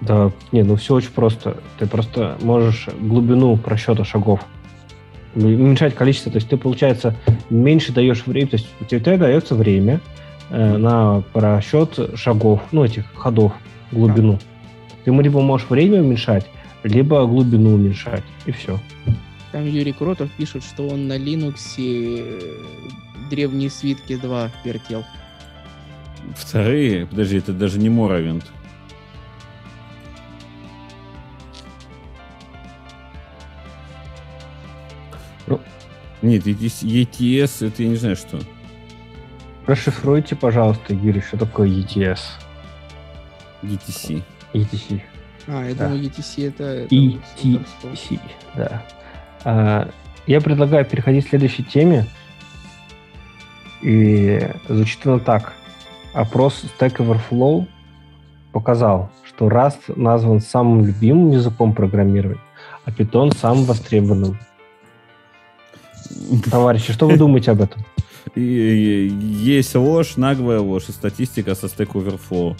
Да, 0.01 0.31
не, 0.51 0.63
ну 0.63 0.75
все 0.75 0.95
очень 0.95 1.11
просто. 1.11 1.57
Ты 1.77 1.87
просто 1.87 2.37
можешь 2.41 2.89
глубину 2.99 3.55
просчета 3.57 4.03
шагов 4.03 4.41
уменьшать 5.35 5.95
количество, 5.95 6.31
то 6.31 6.37
есть 6.37 6.49
ты, 6.49 6.57
получается, 6.57 7.15
меньше 7.49 7.93
даешь 7.93 8.25
время, 8.25 8.47
то 8.47 8.57
есть 8.57 8.67
у 8.79 8.85
тебя 8.85 9.17
дается 9.17 9.55
время 9.55 10.01
э, 10.49 10.77
на 10.77 11.23
просчет 11.33 11.97
шагов, 12.15 12.61
ну, 12.71 12.83
этих 12.83 13.05
ходов, 13.13 13.53
глубину. 13.91 14.39
Ты 15.05 15.11
либо 15.11 15.41
можешь 15.41 15.69
время 15.69 16.01
уменьшать, 16.01 16.45
либо 16.83 17.25
глубину 17.25 17.75
уменьшать, 17.75 18.23
и 18.45 18.51
все. 18.51 18.79
Там 19.51 19.65
Юрий 19.65 19.93
Кротов 19.93 20.29
пишет, 20.31 20.63
что 20.63 20.87
он 20.87 21.07
на 21.07 21.17
Linux 21.17 21.55
э, 21.77 22.39
древние 23.29 23.69
свитки 23.69 24.15
2 24.15 24.49
вертел. 24.63 25.03
Вторые? 26.35 27.05
Подожди, 27.05 27.37
это 27.37 27.51
даже 27.51 27.79
не 27.79 27.89
Моровинт. 27.89 28.45
Нет, 36.21 36.45
ETS, 36.45 37.67
это 37.67 37.83
я 37.83 37.89
не 37.89 37.95
знаю 37.95 38.15
что. 38.15 38.39
Расшифруйте, 39.65 40.35
пожалуйста, 40.35 40.93
Юрий, 40.93 41.21
что 41.21 41.37
такое 41.37 41.67
ETS? 41.67 42.19
ETC. 43.63 44.23
ETC. 44.53 45.01
А, 45.47 45.65
я 45.65 45.75
да. 45.75 45.87
думал, 45.87 46.01
ETC 46.01 46.47
это... 46.47 46.63
это 46.63 46.95
ETC, 46.95 48.19
да. 48.55 48.85
А, 49.43 49.89
я 50.27 50.41
предлагаю 50.41 50.85
переходить 50.85 51.25
к 51.25 51.29
следующей 51.29 51.63
теме. 51.63 52.05
И 53.81 54.47
звучит 54.69 55.05
она 55.07 55.19
так. 55.19 55.53
опрос 56.13 56.63
Stack 56.77 56.97
Overflow 56.97 57.65
показал, 58.51 59.09
что 59.23 59.47
Rust 59.47 59.93
назван 59.95 60.39
самым 60.39 60.85
любимым 60.85 61.31
языком 61.31 61.73
программирования, 61.73 62.41
а 62.85 62.91
Python 62.91 63.35
самым 63.35 63.63
востребованным. 63.63 64.37
Товарищи, 66.49 66.93
что 66.93 67.07
вы 67.07 67.17
думаете 67.17 67.51
об 67.51 67.61
этом? 67.61 67.85
Есть 68.35 69.75
ложь, 69.75 70.15
наглая 70.15 70.59
ложь 70.59 70.89
и 70.89 70.91
статистика 70.91 71.55
со 71.55 71.67
Stack 71.67 71.91
Overflow. 71.93 72.57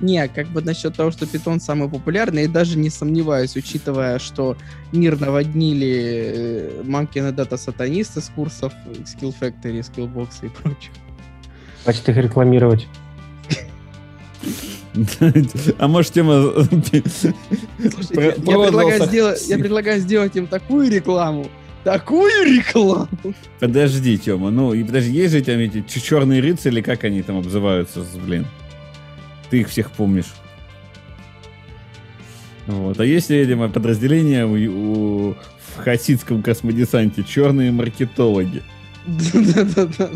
Не, 0.00 0.28
как 0.28 0.48
бы 0.48 0.60
насчет 0.60 0.94
того, 0.94 1.10
что 1.10 1.26
питон 1.26 1.58
самый 1.58 1.88
популярный, 1.88 2.42
я 2.42 2.48
даже 2.48 2.76
не 2.76 2.90
сомневаюсь, 2.90 3.56
учитывая, 3.56 4.18
что 4.18 4.56
мир 4.92 5.18
наводнили 5.18 6.82
мамкины 6.84 7.32
дата-сатанисты 7.32 8.20
с 8.20 8.28
курсов 8.28 8.74
Skill 9.04 9.34
Factory, 9.40 9.80
Skillbox 9.80 10.28
и 10.42 10.48
прочее. 10.48 10.92
Хватит 11.84 12.08
их 12.08 12.16
рекламировать. 12.16 12.86
А 15.78 15.88
может 15.88 16.14
тема... 16.14 16.54
я, 19.46 19.58
предлагаю 19.58 20.00
сделать, 20.00 20.36
им 20.36 20.46
такую 20.46 20.90
рекламу, 20.90 21.48
такую 21.86 22.44
рекламу. 22.44 23.06
Подожди, 23.60 24.18
Тёма, 24.18 24.50
ну 24.50 24.74
и 24.74 24.82
подожди, 24.82 25.12
есть 25.12 25.32
же 25.32 25.40
там 25.40 25.58
эти 25.60 25.84
черные 26.00 26.40
рыцари, 26.42 26.80
как 26.80 27.04
они 27.04 27.22
там 27.22 27.38
обзываются, 27.38 28.04
блин? 28.26 28.44
Ты 29.50 29.60
их 29.60 29.68
всех 29.68 29.92
помнишь. 29.92 30.34
Вот. 32.66 32.98
А 32.98 33.04
есть, 33.04 33.30
видимо, 33.30 33.68
подразделение 33.68 34.44
у, 34.44 35.30
у, 35.30 35.34
в 35.34 35.76
хасидском 35.76 36.42
космодесанте 36.42 37.22
черные 37.22 37.70
маркетологи. 37.70 38.64
Да-да-да. 39.06 40.10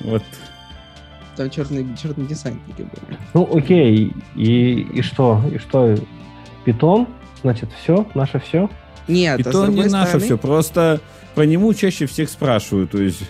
Вот. 0.00 0.22
Там 1.36 1.50
черные, 1.50 1.86
черные 2.02 2.26
десантники 2.26 2.88
были. 2.88 3.18
Ну, 3.34 3.50
окей. 3.54 4.12
И, 4.34 4.80
и 4.94 5.02
что? 5.02 5.42
И 5.52 5.58
что? 5.58 5.94
Питон? 6.64 7.06
Значит, 7.42 7.70
все? 7.80 8.06
Наше 8.14 8.40
все? 8.40 8.68
Нет, 9.06 9.38
Питон 9.38 9.64
а 9.64 9.68
не 9.68 9.88
стороны... 9.88 9.90
наше 9.90 10.18
все. 10.18 10.36
Просто 10.36 11.00
по 11.34 11.42
нему 11.42 11.72
чаще 11.74 12.06
всех 12.06 12.28
спрашивают. 12.28 12.90
То 12.90 13.00
есть 13.00 13.22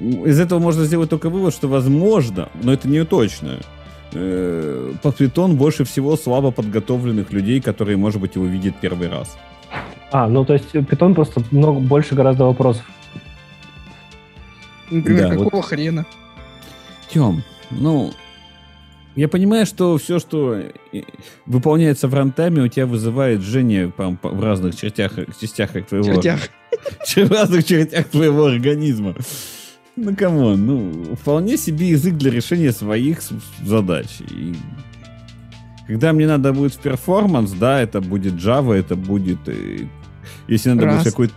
из 0.00 0.40
этого 0.40 0.58
можно 0.58 0.84
сделать 0.84 1.10
только 1.10 1.30
вывод, 1.30 1.54
что 1.54 1.68
возможно, 1.68 2.48
но 2.62 2.72
это 2.72 2.88
не 2.88 3.04
точно. 3.04 3.58
Э, 4.12 4.92
под 5.02 5.20
Python 5.20 5.54
больше 5.54 5.84
всего 5.84 6.16
слабо 6.16 6.50
подготовленных 6.50 7.32
людей, 7.32 7.60
которые, 7.60 7.96
может 7.96 8.20
быть, 8.20 8.34
его 8.36 8.46
видят 8.46 8.74
первый 8.80 9.08
раз. 9.08 9.36
А, 10.10 10.28
ну 10.28 10.44
то 10.44 10.52
есть 10.52 10.74
Python 10.74 11.14
просто 11.14 11.42
много 11.50 11.80
больше 11.80 12.14
гораздо 12.14 12.44
вопросов. 12.44 12.84
Например, 14.90 15.28
да, 15.28 15.36
какого 15.36 15.56
вот. 15.56 15.64
хрена? 15.64 16.06
Тем, 17.08 17.42
ну, 17.70 18.12
я 19.16 19.28
понимаю, 19.28 19.64
что 19.66 19.96
все, 19.98 20.18
что 20.18 20.60
выполняется 21.46 22.08
в 22.08 22.14
runtime 22.14 22.51
е, 22.51 22.62
у 22.62 22.68
тебя 22.68 22.86
вызывает 22.86 23.42
жжение 23.42 23.92
в 23.96 24.42
разных 24.42 24.76
чертях, 24.76 25.12
частях 25.40 25.72
твоего... 25.86 26.14
Чертях. 26.14 26.40
В 27.14 27.30
разных 27.30 27.64
чертях 27.64 28.08
твоего 28.08 28.46
организма. 28.46 29.14
Ну, 29.96 30.14
come 30.16 30.45
on, 30.45 30.66
ну, 30.66 31.14
вполне 31.14 31.56
себе 31.56 31.90
язык 31.90 32.14
для 32.14 32.32
решения 32.32 32.72
своих 32.72 33.20
задач. 33.62 34.06
И 34.28 34.54
когда 35.86 36.12
мне 36.12 36.26
надо 36.26 36.52
будет 36.52 36.74
в 36.74 36.78
performance, 36.78 37.52
да, 37.52 37.80
это 37.80 38.00
будет 38.00 38.34
Java, 38.34 38.74
это 38.74 38.96
будет... 38.96 39.38
Э, 39.46 39.86
если 40.48 40.70
надо 40.70 40.86
Rust. 40.86 40.92
будет 40.94 41.04
какой-то... 41.04 41.34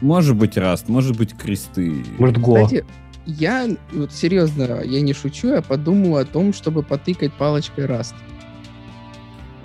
Может 0.00 0.36
быть 0.36 0.56
Rust, 0.56 0.84
может 0.88 1.16
быть 1.16 1.36
кресты. 1.36 2.04
Может 2.18 2.38
Go. 2.38 2.64
Кстати, 2.64 2.84
я, 3.26 3.68
вот 3.92 4.12
серьезно, 4.12 4.82
я 4.82 5.00
не 5.00 5.12
шучу, 5.12 5.48
я 5.48 5.62
подумал 5.62 6.16
о 6.16 6.24
том, 6.24 6.52
чтобы 6.52 6.82
потыкать 6.82 7.32
палочкой 7.34 7.86
Rust. 7.86 8.14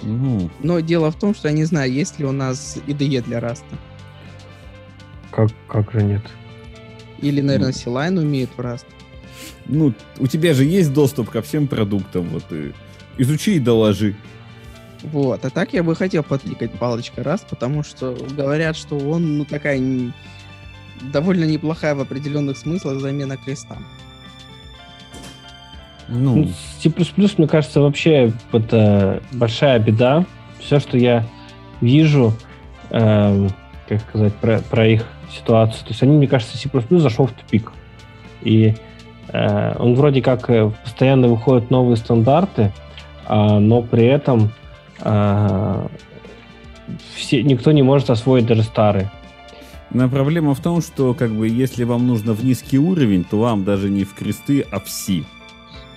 Ну. 0.03 0.49
Но 0.59 0.79
дело 0.81 1.11
в 1.11 1.19
том, 1.19 1.33
что 1.33 1.47
я 1.47 1.53
не 1.53 1.63
знаю, 1.63 1.91
есть 1.91 2.19
ли 2.19 2.25
у 2.25 2.31
нас 2.31 2.77
IDE 2.87 3.23
для 3.23 3.39
Rust. 3.39 3.63
Как, 5.31 5.49
как 5.67 5.91
же 5.91 6.03
нет? 6.03 6.21
Или, 7.19 7.41
наверное, 7.41 7.71
Силайн 7.71 8.17
умеет 8.17 8.49
в 8.55 8.59
Rust. 8.59 8.85
Ну, 9.65 9.93
у 10.19 10.27
тебя 10.27 10.53
же 10.53 10.63
есть 10.63 10.93
доступ 10.93 11.29
ко 11.29 11.41
всем 11.41 11.67
продуктам. 11.67 12.27
Вот 12.29 12.43
и 12.51 12.73
изучи 13.17 13.55
и 13.55 13.59
доложи. 13.59 14.15
Вот, 15.03 15.43
а 15.45 15.49
так 15.49 15.73
я 15.73 15.83
бы 15.83 15.95
хотел 15.95 16.23
подкликать 16.23 16.71
палочкой 16.73 17.23
Rust, 17.23 17.45
потому 17.49 17.83
что 17.83 18.17
говорят, 18.35 18.75
что 18.75 18.97
он, 18.97 19.37
ну, 19.37 19.45
такая. 19.45 19.79
Довольно 21.01 21.45
неплохая 21.45 21.95
в 21.95 21.99
определенных 22.01 22.57
смыслах 22.57 22.99
замена 22.99 23.37
креста. 23.37 23.77
Ну, 26.07 26.35
ну 26.35 26.49
C++, 26.79 26.91
мне 27.37 27.47
кажется, 27.47 27.81
вообще 27.81 28.33
это 28.51 29.21
большая 29.31 29.79
беда. 29.79 30.25
Все, 30.59 30.79
что 30.79 30.97
я 30.97 31.25
вижу, 31.81 32.33
э, 32.89 33.47
как 33.87 34.01
сказать, 34.01 34.33
про, 34.35 34.59
про 34.59 34.87
их 34.87 35.05
ситуацию. 35.31 35.83
То 35.83 35.89
есть 35.89 36.03
они, 36.03 36.17
мне 36.17 36.27
кажется, 36.27 36.57
C++ 36.57 36.69
зашел 36.99 37.27
в 37.27 37.31
тупик. 37.31 37.71
И 38.41 38.75
э, 39.29 39.75
он 39.79 39.95
вроде 39.95 40.21
как 40.21 40.49
э, 40.49 40.71
постоянно 40.83 41.27
выходят 41.27 41.71
новые 41.71 41.97
стандарты, 41.97 42.71
э, 43.27 43.59
но 43.59 43.81
при 43.81 44.05
этом 44.05 44.51
э, 44.99 45.87
все, 47.15 47.43
никто 47.43 47.71
не 47.71 47.81
может 47.81 48.09
освоить 48.09 48.45
даже 48.45 48.63
старые. 48.63 49.11
Но 49.95 50.09
проблема 50.09 50.53
в 50.53 50.59
том, 50.59 50.81
что 50.81 51.13
как 51.13 51.31
бы 51.31 51.47
если 51.47 51.85
вам 51.85 52.05
нужно 52.05 52.33
в 52.33 52.43
низкий 52.43 52.77
уровень, 52.77 53.23
то 53.23 53.39
вам 53.39 53.63
даже 53.63 53.89
не 53.89 54.03
в 54.03 54.13
кресты, 54.13 54.65
а 54.69 54.81
в 54.81 54.89
C. 54.89 55.23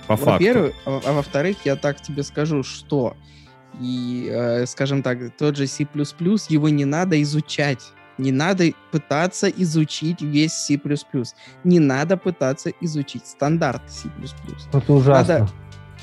По 0.07 0.15
факту. 0.15 0.31
Во-первых, 0.31 0.73
а, 0.85 1.01
а 1.05 1.11
во-вторых, 1.11 1.57
я 1.65 1.75
так 1.75 2.01
тебе 2.01 2.23
скажу, 2.23 2.63
что 2.63 3.17
и, 3.81 4.29
э, 4.31 4.65
скажем 4.67 5.03
так, 5.03 5.35
тот 5.37 5.57
же 5.57 5.67
C++, 5.67 5.85
его 6.47 6.69
не 6.69 6.85
надо 6.85 7.21
изучать. 7.21 7.91
Не 8.17 8.31
надо 8.31 8.71
пытаться 8.91 9.49
изучить 9.49 10.21
весь 10.21 10.53
C++. 10.53 10.79
Не 11.65 11.79
надо 11.79 12.15
пытаться 12.15 12.71
изучить 12.79 13.27
стандарт 13.27 13.81
C++. 13.89 14.09
Это 14.71 14.93
ужасно. 14.93 15.39
Надо, 15.39 15.51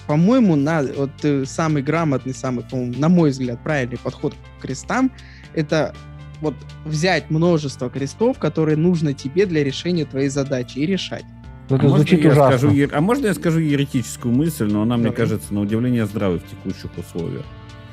по-моему, 0.07 0.55
надо, 0.55 0.93
вот 0.93 1.13
э, 1.23 1.47
самый 1.47 1.83
грамотный, 1.83 2.35
самый, 2.35 2.63
на 2.73 3.09
мой 3.09 3.31
взгляд, 3.31 3.63
правильный 3.63 3.97
подход 3.97 4.35
к 4.59 4.63
крестам, 4.63 5.11
это 5.55 5.95
вот 6.41 6.55
взять 6.85 7.31
множество 7.31 7.91
крестов, 7.91 8.39
которые 8.39 8.77
нужно 8.77 9.15
тебе 9.15 9.47
для 9.47 9.65
решения 9.65 10.05
твоей 10.05 10.29
задачи 10.29 10.79
и 10.79 10.87
решать. 10.87 11.25
Ну, 11.69 11.77
это 11.77 11.87
а 11.87 11.89
звучит 11.89 12.25
можно 12.25 12.31
ужасно. 12.31 12.59
Скажу, 12.59 12.89
а 12.93 13.01
можно 13.01 13.27
я 13.27 13.35
скажу 13.35 13.59
еретическую 13.59 14.35
мысль, 14.35 14.67
но 14.71 14.83
она, 14.83 14.97
Давай. 14.97 15.11
мне 15.11 15.17
кажется, 15.17 15.53
на 15.53 15.61
удивление 15.61 16.07
здравой 16.07 16.39
в 16.39 16.47
текущих 16.49 16.91
условиях. 16.97 17.45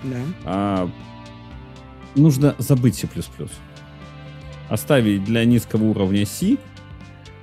Да. 0.03 0.17
А, 0.45 0.89
нужно 2.15 2.55
забыть 2.59 2.95
C++ 2.95 3.07
оставить 4.69 5.23
для 5.23 5.45
низкого 5.45 5.83
уровня 5.85 6.25
C, 6.25 6.57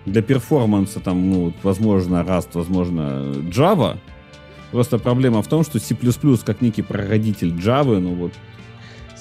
для 0.07 0.23
перформанса 0.23 1.01
там, 1.01 1.31
ну, 1.31 1.53
возможно, 1.63 2.25
Rust, 2.27 2.51
возможно, 2.55 3.33
Java. 3.51 3.99
Просто 4.71 4.99
проблема 4.99 5.43
в 5.43 5.49
том, 5.49 5.65
что 5.65 5.79
C++ 5.79 5.97
как 6.45 6.61
некий 6.61 6.83
прародитель 6.83 7.53
Java, 7.53 7.99
ну 7.99 8.15
вот. 8.15 8.33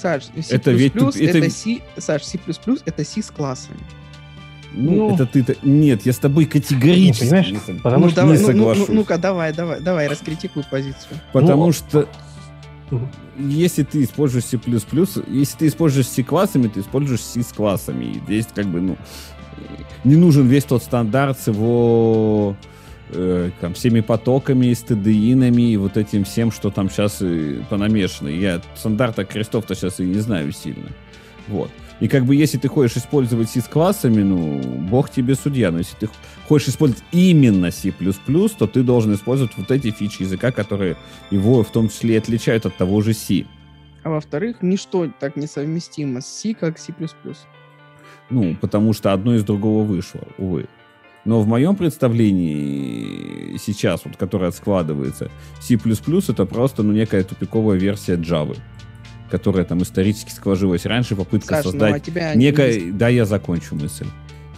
Саш, 0.00 0.24
C++ 0.24 0.54
это 0.54 0.70
ведь 0.70 0.94
это, 0.96 1.20
это 1.20 1.50
C, 1.50 1.80
Саш, 1.96 2.24
C++ 2.24 2.38
это 2.84 3.04
C 3.04 3.22
с 3.22 3.30
классами. 3.30 3.78
Ну, 4.72 5.08
ну, 5.08 5.14
это 5.14 5.26
ты-то... 5.26 5.56
Нет, 5.62 6.06
я 6.06 6.12
с 6.12 6.18
тобой 6.18 6.46
категорически 6.46 7.24
ну, 7.24 7.74
не, 7.74 7.80
потому 7.80 8.04
ну, 8.04 8.10
что 8.10 8.20
давай, 8.20 8.38
не 8.38 8.44
соглашусь. 8.44 8.88
Ну, 8.88 8.94
ну, 8.94 9.00
ну-ка, 9.00 9.18
давай, 9.18 9.52
давай, 9.52 9.80
давай, 9.80 10.06
раскритикуй 10.06 10.64
позицию. 10.70 11.20
Потому 11.32 11.66
ну, 11.66 11.72
что 11.72 12.08
если 13.36 13.82
ты 13.82 14.04
используешь 14.04 14.44
C++, 14.44 14.60
если 15.28 15.58
ты 15.58 15.66
используешь 15.66 16.08
C 16.08 16.22
классами, 16.22 16.68
ты 16.68 16.80
используешь 16.80 17.20
C 17.20 17.42
с 17.42 17.52
классами. 17.52 18.04
И 18.06 18.20
здесь 18.20 18.46
как 18.54 18.66
бы, 18.66 18.80
ну, 18.80 18.96
не 20.04 20.16
нужен 20.16 20.46
весь 20.46 20.64
тот 20.64 20.82
стандарт 20.82 21.38
с 21.38 21.48
его 21.48 22.56
э, 23.12 23.50
там, 23.60 23.74
всеми 23.74 24.00
потоками, 24.00 24.72
с 24.72 24.82
TDI-нами 24.82 25.72
и 25.72 25.76
вот 25.76 25.96
этим 25.96 26.24
всем, 26.24 26.50
что 26.50 26.70
там 26.70 26.90
сейчас 26.90 27.22
и 27.22 27.62
понамешано. 27.68 28.28
Я 28.28 28.60
стандарта 28.74 29.24
крестов-то 29.24 29.74
сейчас 29.74 30.00
и 30.00 30.04
не 30.04 30.20
знаю 30.20 30.52
сильно. 30.52 30.90
Вот. 31.48 31.70
И 32.00 32.08
как 32.08 32.24
бы 32.24 32.34
если 32.34 32.56
ты 32.56 32.68
хочешь 32.68 32.96
использовать 32.96 33.50
C 33.50 33.60
с 33.60 33.68
классами, 33.68 34.22
ну, 34.22 34.58
бог 34.58 35.10
тебе 35.10 35.34
судья. 35.34 35.70
Но 35.70 35.78
если 35.78 35.96
ты 35.96 36.08
хочешь 36.48 36.68
использовать 36.68 37.04
именно 37.12 37.70
C++, 37.70 37.92
то 37.92 38.66
ты 38.66 38.82
должен 38.82 39.14
использовать 39.14 39.52
вот 39.56 39.70
эти 39.70 39.90
фичи 39.90 40.22
языка, 40.22 40.50
которые 40.50 40.96
его 41.30 41.62
в 41.62 41.70
том 41.70 41.88
числе 41.88 42.14
и 42.14 42.18
отличают 42.18 42.64
от 42.64 42.76
того 42.76 43.02
же 43.02 43.12
C. 43.12 43.44
А 44.02 44.10
во-вторых, 44.10 44.62
ничто 44.62 45.10
так 45.20 45.36
несовместимо 45.36 46.22
с 46.22 46.26
C, 46.26 46.54
как 46.54 46.78
C++. 46.78 46.94
Ну, 48.30 48.56
потому 48.60 48.94
что 48.94 49.12
одно 49.12 49.34
из 49.34 49.44
другого 49.44 49.84
вышло, 49.84 50.22
увы. 50.38 50.68
Но 51.24 51.40
в 51.40 51.46
моем 51.46 51.76
представлении 51.76 53.56
сейчас, 53.58 54.02
вот, 54.04 54.16
которое 54.16 54.50
складывается, 54.52 55.30
C++ 55.60 55.76
это 55.76 56.46
просто 56.46 56.82
ну, 56.82 56.92
некая 56.92 57.24
тупиковая 57.24 57.78
версия 57.78 58.16
Java 58.16 58.56
которая 59.30 59.64
там 59.64 59.80
исторически 59.82 60.32
сложилась 60.32 60.84
раньше, 60.84 61.14
попытка 61.14 61.54
Саш, 61.54 61.64
создать 61.66 61.90
ну, 61.90 61.96
а 61.96 62.00
тебя 62.00 62.34
некое... 62.34 62.80
Не... 62.80 62.90
Да, 62.90 63.08
я 63.08 63.24
закончу 63.24 63.76
мысль. 63.76 64.06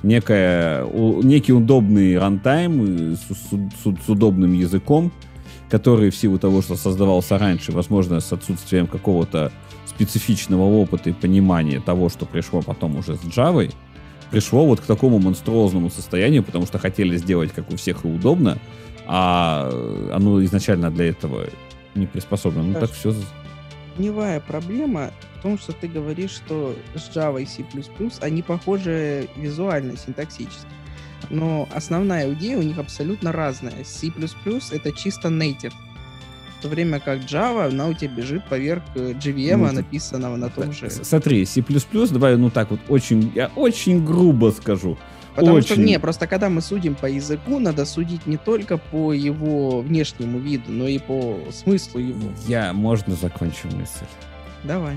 некая, 0.02 0.84
некий 1.22 1.52
удобный 1.52 2.18
рантайм 2.18 3.14
с, 3.14 3.20
с, 3.20 3.50
с, 3.50 4.04
с 4.06 4.08
удобным 4.08 4.54
языком, 4.54 5.12
который 5.70 6.10
в 6.10 6.16
силу 6.16 6.38
того, 6.38 6.62
что 6.62 6.76
создавался 6.76 7.38
раньше, 7.38 7.72
возможно, 7.72 8.20
с 8.20 8.32
отсутствием 8.32 8.86
какого-то 8.86 9.52
специфичного 9.86 10.62
опыта 10.62 11.10
и 11.10 11.12
понимания 11.12 11.80
того, 11.80 12.08
что 12.08 12.26
пришло 12.26 12.62
потом 12.62 12.96
уже 12.96 13.16
с 13.16 13.24
Java, 13.24 13.72
пришло 14.32 14.66
вот 14.66 14.80
к 14.80 14.84
такому 14.84 15.18
монструозному 15.18 15.90
состоянию, 15.90 16.42
потому 16.42 16.66
что 16.66 16.78
хотели 16.78 17.16
сделать, 17.16 17.52
как 17.52 17.70
у 17.70 17.76
всех 17.76 18.04
и 18.04 18.08
удобно, 18.08 18.58
а 19.06 19.70
оно 20.12 20.42
изначально 20.44 20.90
для 20.90 21.10
этого 21.10 21.46
не 21.94 22.06
приспособлено. 22.06 22.64
Ну 22.64 22.80
так 22.80 22.90
все... 22.90 23.14
Корневая 23.94 24.40
проблема 24.40 25.10
в 25.38 25.42
том, 25.42 25.58
что 25.58 25.72
ты 25.72 25.86
говоришь, 25.86 26.30
что 26.30 26.74
с 26.94 27.14
Java 27.14 27.42
и 27.42 27.46
C++ 27.46 27.62
они 28.20 28.40
похожи 28.42 29.28
визуально, 29.36 29.98
синтаксически. 29.98 30.66
Но 31.28 31.68
основная 31.74 32.32
идея 32.32 32.58
у 32.58 32.62
них 32.62 32.78
абсолютно 32.78 33.32
разная. 33.32 33.84
C++ 33.84 34.10
это 34.72 34.92
чисто 34.92 35.28
native 35.28 35.74
то 36.62 36.68
время 36.68 37.00
как 37.00 37.20
Java, 37.20 37.68
она 37.68 37.88
у 37.88 37.94
тебя 37.94 38.10
бежит 38.10 38.44
поверх 38.44 38.82
JVM, 38.94 39.56
ну, 39.56 39.72
написанного 39.72 40.36
на 40.36 40.48
том 40.48 40.72
же. 40.72 40.88
Смотри, 40.90 41.44
C++, 41.44 41.62
давай, 42.10 42.36
ну 42.36 42.50
так 42.50 42.70
вот, 42.70 42.80
очень, 42.88 43.32
я 43.34 43.50
очень 43.56 44.04
грубо 44.04 44.50
скажу. 44.50 44.96
Потому 45.34 45.56
очень. 45.56 45.74
что, 45.74 45.80
не, 45.80 45.98
просто 45.98 46.26
когда 46.26 46.48
мы 46.50 46.60
судим 46.60 46.94
по 46.94 47.06
языку, 47.06 47.58
надо 47.58 47.86
судить 47.86 48.26
не 48.26 48.36
только 48.36 48.76
по 48.76 49.12
его 49.12 49.80
внешнему 49.80 50.38
виду, 50.38 50.64
но 50.68 50.86
и 50.86 50.98
по 50.98 51.38
смыслу 51.50 52.00
его. 52.00 52.30
Я, 52.46 52.72
можно 52.72 53.14
закончу 53.14 53.68
мысль? 53.68 54.04
Давай. 54.64 54.96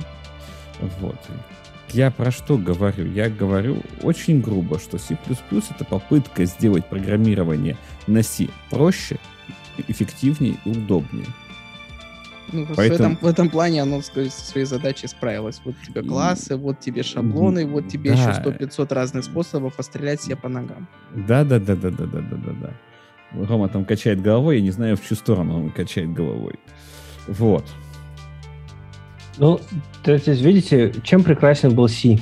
Вот. 1.00 1.18
Я 1.92 2.12
про 2.12 2.32
что 2.32 2.58
говорю? 2.58 3.10
Я 3.12 3.30
говорю 3.30 3.78
очень 4.02 4.42
грубо, 4.42 4.78
что 4.78 4.98
C++ 4.98 5.18
это 5.70 5.86
попытка 5.86 6.44
сделать 6.44 6.86
программирование 6.88 7.78
на 8.06 8.22
C 8.22 8.50
проще, 8.70 9.18
эффективнее 9.88 10.58
и 10.66 10.70
удобнее. 10.70 11.28
Ну, 12.52 12.68
Поэтому... 12.76 12.88
в, 12.88 12.94
этом, 12.94 13.18
в 13.22 13.26
этом 13.26 13.50
плане 13.50 13.82
оно 13.82 14.02
со 14.02 14.30
своей 14.30 14.66
задачей 14.66 15.08
справилось. 15.08 15.62
Вот 15.66 15.76
тебе 15.86 16.04
классы, 16.04 16.56
вот 16.56 16.80
тебе 16.80 17.04
шаблоны, 17.04 17.66
вот 17.66 17.88
тебе 17.88 18.12
да. 18.12 18.18
еще 18.18 18.42
100-500 18.42 18.94
разных 18.94 19.24
способов 19.24 19.76
пострелять 19.76 20.22
себе 20.22 20.36
по 20.36 20.50
ногам. 20.50 20.88
Да-да-да-да-да-да-да-да. 21.16 22.74
Рома 23.34 23.68
там 23.68 23.86
качает 23.86 24.22
головой, 24.22 24.58
я 24.58 24.62
не 24.62 24.72
знаю, 24.72 24.96
в 24.96 25.04
чью 25.06 25.18
сторону 25.18 25.58
он 25.58 25.72
качает 25.72 26.14
головой. 26.14 26.56
Вот. 27.28 27.66
Ну, 29.38 29.60
то 30.04 30.14
есть, 30.14 30.28
видите, 30.28 30.94
чем 31.04 31.24
прекрасен 31.24 31.76
был 31.76 31.88
Си? 31.88 32.22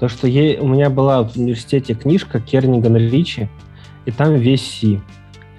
То, 0.00 0.08
что 0.08 0.26
ей, 0.26 0.58
у 0.58 0.66
меня 0.66 0.90
была 0.90 1.22
в 1.22 1.36
университете 1.36 1.94
книжка 1.94 2.40
Кернигана 2.40 2.96
Ричи, 2.96 3.48
и 4.04 4.10
там 4.10 4.34
весь 4.34 4.62
Си. 4.62 5.00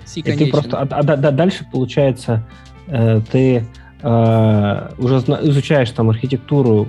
Си, 0.05 0.19
и 0.19 0.23
ты 0.23 0.47
просто, 0.51 0.79
а, 0.79 0.87
а, 0.89 0.99
а, 0.99 1.31
дальше, 1.31 1.65
получается, 1.71 2.45
Э, 2.87 3.21
ты 3.31 3.65
э, 4.01 4.91
уже 4.97 5.17
изучаешь 5.17 5.91
там 5.91 6.09
архитектуру 6.09 6.87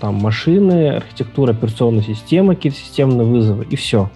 там 0.00 0.14
машины, 0.14 0.96
архитектуру 0.96 1.52
операционной 1.52 2.02
системы, 2.02 2.54
какие-то 2.54 2.78
системные 2.78 3.26
вызовы, 3.26 3.64
и 3.64 3.76
все. 3.76 4.10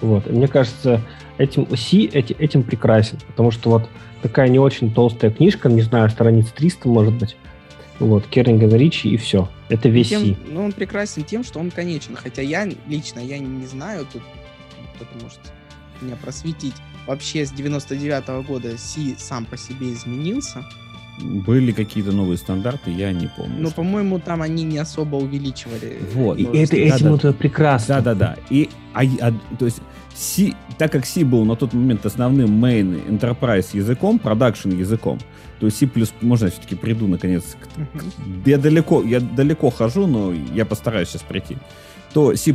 Вот. 0.00 0.26
И 0.26 0.32
мне 0.32 0.48
кажется, 0.48 1.00
этим 1.38 1.66
C 1.76 2.04
эти, 2.04 2.32
этим 2.34 2.62
прекрасен, 2.62 3.18
потому 3.28 3.50
что 3.50 3.70
вот 3.70 3.88
такая 4.22 4.48
не 4.48 4.58
очень 4.58 4.92
толстая 4.92 5.30
книжка, 5.30 5.68
не 5.68 5.82
знаю, 5.82 6.10
страниц 6.10 6.48
300, 6.54 6.88
может 6.88 7.14
быть, 7.14 7.36
вот, 7.98 8.26
Кернинган 8.26 8.74
Ричи, 8.74 9.08
и 9.08 9.16
все. 9.16 9.48
Это 9.68 9.88
весь 9.88 10.08
тем, 10.08 10.22
C. 10.22 10.36
Ну, 10.48 10.64
он 10.64 10.72
прекрасен 10.72 11.24
тем, 11.24 11.44
что 11.44 11.60
он 11.60 11.70
конечен. 11.70 12.16
Хотя 12.16 12.42
я 12.42 12.68
лично, 12.88 13.20
я 13.20 13.38
не 13.38 13.66
знаю, 13.66 14.06
тут 14.12 14.22
кто-то 14.94 15.24
может 15.24 15.40
меня 16.00 16.16
просветить, 16.16 16.74
вообще 17.06 17.44
с 17.44 17.50
99 17.52 18.24
-го 18.28 18.42
года 18.46 18.78
C 18.78 19.14
сам 19.18 19.44
по 19.44 19.56
себе 19.56 19.92
изменился. 19.92 20.64
Были 21.18 21.72
какие-то 21.72 22.10
новые 22.10 22.38
стандарты, 22.38 22.90
я 22.90 23.12
не 23.12 23.28
помню. 23.28 23.56
Но, 23.58 23.70
по-моему, 23.70 24.18
там 24.18 24.40
они 24.40 24.64
не 24.64 24.78
особо 24.78 25.16
увеличивали. 25.16 25.98
Вот. 26.14 26.38
И 26.38 26.44
это, 26.44 26.76
этим 26.76 27.10
да, 27.10 27.14
это 27.16 27.32
прекрасно. 27.32 27.96
Да-да-да. 27.96 28.36
И, 28.50 28.70
а, 28.94 29.02
а, 29.20 29.32
то 29.58 29.66
есть, 29.66 29.82
C, 30.14 30.52
так 30.78 30.92
как 30.92 31.06
C 31.06 31.24
был 31.24 31.44
на 31.44 31.54
тот 31.54 31.74
момент 31.74 32.06
основным 32.06 32.64
main 32.64 33.06
enterprise 33.08 33.76
языком, 33.76 34.18
продакшн 34.18 34.70
языком, 34.70 35.18
то 35.60 35.66
есть 35.66 35.78
C++, 35.78 35.88
можно 36.20 36.46
я 36.46 36.50
все-таки 36.50 36.74
приду 36.74 37.06
наконец, 37.06 37.56
к, 37.58 37.78
uh-huh. 37.78 38.42
я 38.46 38.58
далеко, 38.58 39.02
я 39.02 39.20
далеко 39.20 39.70
хожу, 39.70 40.06
но 40.06 40.32
я 40.32 40.66
постараюсь 40.66 41.08
сейчас 41.08 41.22
прийти, 41.22 41.56
то 42.12 42.34
C++ 42.34 42.54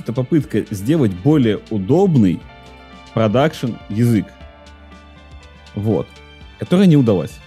это 0.00 0.12
попытка 0.12 0.64
сделать 0.70 1.12
более 1.12 1.60
удобный 1.70 2.40
продакшн 3.14 3.72
язык. 3.88 4.26
Вот. 5.74 6.06
Которая 6.58 6.86
не 6.86 6.96
удалась. 6.96 7.38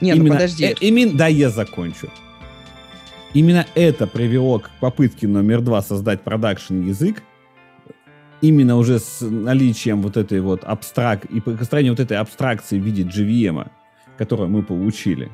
Не, 0.00 0.12
ну 0.12 0.20
именно, 0.20 0.34
ну 0.34 0.40
подожди. 0.40 0.64
Э, 0.64 0.74
именно, 0.80 1.16
да, 1.16 1.26
я 1.26 1.50
закончу. 1.50 2.08
Именно 3.34 3.66
это 3.74 4.06
привело 4.06 4.58
к 4.58 4.70
попытке 4.80 5.28
номер 5.28 5.60
два 5.60 5.82
создать 5.82 6.22
продакшн 6.22 6.80
язык, 6.80 7.22
именно 8.40 8.76
уже 8.76 8.98
с 8.98 9.20
наличием 9.20 10.02
вот 10.02 10.16
этой 10.16 10.40
вот 10.40 10.64
абстрак 10.64 11.24
и 11.26 11.40
построением 11.40 11.92
вот 11.92 12.00
этой 12.00 12.16
абстракции 12.16 12.78
в 12.78 12.82
виде 12.82 13.02
JVM, 13.02 13.68
которую 14.16 14.48
мы 14.48 14.62
получили. 14.62 15.30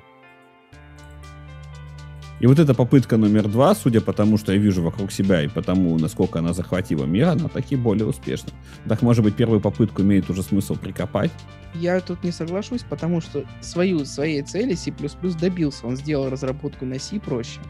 И 2.45 2.47
вот 2.47 2.59
эта 2.59 2.75
попытка 2.75 3.17
номер 3.17 3.49
два, 3.49 3.75
судя 3.75 4.03
по 4.03 4.13
тому, 4.13 4.37
что 4.37 4.53
я 4.53 4.59
вижу 4.59 4.83
вокруг 4.83 5.11
себя 5.11 5.43
и 5.43 5.49
потому, 5.49 5.99
насколько 5.99 6.41
она 6.41 6.53
захватила 6.53 7.07
мир, 7.07 7.29
она 7.29 7.49
таки 7.49 7.75
более 7.75 8.05
успешна. 8.05 8.51
Так, 8.87 9.01
может 9.01 9.25
быть, 9.25 9.35
первую 9.35 9.63
попытку 9.63 10.03
имеет 10.03 10.29
уже 10.29 10.43
смысл 10.43 10.77
прикопать? 10.77 11.31
Я 11.73 11.99
тут 12.01 12.23
не 12.23 12.33
соглашусь, 12.33 12.83
потому 12.83 13.23
что 13.23 13.47
свою, 13.63 14.05
своей 14.05 14.43
цели 14.43 14.75
C++ 14.75 14.93
добился. 15.41 15.87
Он 15.87 15.97
сделал 15.97 16.29
разработку 16.29 16.85
на 16.85 16.99
C 16.99 17.19
проще. 17.19 17.61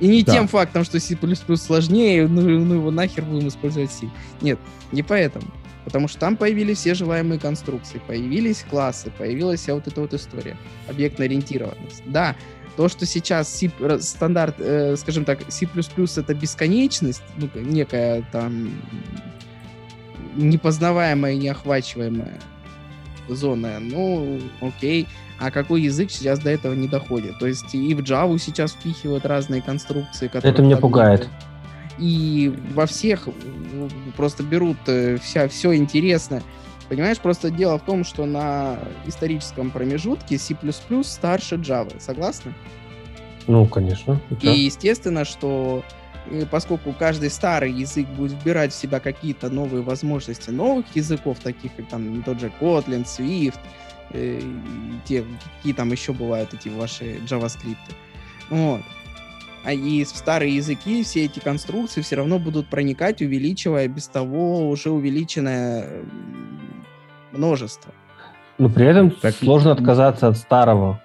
И 0.00 0.08
не 0.08 0.24
да. 0.24 0.32
тем 0.32 0.48
фактом, 0.48 0.82
что 0.82 0.98
C++ 0.98 1.16
сложнее, 1.56 2.26
ну, 2.26 2.40
ну 2.42 2.74
его 2.74 2.90
нахер 2.90 3.22
будем 3.22 3.46
использовать 3.46 3.92
C. 3.92 4.10
Нет, 4.40 4.58
не 4.90 5.04
поэтому. 5.04 5.46
Потому 5.84 6.08
что 6.08 6.18
там 6.18 6.36
появились 6.36 6.78
все 6.78 6.94
желаемые 6.94 7.38
конструкции, 7.38 8.00
появились 8.04 8.66
классы, 8.68 9.12
появилась 9.16 9.60
вся 9.60 9.72
вот 9.76 9.86
эта 9.86 10.00
вот 10.00 10.12
история. 10.12 10.56
Объектная 10.88 11.28
ориентированность. 11.28 12.02
Да, 12.06 12.34
то, 12.76 12.88
что 12.88 13.06
сейчас 13.06 13.48
C, 13.48 13.70
стандарт, 14.00 14.56
э, 14.58 14.96
скажем 14.96 15.24
так, 15.24 15.40
C++ 15.48 15.66
это 16.16 16.34
бесконечность, 16.34 17.22
ну, 17.36 17.48
некая 17.54 18.22
там 18.32 18.70
непознаваемая, 20.36 21.34
неохвачиваемая 21.36 22.38
зона, 23.28 23.78
ну, 23.80 24.40
окей. 24.60 25.06
А 25.38 25.50
какой 25.50 25.82
язык 25.82 26.10
сейчас 26.10 26.38
до 26.38 26.50
этого 26.50 26.74
не 26.74 26.88
доходит? 26.88 27.38
То 27.38 27.46
есть 27.46 27.74
и 27.74 27.94
в 27.94 28.00
Java 28.00 28.38
сейчас 28.38 28.72
впихивают 28.72 29.26
разные 29.26 29.60
конструкции, 29.60 30.28
которые... 30.28 30.52
Это 30.52 30.62
меня 30.62 30.78
пугает. 30.78 31.28
И 31.98 32.54
во 32.74 32.86
всех 32.86 33.28
ну, 33.72 33.88
просто 34.16 34.42
берут 34.42 34.76
э, 34.86 35.18
вся, 35.18 35.48
все 35.48 35.74
интересно. 35.74 36.42
Понимаешь, 36.88 37.18
просто 37.18 37.50
дело 37.50 37.78
в 37.78 37.84
том, 37.84 38.04
что 38.04 38.26
на 38.26 38.78
историческом 39.06 39.70
промежутке 39.70 40.38
C++ 40.38 40.56
старше 41.02 41.56
Java. 41.56 42.00
Согласны? 42.00 42.54
Ну, 43.48 43.66
конечно. 43.66 44.20
И, 44.42 44.46
и 44.46 44.58
естественно, 44.64 45.24
что 45.24 45.84
э, 46.30 46.46
поскольку 46.50 46.92
каждый 46.92 47.30
старый 47.30 47.72
язык 47.72 48.06
будет 48.08 48.32
вбирать 48.32 48.72
в 48.72 48.76
себя 48.76 49.00
какие-то 49.00 49.50
новые 49.50 49.82
возможности 49.82 50.50
новых 50.50 50.86
языков, 50.94 51.38
таких 51.42 51.74
как 51.76 51.88
там 51.88 52.22
тот 52.22 52.40
же 52.40 52.52
Kotlin, 52.60 53.04
Swift, 53.04 53.58
э, 54.10 54.40
те, 55.04 55.24
какие 55.56 55.72
там 55.72 55.90
еще 55.90 56.12
бывают 56.12 56.54
эти 56.54 56.68
ваши 56.68 57.16
JavaScript. 57.28 57.76
Вот. 58.50 58.82
А 59.64 59.72
и 59.72 60.04
в 60.04 60.08
старые 60.08 60.54
языки 60.54 61.02
все 61.02 61.24
эти 61.24 61.40
конструкции 61.40 62.00
все 62.00 62.14
равно 62.14 62.38
будут 62.38 62.68
проникать, 62.68 63.20
увеличивая 63.20 63.88
без 63.88 64.06
того 64.06 64.68
уже 64.68 64.90
увеличенное 64.90 66.04
множество. 67.32 67.92
Но 68.58 68.68
при 68.68 68.86
этом 68.86 69.10
так 69.10 69.34
сложно 69.34 69.72
отказаться 69.72 70.28
от 70.28 70.36
старого. 70.36 71.00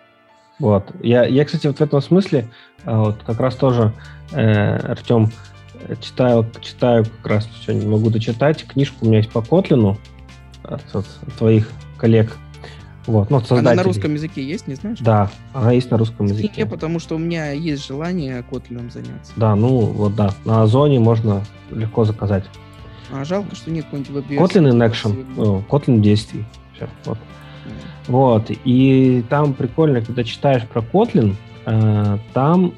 Вот. 0.59 0.91
Я, 1.01 1.25
я, 1.25 1.43
кстати, 1.43 1.67
вот 1.67 1.77
в 1.77 1.81
этом 1.81 2.01
смысле 2.01 2.47
а, 2.85 2.99
вот 2.99 3.23
как 3.23 3.39
раз 3.39 3.55
тоже, 3.55 3.93
э, 4.31 4.75
Артем, 4.77 5.31
читаю, 6.01 6.45
читаю 6.61 7.05
как 7.05 7.27
раз, 7.31 7.49
все 7.61 7.73
не 7.73 7.85
могу 7.85 8.09
дочитать, 8.09 8.65
книжку 8.65 9.05
у 9.05 9.07
меня 9.07 9.17
есть 9.17 9.31
по 9.31 9.41
Котлину 9.41 9.97
от, 10.63 10.81
от 10.93 11.05
твоих 11.37 11.69
коллег. 11.97 12.37
Вот, 13.07 13.31
ну, 13.31 13.41
Она 13.49 13.73
на 13.73 13.83
русском 13.83 14.13
языке 14.13 14.43
есть, 14.43 14.67
не 14.67 14.75
знаешь? 14.75 14.99
Да, 14.99 15.31
она 15.53 15.71
есть 15.71 15.89
на 15.89 15.97
русском 15.97 16.27
языке. 16.27 16.51
Не, 16.55 16.65
потому 16.67 16.99
что 16.99 17.15
у 17.15 17.17
меня 17.17 17.51
есть 17.51 17.85
желание 17.85 18.43
Котлином 18.43 18.91
заняться. 18.91 19.33
Да, 19.35 19.55
ну 19.55 19.79
вот 19.79 20.15
да, 20.15 20.31
на 20.45 20.61
Озоне 20.61 20.99
можно 20.99 21.43
легко 21.71 22.05
заказать. 22.05 22.45
А 23.11 23.25
жалко, 23.25 23.55
что 23.55 23.71
нет 23.71 23.85
какой-нибудь 23.85 24.25
веб 24.29 24.39
Kotlin 24.39 24.71
in 24.71 24.89
Action, 24.89 25.65
Kotlin 25.67 25.99
действий. 25.99 26.45
Все, 26.75 26.87
вот. 27.05 27.17
Вот, 28.07 28.51
и 28.65 29.23
там 29.29 29.53
прикольно, 29.53 30.01
когда 30.01 30.23
читаешь 30.23 30.63
про 30.63 30.81
Kotlin, 30.81 31.35
э, 31.65 32.17
там 32.33 32.73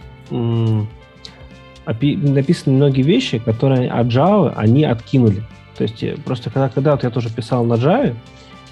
написаны 1.85 2.75
многие 2.75 3.01
вещи, 3.01 3.39
которые 3.39 3.89
от 3.89 4.07
Java 4.07 4.53
они 4.55 4.83
откинули. 4.83 5.43
То 5.77 5.83
есть 5.83 6.03
э, 6.03 6.17
просто 6.23 6.49
когда, 6.49 6.69
когда 6.69 6.91
вот 6.91 7.03
я 7.03 7.09
тоже 7.09 7.29
писал 7.29 7.63
на 7.65 7.75
Java, 7.75 8.15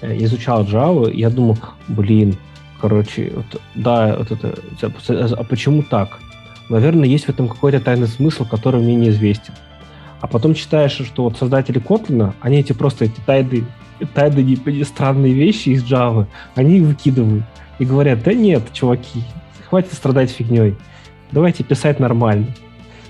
э, 0.02 0.16
изучал 0.24 0.64
Java, 0.64 1.12
я 1.12 1.30
думал, 1.30 1.58
блин, 1.88 2.36
короче, 2.80 3.32
вот, 3.34 3.60
да, 3.74 4.16
вот 4.18 4.30
это, 4.30 4.54
а 5.36 5.44
почему 5.44 5.82
так? 5.82 6.18
Наверное, 6.68 7.08
есть 7.08 7.26
в 7.26 7.28
этом 7.28 7.48
какой-то 7.48 7.80
тайный 7.80 8.08
смысл, 8.08 8.44
который 8.44 8.80
мне 8.80 8.94
неизвестен. 8.94 9.54
А 10.22 10.28
потом 10.28 10.54
читаешь, 10.54 10.92
что 10.92 11.24
вот 11.24 11.36
создатели 11.36 11.80
Kotlin, 11.80 12.32
они 12.40 12.60
эти 12.60 12.72
просто 12.72 13.06
эти 13.06 13.20
тайды, 13.26 13.64
тайды 14.14 14.84
странные 14.84 15.34
вещи 15.34 15.70
из 15.70 15.82
Java, 15.82 16.26
они 16.54 16.80
выкидывают 16.80 17.44
и 17.80 17.84
говорят, 17.84 18.22
да 18.22 18.32
нет, 18.32 18.62
чуваки, 18.72 19.24
хватит 19.68 19.92
страдать 19.94 20.30
фигней, 20.30 20.76
давайте 21.32 21.64
писать 21.64 21.98
нормально. 21.98 22.46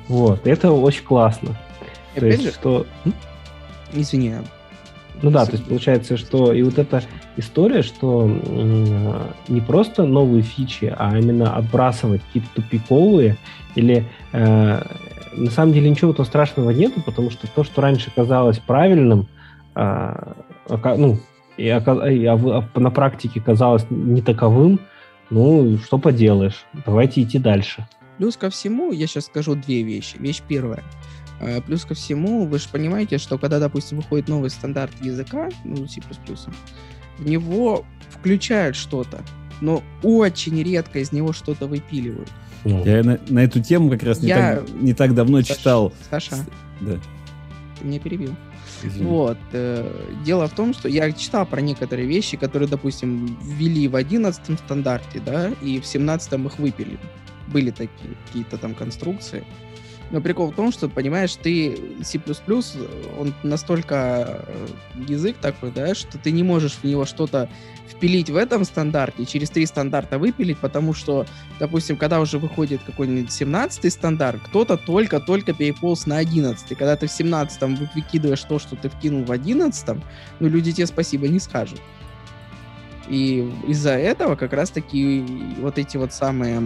Вот, 0.08 0.46
это 0.46 0.72
очень 0.72 1.04
классно. 1.04 1.54
И 2.14 2.20
то 2.20 2.26
есть, 2.26 2.42
же, 2.44 2.50
что... 2.50 2.86
Извини. 3.92 4.36
Ну 5.20 5.30
да, 5.30 5.46
то 5.46 5.52
есть 5.52 5.64
получается, 5.64 6.16
что 6.16 6.52
и 6.52 6.62
вот 6.62 6.78
эта 6.78 7.02
история, 7.36 7.82
что 7.82 8.26
не 9.48 9.60
просто 9.60 10.04
новые 10.04 10.42
фичи, 10.42 10.92
а 10.96 11.16
именно 11.16 11.54
отбрасывать 11.56 12.22
какие-то 12.22 12.48
тупиковые 12.54 13.36
или 13.74 14.04
э, 14.32 14.82
на 15.34 15.50
самом 15.50 15.72
деле 15.72 15.90
ничего 15.90 16.12
там 16.12 16.26
страшного 16.26 16.70
нету, 16.70 17.02
потому 17.04 17.30
что 17.30 17.46
то, 17.46 17.64
что 17.64 17.80
раньше 17.80 18.10
казалось 18.14 18.58
правильным, 18.58 19.28
э, 19.74 20.34
ну, 20.68 21.18
и, 21.56 21.64
и, 21.64 21.68
а, 21.68 22.68
на 22.74 22.90
практике 22.90 23.40
казалось 23.40 23.86
не 23.90 24.22
таковым, 24.22 24.80
ну, 25.30 25.78
что 25.78 25.98
поделаешь, 25.98 26.64
давайте 26.84 27.22
идти 27.22 27.38
дальше. 27.38 27.86
Плюс 28.18 28.36
ко 28.36 28.50
всему, 28.50 28.92
я 28.92 29.06
сейчас 29.06 29.26
скажу 29.26 29.54
две 29.54 29.82
вещи. 29.82 30.16
Вещь 30.18 30.42
первая. 30.46 30.82
Э, 31.42 31.60
плюс 31.60 31.84
ко 31.84 31.94
всему, 31.94 32.46
вы 32.46 32.58
же 32.58 32.68
понимаете, 32.70 33.18
что 33.18 33.36
когда, 33.36 33.58
допустим, 33.58 33.98
выходит 33.98 34.28
новый 34.28 34.48
стандарт 34.48 34.92
языка, 35.00 35.48
ну, 35.64 35.86
C++, 35.88 36.00
в 37.18 37.26
него 37.26 37.84
включают 38.10 38.76
что-то, 38.76 39.22
но 39.60 39.82
очень 40.02 40.62
редко 40.62 41.00
из 41.00 41.10
него 41.10 41.32
что-то 41.32 41.66
выпиливают. 41.66 42.30
Ну. 42.64 42.84
Я 42.84 43.02
на, 43.02 43.18
на 43.28 43.40
эту 43.40 43.60
тему 43.60 43.90
как 43.90 44.04
раз 44.04 44.20
не, 44.20 44.28
я... 44.28 44.56
так, 44.56 44.68
не 44.70 44.94
так 44.94 45.14
давно 45.14 45.40
Саша, 45.40 45.54
читал. 45.54 45.92
Саша, 46.10 46.36
да. 46.80 46.98
ты 47.78 47.84
меня 47.84 47.98
перебил. 47.98 48.36
Извини. 48.84 49.04
Вот. 49.04 49.38
Э, 49.52 49.90
дело 50.24 50.46
в 50.46 50.52
том, 50.54 50.74
что 50.74 50.88
я 50.88 51.10
читал 51.10 51.44
про 51.44 51.60
некоторые 51.60 52.06
вещи, 52.06 52.36
которые, 52.36 52.68
допустим, 52.68 53.36
ввели 53.42 53.88
в 53.88 53.96
11 53.96 54.58
стандарте, 54.60 55.20
да, 55.24 55.50
и 55.60 55.80
в 55.80 55.86
17 55.86 56.32
их 56.32 56.58
выпили. 56.60 56.98
Были 57.48 57.70
такие 57.70 58.14
какие-то 58.26 58.58
там 58.58 58.74
конструкции. 58.74 59.44
Но 60.12 60.20
прикол 60.20 60.52
в 60.52 60.54
том, 60.54 60.70
что, 60.72 60.88
понимаешь, 60.88 61.34
ты 61.34 61.78
C++, 62.02 62.20
он 63.18 63.34
настолько 63.42 64.44
э, 64.46 64.66
язык 65.08 65.36
такой, 65.38 65.72
да, 65.72 65.94
что 65.94 66.18
ты 66.18 66.30
не 66.30 66.42
можешь 66.42 66.74
в 66.74 66.84
него 66.84 67.06
что-то 67.06 67.48
впилить 67.88 68.28
в 68.28 68.36
этом 68.36 68.64
стандарте, 68.64 69.24
через 69.24 69.48
три 69.48 69.64
стандарта 69.64 70.18
выпилить, 70.18 70.58
потому 70.58 70.92
что, 70.92 71.24
допустим, 71.58 71.96
когда 71.96 72.20
уже 72.20 72.38
выходит 72.38 72.82
какой-нибудь 72.82 73.30
17-й 73.30 73.90
стандарт, 73.90 74.40
кто-то 74.44 74.76
только-только 74.76 75.54
переполз 75.54 76.06
на 76.06 76.18
11 76.18 76.76
Когда 76.76 76.96
ты 76.96 77.06
в 77.06 77.10
17-м 77.10 77.88
выкидываешь 77.94 78.42
то, 78.42 78.58
что 78.58 78.76
ты 78.76 78.90
вкинул 78.90 79.24
в 79.24 79.32
11-м, 79.32 80.02
ну, 80.40 80.48
люди 80.48 80.72
тебе 80.72 80.86
спасибо 80.86 81.26
не 81.28 81.38
скажут. 81.38 81.80
И 83.08 83.50
из-за 83.66 83.92
этого 83.92 84.36
как 84.36 84.52
раз-таки 84.52 85.24
вот 85.58 85.78
эти 85.78 85.96
вот 85.96 86.12
самые 86.12 86.60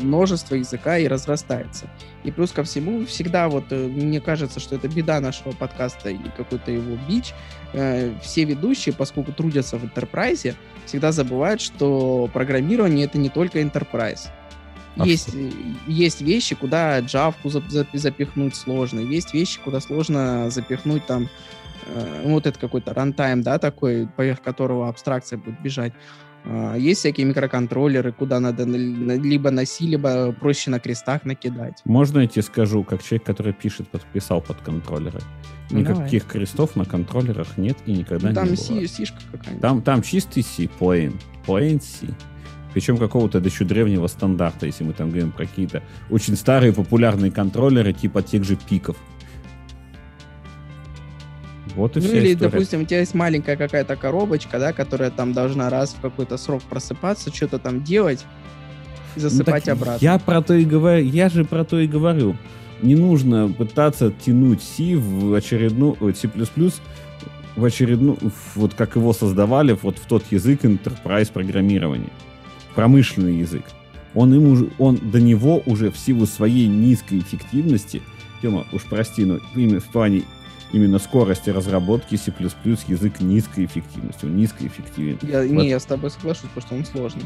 множество 0.00 0.54
языка 0.54 0.98
и 0.98 1.08
разрастается. 1.08 1.88
И 2.24 2.30
плюс 2.30 2.52
ко 2.52 2.64
всему, 2.64 3.06
всегда 3.06 3.48
вот, 3.48 3.64
э, 3.70 3.86
мне 3.88 4.20
кажется, 4.20 4.60
что 4.60 4.76
это 4.76 4.88
беда 4.88 5.20
нашего 5.20 5.52
подкаста 5.52 6.10
и 6.10 6.18
какой-то 6.36 6.70
его 6.70 6.98
бич. 7.08 7.32
Э, 7.72 8.12
все 8.22 8.44
ведущие, 8.44 8.94
поскольку 8.94 9.32
трудятся 9.32 9.78
в 9.78 9.84
Enterprise, 9.84 10.54
всегда 10.84 11.12
забывают, 11.12 11.60
что 11.60 12.28
программирование 12.32 13.06
это 13.06 13.18
не 13.18 13.28
только 13.28 13.60
Enterprise. 13.60 14.28
Есть, 15.04 15.34
э, 15.34 15.50
есть 15.86 16.20
вещи, 16.20 16.54
куда 16.54 17.00
Java 17.00 17.34
запихнуть 17.92 18.56
сложно, 18.56 19.00
есть 19.00 19.34
вещи, 19.34 19.60
куда 19.62 19.80
сложно 19.80 20.50
запихнуть 20.50 21.06
там 21.06 21.28
вот 22.24 22.46
это 22.46 22.58
какой-то 22.58 22.94
рантайм, 22.94 23.42
да, 23.42 23.58
такой, 23.58 24.08
поверх 24.16 24.42
которого 24.42 24.88
абстракция 24.88 25.38
будет 25.38 25.60
бежать. 25.60 25.92
А, 26.44 26.76
есть 26.76 27.00
всякие 27.00 27.26
микроконтроллеры, 27.26 28.12
куда 28.12 28.38
надо 28.38 28.64
либо 28.64 29.50
на 29.50 29.66
C, 29.66 29.84
либо 29.84 30.32
проще 30.32 30.70
на 30.70 30.78
крестах 30.78 31.24
накидать. 31.24 31.80
Можно 31.84 32.20
я 32.20 32.26
тебе 32.28 32.42
скажу, 32.42 32.84
как 32.84 33.02
человек, 33.02 33.24
который 33.24 33.52
пишет, 33.52 33.88
подписал 33.88 34.40
под 34.40 34.60
контроллеры? 34.60 35.20
Ну, 35.70 35.80
Никаких 35.80 36.22
давай. 36.22 36.40
крестов 36.40 36.76
на 36.76 36.84
контроллерах 36.84 37.58
нет 37.58 37.76
и 37.86 37.92
никогда 37.92 38.28
ну, 38.28 38.34
там 38.34 38.44
не 38.44 38.56
было. 38.56 38.66
Там 38.66 38.88
C-шка 38.88 39.18
какая-нибудь. 39.32 39.62
Там, 39.62 39.82
там 39.82 40.02
чистый 40.02 40.44
C, 40.44 40.68
plain. 40.78 41.14
Plain 41.46 41.80
C. 41.82 42.06
Причем 42.72 42.98
какого-то 42.98 43.38
еще 43.38 43.64
древнего 43.64 44.06
стандарта, 44.06 44.66
если 44.66 44.84
мы 44.84 44.92
там 44.92 45.08
говорим 45.08 45.32
про 45.32 45.46
какие-то 45.46 45.82
очень 46.10 46.36
старые 46.36 46.72
популярные 46.72 47.32
контроллеры, 47.32 47.92
типа 47.92 48.22
тех 48.22 48.44
же 48.44 48.54
пиков. 48.56 48.96
Вот 51.76 51.96
и 51.96 52.00
ну 52.00 52.06
или, 52.06 52.32
история. 52.32 52.50
допустим, 52.50 52.80
у 52.80 52.84
тебя 52.84 53.00
есть 53.00 53.14
маленькая 53.14 53.56
какая-то 53.56 53.96
коробочка, 53.96 54.58
да, 54.58 54.72
которая 54.72 55.10
там 55.10 55.34
должна 55.34 55.68
раз 55.68 55.94
в 55.94 56.00
какой-то 56.00 56.38
срок 56.38 56.62
просыпаться, 56.62 57.32
что-то 57.32 57.58
там 57.58 57.84
делать 57.84 58.24
и 59.14 59.20
ну 59.20 59.28
засыпать 59.28 59.66
ну, 59.66 59.74
обратно. 59.74 60.04
Я 60.04 60.18
про 60.18 60.40
то 60.40 60.54
и 60.54 60.64
говорю, 60.64 61.04
я 61.04 61.28
же 61.28 61.44
про 61.44 61.64
то 61.64 61.78
и 61.78 61.86
говорю. 61.86 62.34
Не 62.80 62.94
нужно 62.94 63.48
пытаться 63.48 64.10
тянуть 64.10 64.62
C 64.62 64.96
в 64.96 65.34
очередную, 65.34 65.96
C++ 66.14 66.30
в 67.56 67.64
очередную, 67.64 68.18
вот 68.54 68.74
как 68.74 68.96
его 68.96 69.12
создавали, 69.12 69.76
вот 69.80 69.98
в 69.98 70.06
тот 70.06 70.24
язык 70.30 70.64
enterprise 70.64 71.30
программирования. 71.30 72.10
Промышленный 72.74 73.38
язык. 73.38 73.64
Он, 74.14 74.32
им 74.32 74.48
уже, 74.48 74.70
он 74.78 74.96
до 74.96 75.20
него 75.20 75.62
уже 75.66 75.90
в 75.90 75.98
силу 75.98 76.24
своей 76.24 76.68
низкой 76.68 77.18
эффективности, 77.18 78.02
Тема, 78.42 78.66
уж 78.72 78.82
прости, 78.84 79.24
но 79.24 79.40
именно 79.54 79.80
в 79.80 79.86
плане 79.86 80.22
именно 80.72 80.98
скорости 80.98 81.50
разработки 81.50 82.16
C++ 82.16 82.32
язык 82.38 83.20
низкой 83.20 83.64
эффективности. 83.66 84.24
Он 84.24 84.36
низкоэффективен. 84.36 85.18
Я, 85.22 85.40
вот. 85.40 85.50
Не, 85.50 85.68
я 85.68 85.80
с 85.80 85.84
тобой 85.84 86.10
соглашусь, 86.10 86.48
потому 86.54 86.66
что 86.66 86.74
он 86.76 86.84
сложный. 86.84 87.24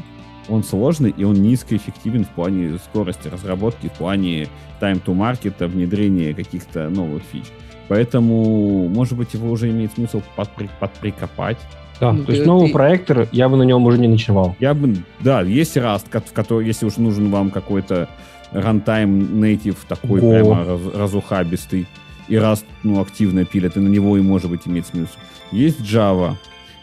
Он 0.49 0.63
сложный, 0.63 1.13
и 1.15 1.23
он 1.23 1.35
низкоэффективен 1.35 2.25
в 2.25 2.29
плане 2.29 2.77
скорости 2.79 3.27
разработки, 3.27 3.87
в 3.87 3.93
плане 3.93 4.47
time 4.79 5.01
to 5.03 5.15
market, 5.15 5.65
внедрения 5.67 6.33
каких-то 6.33 6.89
новых 6.89 7.23
фич. 7.31 7.45
Поэтому, 7.87 8.87
может 8.87 9.17
быть, 9.17 9.33
его 9.33 9.51
уже 9.51 9.69
имеет 9.69 9.93
смысл 9.93 10.21
подпри- 10.37 10.69
подприкопать. 10.79 11.57
Да, 11.99 12.13
ну, 12.13 12.23
то 12.23 12.31
есть 12.31 12.45
новый 12.45 12.67
ты... 12.67 12.73
проектор, 12.73 13.27
я 13.31 13.47
бы 13.47 13.57
на 13.57 13.63
нем 13.63 13.85
уже 13.85 13.99
не 13.99 14.07
ночевал. 14.07 14.55
Я 14.59 14.73
бы, 14.73 14.95
да, 15.19 15.41
есть 15.41 15.77
Rust, 15.77 16.05
в 16.09 16.33
который, 16.33 16.65
если 16.65 16.85
уж 16.85 16.97
нужен 16.97 17.29
вам 17.29 17.51
какой-то 17.51 18.09
runtime 18.53 19.29
native 19.31 19.77
такой 19.87 20.19
Go. 20.19 20.31
прямо 20.31 20.65
раз, 20.65 20.79
разухабистый, 20.95 21.85
и 22.31 22.37
раз 22.37 22.63
ну, 22.83 23.01
активно 23.01 23.43
пилят, 23.43 23.75
и 23.75 23.81
на 23.81 23.89
него 23.89 24.17
и 24.17 24.21
может 24.21 24.49
быть 24.49 24.65
иметь 24.65 24.85
смысл. 24.85 25.19
Есть 25.51 25.81
Java, 25.81 26.37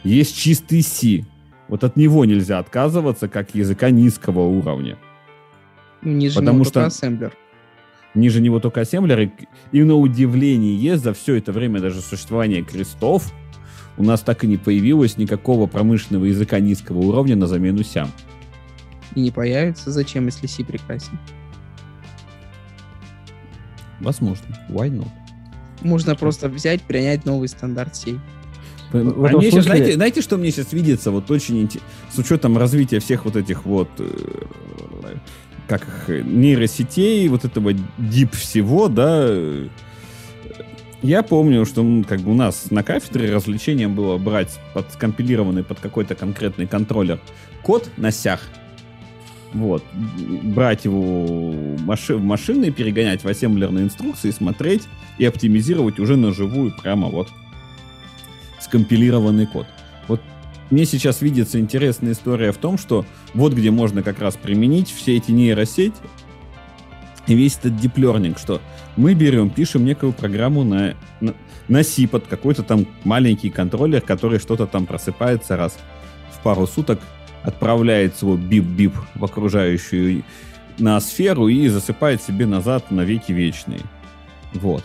есть 0.05 0.37
чистый 0.37 0.83
C. 0.83 1.25
Вот 1.69 1.85
от 1.85 1.97
него 1.97 2.27
нельзя 2.27 2.59
отказываться, 2.59 3.29
как 3.29 3.55
языка 3.55 3.89
низкого 3.89 4.41
уровня. 4.41 4.99
Ну, 6.03 6.13
ниже 6.13 6.35
Потому 6.35 6.57
него 6.57 6.65
что 6.65 6.73
только 6.75 6.87
ассемблер. 6.89 7.33
Ниже 8.15 8.43
него 8.43 8.61
только 8.61 8.83
ассемблер. 8.83 9.21
И, 9.21 9.31
и 9.73 9.83
на 9.85 9.95
удивление 9.95 10.99
за 10.99 11.15
все 11.15 11.37
это 11.37 11.51
время 11.51 11.81
даже 11.81 12.03
существования 12.03 12.63
крестов 12.63 13.33
у 13.97 14.05
нас 14.05 14.21
так 14.21 14.45
и 14.45 14.47
не 14.47 14.59
появилось 14.59 15.17
никакого 15.17 15.67
промышленного 15.67 16.27
языка 16.27 16.61
низкого 16.61 16.99
уровня 16.99 17.37
на 17.37 17.47
замену 17.47 17.83
сям. 17.85 18.11
И 19.15 19.21
не 19.21 19.31
появится. 19.31 19.91
Зачем, 19.93 20.27
если 20.27 20.47
C 20.47 20.63
прекрасен? 20.63 21.19
Возможно. 23.99 24.55
Why 24.69 24.91
not? 24.91 25.09
Можно 25.83 26.17
просто 26.17 26.49
взять, 26.49 26.83
принять 26.83 27.25
новый 27.25 27.49
стандарт 27.49 27.97
сей. 27.97 28.19
А 28.91 28.99
смысле... 29.01 29.51
сейчас, 29.51 29.65
знаете, 29.65 29.95
знаете, 29.95 30.23
что 30.23 30.39
мне 30.39 30.51
сейчас 30.51 30.73
видится? 30.73 31.11
Вот 31.11 31.31
очень 31.31 31.61
интересно. 31.61 31.89
С 32.11 32.19
учетом 32.19 32.57
развития 32.57 33.01
всех 33.01 33.27
вот 33.27 33.37
этих 33.37 33.67
вот 33.67 33.91
э, 33.99 34.09
как 35.69 35.83
их, 35.83 36.25
нейросетей, 36.25 37.29
вот 37.29 37.45
этого 37.45 37.75
дип 37.99 38.35
всего, 38.35 38.89
да, 38.89 39.29
я 41.03 41.23
помню, 41.23 41.65
что 41.65 41.85
как 42.09 42.21
бы 42.21 42.33
у 42.33 42.35
нас 42.35 42.71
на 42.71 42.83
кафедре 42.83 43.33
развлечением 43.33 43.95
было 43.95 44.19
брать 44.19 44.59
под 44.75 44.93
скомпилированный 44.93 45.63
под 45.63 45.79
какой-то 45.79 46.15
конкретный 46.17 46.67
контроллер 46.67 47.21
код 47.63 47.89
на 47.97 48.11
сях, 48.11 48.41
вот, 49.53 49.85
брать 50.43 50.85
его 50.85 51.55
маши 51.85 52.17
в 52.17 52.23
машины, 52.23 52.71
перегонять 52.71 53.25
в 53.25 53.29
ассемблерные 53.29 53.85
инструкции, 53.85 54.31
смотреть, 54.31 54.83
и 55.19 55.25
оптимизировать 55.25 55.99
уже 55.99 56.17
на 56.17 56.33
живую 56.33 56.73
прямо 56.81 57.09
вот 57.09 57.29
скомпилированный 58.61 59.47
код. 59.47 59.67
Вот 60.07 60.21
мне 60.71 60.85
сейчас 60.85 61.23
видится 61.23 61.59
интересная 61.59 62.13
история 62.13 62.53
в 62.53 62.59
том, 62.59 62.79
что 62.79 63.07
вот 63.35 63.53
где 63.55 63.71
можно 63.71 64.03
как 64.03 64.21
раз 64.21 64.37
применить 64.37 64.91
все 64.91 65.17
эти 65.17 65.31
нейросети, 65.31 65.97
И 67.27 67.35
весь 67.35 67.59
этот 67.59 67.73
learning, 67.97 68.39
что 68.39 68.61
мы 68.97 69.15
берем, 69.15 69.51
пишем 69.51 69.85
некую 69.85 70.13
программу 70.13 70.65
на, 70.65 70.95
на, 71.21 71.35
на 71.69 71.83
C 71.83 72.07
под 72.07 72.27
какой-то 72.27 72.63
там 72.63 72.87
маленький 73.05 73.51
контроллер, 73.51 74.01
который 74.01 74.39
что-то 74.39 74.67
там 74.67 74.87
просыпается 74.87 75.57
раз 75.57 75.79
в 76.33 76.43
пару 76.43 76.67
суток, 76.67 77.01
отправляет 77.43 78.17
свой 78.17 78.37
бип-бип 78.37 78.95
в 79.15 79.25
окружающую 79.25 80.25
на 80.79 81.01
сферу 81.01 81.49
и 81.49 81.69
засыпает 81.69 82.23
себе 82.23 82.47
назад 82.47 82.91
на 82.91 83.03
веки 83.03 83.33
вечные. 83.33 83.81
Вот. 84.55 84.85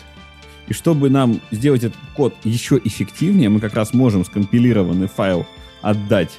И 0.68 0.74
чтобы 0.74 1.10
нам 1.10 1.42
сделать 1.52 1.84
этот 1.84 2.00
код 2.16 2.36
еще 2.44 2.80
эффективнее, 2.84 3.50
мы 3.50 3.60
как 3.60 3.74
раз 3.74 3.94
можем 3.94 4.24
скомпилированный 4.26 5.08
файл 5.08 5.46
отдать 5.82 6.32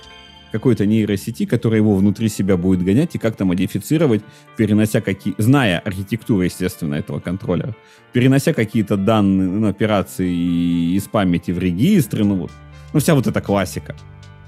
какой-то 0.51 0.87
нейросети, 0.87 1.47
которая 1.47 1.81
его 1.81 1.97
внутри 1.97 2.29
себя 2.29 2.57
будет 2.57 2.85
гонять 2.85 3.17
и 3.17 3.19
как-то 3.19 3.45
модифицировать, 3.45 4.23
перенося 4.57 5.01
какие... 5.01 5.35
Зная 5.37 5.81
архитектуру, 5.81 6.43
естественно, 6.43 6.95
этого 6.95 7.19
контроллера, 7.19 7.75
перенося 8.13 8.53
какие-то 8.53 8.97
данные, 8.97 9.49
ну, 9.49 9.69
операции 9.69 10.95
из 10.95 11.09
памяти 11.09 11.51
в 11.51 11.59
регистры, 11.59 12.25
ну 12.25 12.37
вот. 12.37 12.53
Ну, 12.93 13.01
вся 13.01 13.17
вот 13.17 13.27
эта 13.27 13.41
классика. 13.41 13.97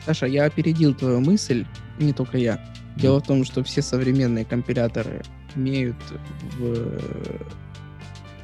Саша, 0.06 0.26
я 0.26 0.44
опередил 0.44 0.94
твою 0.94 1.20
мысль, 1.20 1.66
не 1.98 2.12
только 2.12 2.38
я. 2.38 2.60
Дело 2.94 3.20
в 3.20 3.26
том, 3.26 3.44
что 3.44 3.64
все 3.64 3.82
современные 3.82 4.44
компиляторы 4.44 5.22
имеют 5.56 5.96
в 6.58 7.00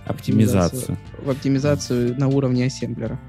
оптимизацию. 0.05 0.99
В 1.25 1.31
оптимизацию 1.31 2.19
на 2.19 2.27
уровне 2.27 2.67
ассемблера. 2.67 3.21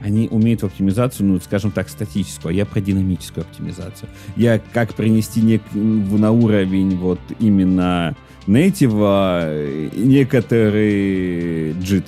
Они 0.00 0.28
умеют 0.28 0.62
в 0.62 0.66
оптимизацию, 0.66 1.26
ну, 1.28 1.40
скажем 1.40 1.70
так, 1.70 1.88
статическую, 1.88 2.50
а 2.50 2.52
я 2.52 2.66
про 2.66 2.80
динамическую 2.80 3.44
оптимизацию. 3.44 4.10
Я 4.36 4.58
как 4.58 4.94
принести 4.94 5.40
нек- 5.40 5.74
на 5.74 6.30
уровень 6.30 6.96
вот 6.96 7.20
именно 7.38 8.14
native 8.46 8.92
э, 9.00 9.90
некоторые 9.94 11.72
JIT. 11.72 12.04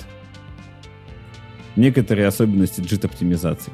Некоторые 1.75 2.27
особенности 2.27 2.81
JIT 2.81 3.05
оптимизации. 3.05 3.71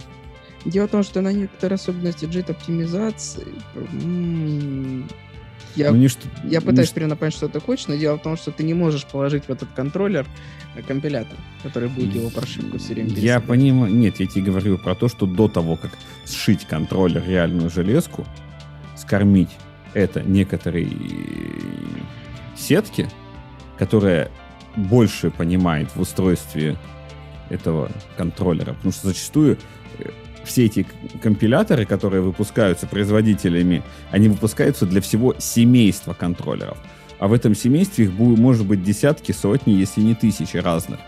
Дело 0.66 0.88
в 0.88 0.92
том, 0.92 1.04
что 1.04 1.22
на 1.22 1.34
некоторые 1.34 1.76
особенности 1.76 2.26
JIT 2.26 2.52
оптимизации 2.52 3.48
я, 5.76 5.92
ну, 5.92 5.98
не 5.98 6.08
я 6.44 6.62
пытаюсь 6.62 6.90
не 6.90 6.94
примерно 6.94 7.16
понять, 7.16 7.34
что 7.34 7.48
ты 7.48 7.60
хочешь, 7.60 7.88
но 7.88 7.96
дело 7.96 8.18
в 8.18 8.22
том, 8.22 8.36
что 8.36 8.52
ты 8.52 8.64
не 8.64 8.74
можешь 8.74 9.06
положить 9.06 9.46
в 9.46 9.50
этот 9.50 9.70
контроллер 9.74 10.28
компилятор, 10.88 11.38
который 11.64 11.90
будет 11.90 12.14
его 12.14 12.30
прошивку 12.30 12.78
все 12.78 12.94
время 12.94 13.10
Я 13.12 13.40
понимаю. 13.40 13.94
Нет, 13.94 14.20
я 14.20 14.28
тебе 14.28 14.44
говорю 14.44 14.78
про 14.78 14.96
то, 14.96 15.08
что 15.08 15.26
до 15.26 15.48
того, 15.48 15.78
как 15.78 15.92
сшить 16.26 16.66
контроллер 16.66 17.24
реальную 17.26 17.70
железку, 17.70 18.26
скормить 18.98 19.50
это 19.94 20.22
некоторые 20.22 20.90
сетки, 22.58 23.10
которая 23.78 24.30
больше 24.76 25.32
понимает 25.32 25.90
в 25.96 26.02
устройстве 26.02 26.78
этого 27.50 27.92
контроллера. 28.18 28.74
Потому 28.74 28.92
что 28.92 29.08
зачастую 29.08 29.58
все 30.44 30.66
эти 30.66 30.86
компиляторы, 31.22 31.86
которые 31.86 32.22
выпускаются 32.22 32.88
производителями, 32.88 33.84
они 34.12 34.30
выпускаются 34.30 34.86
для 34.86 35.02
всего 35.02 35.36
семейства 35.38 36.14
контроллеров. 36.14 36.78
А 37.20 37.28
в 37.28 37.34
этом 37.34 37.54
семействе 37.54 38.06
их 38.06 38.14
будет, 38.14 38.40
может 38.40 38.66
быть 38.66 38.84
десятки, 38.84 39.32
сотни, 39.32 39.74
если 39.74 40.02
не 40.02 40.16
тысячи 40.16 40.58
разных. 40.58 41.00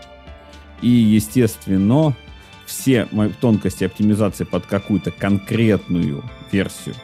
И, 0.80 0.88
естественно, 0.88 2.14
все 2.66 3.08
тонкости 3.40 3.84
оптимизации 3.84 4.44
под 4.44 4.66
какую-то 4.66 5.10
конкретную 5.10 6.22
версию 6.52 6.94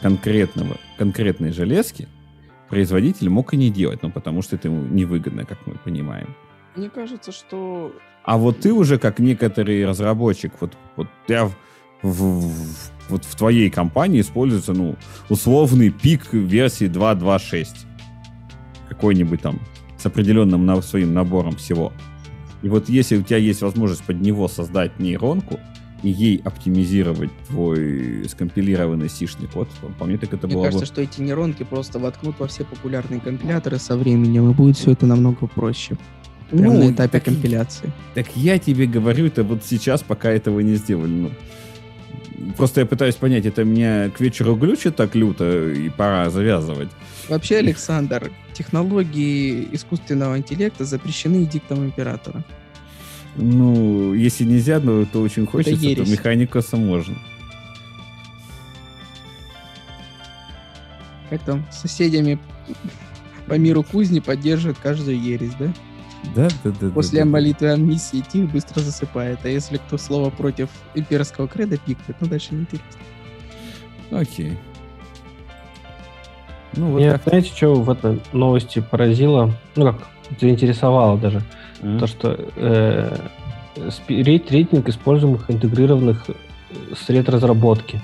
конкретного, 0.00 0.76
конкретной 0.98 1.52
железки 1.52 2.08
производитель 2.68 3.28
мог 3.28 3.52
и 3.52 3.56
не 3.56 3.70
делать, 3.70 4.02
ну, 4.02 4.10
потому 4.10 4.42
что 4.42 4.56
это 4.56 4.68
ему 4.68 4.82
невыгодно, 4.82 5.44
как 5.44 5.58
мы 5.66 5.74
понимаем. 5.74 6.34
Мне 6.76 6.88
кажется, 6.88 7.32
что... 7.32 7.92
А 8.22 8.38
вот 8.38 8.60
ты 8.60 8.72
уже, 8.72 8.98
как 8.98 9.18
некоторый 9.18 9.84
разработчик, 9.84 10.52
вот, 10.60 10.76
вот 10.94 11.08
я 11.26 11.50
в, 12.02 12.08
в, 12.08 12.52
вот 13.08 13.24
в 13.24 13.34
твоей 13.36 13.70
компании 13.70 14.20
используется, 14.20 14.72
ну, 14.72 14.96
условный 15.28 15.90
пик 15.90 16.32
версии 16.32 16.88
2.2.6. 16.88 17.66
Какой-нибудь 18.88 19.40
там 19.40 19.60
с 19.98 20.06
определенным 20.06 20.64
на, 20.64 20.80
своим 20.82 21.12
набором 21.12 21.56
всего. 21.56 21.92
И 22.62 22.68
вот 22.68 22.88
если 22.88 23.16
у 23.16 23.22
тебя 23.22 23.38
есть 23.38 23.62
возможность 23.62 24.02
под 24.04 24.20
него 24.20 24.48
создать 24.48 24.98
нейронку 24.98 25.58
и 26.02 26.10
ей 26.10 26.40
оптимизировать 26.44 27.30
твой 27.48 28.26
скомпилированный 28.28 29.08
сишный 29.08 29.48
код, 29.48 29.68
то 29.80 29.88
по 29.98 30.06
мне 30.06 30.16
так 30.16 30.32
это 30.32 30.46
мне 30.46 30.56
было 30.56 30.64
кажется, 30.64 30.86
бы... 30.86 30.86
что 30.86 31.02
эти 31.02 31.20
нейронки 31.20 31.62
просто 31.62 31.98
воткнут 31.98 32.36
во 32.38 32.46
все 32.46 32.64
популярные 32.64 33.20
компиляторы 33.20 33.78
со 33.78 33.96
временем, 33.96 34.50
и 34.50 34.54
будет 34.54 34.76
все 34.76 34.92
это 34.92 35.06
намного 35.06 35.46
проще. 35.46 35.96
Прямо 36.50 36.74
ну, 36.74 36.84
на 36.84 36.92
этапе 36.92 37.20
так, 37.20 37.24
компиляции. 37.24 37.92
Так 38.14 38.26
я 38.34 38.58
тебе 38.58 38.86
говорю, 38.86 39.26
это 39.26 39.44
вот 39.44 39.64
сейчас, 39.64 40.02
пока 40.02 40.30
этого 40.30 40.60
не 40.60 40.74
сделали. 40.74 41.12
Ну, 41.12 41.30
Просто 42.56 42.80
я 42.80 42.86
пытаюсь 42.86 43.16
понять, 43.16 43.46
это 43.46 43.64
меня 43.64 44.10
к 44.10 44.20
вечеру 44.20 44.56
глючит 44.56 44.96
так 44.96 45.14
люто, 45.14 45.70
и 45.70 45.88
пора 45.90 46.30
завязывать. 46.30 46.88
Вообще, 47.28 47.58
Александр, 47.58 48.30
технологии 48.54 49.68
искусственного 49.72 50.38
интеллекта 50.38 50.84
запрещены 50.84 51.46
диктом 51.46 51.84
императора. 51.84 52.44
Ну, 53.36 54.12
если 54.14 54.44
нельзя, 54.44 54.80
но 54.80 55.04
то 55.04 55.20
очень 55.20 55.46
хочется, 55.46 55.80
то 55.80 56.02
механикоса 56.02 56.76
можно. 56.76 57.16
Как 61.28 61.42
там, 61.44 61.64
с 61.70 61.82
соседями 61.82 62.38
по 63.46 63.54
миру 63.54 63.84
кузни 63.84 64.20
поддерживают 64.20 64.78
каждую 64.78 65.20
ересь, 65.20 65.54
да? 65.58 65.72
Да, 66.34 66.48
да, 66.64 66.72
да. 66.80 66.90
После 66.90 67.20
да, 67.20 67.30
молитвы 67.30 67.68
да. 67.68 67.76
миссии 67.76 68.20
Тих 68.20 68.50
быстро 68.50 68.80
засыпает. 68.80 69.40
А 69.44 69.48
если 69.48 69.78
кто 69.78 69.98
слово 69.98 70.30
против 70.30 70.68
имперского 70.94 71.48
креда 71.48 71.76
пикает, 71.78 72.16
ну 72.20 72.28
дальше 72.28 72.54
не 72.54 72.60
интересно. 72.60 73.00
Окей. 74.10 74.58
Ну, 76.76 76.92
вот 76.92 76.98
Меня, 77.00 77.12
так. 77.12 77.22
знаете, 77.28 77.48
что 77.48 77.74
в 77.74 77.90
этой 77.90 78.20
новости 78.32 78.80
поразило? 78.80 79.52
Ну, 79.74 79.84
как 79.86 80.06
заинтересовало 80.40 81.18
даже. 81.18 81.42
Mm-hmm. 81.80 81.98
То, 81.98 82.06
что 82.06 82.50
э, 82.56 83.16
рейтинг 84.08 84.88
используемых 84.88 85.50
интегрированных 85.50 86.24
э, 86.28 86.34
сред 86.94 87.28
разработки. 87.28 88.00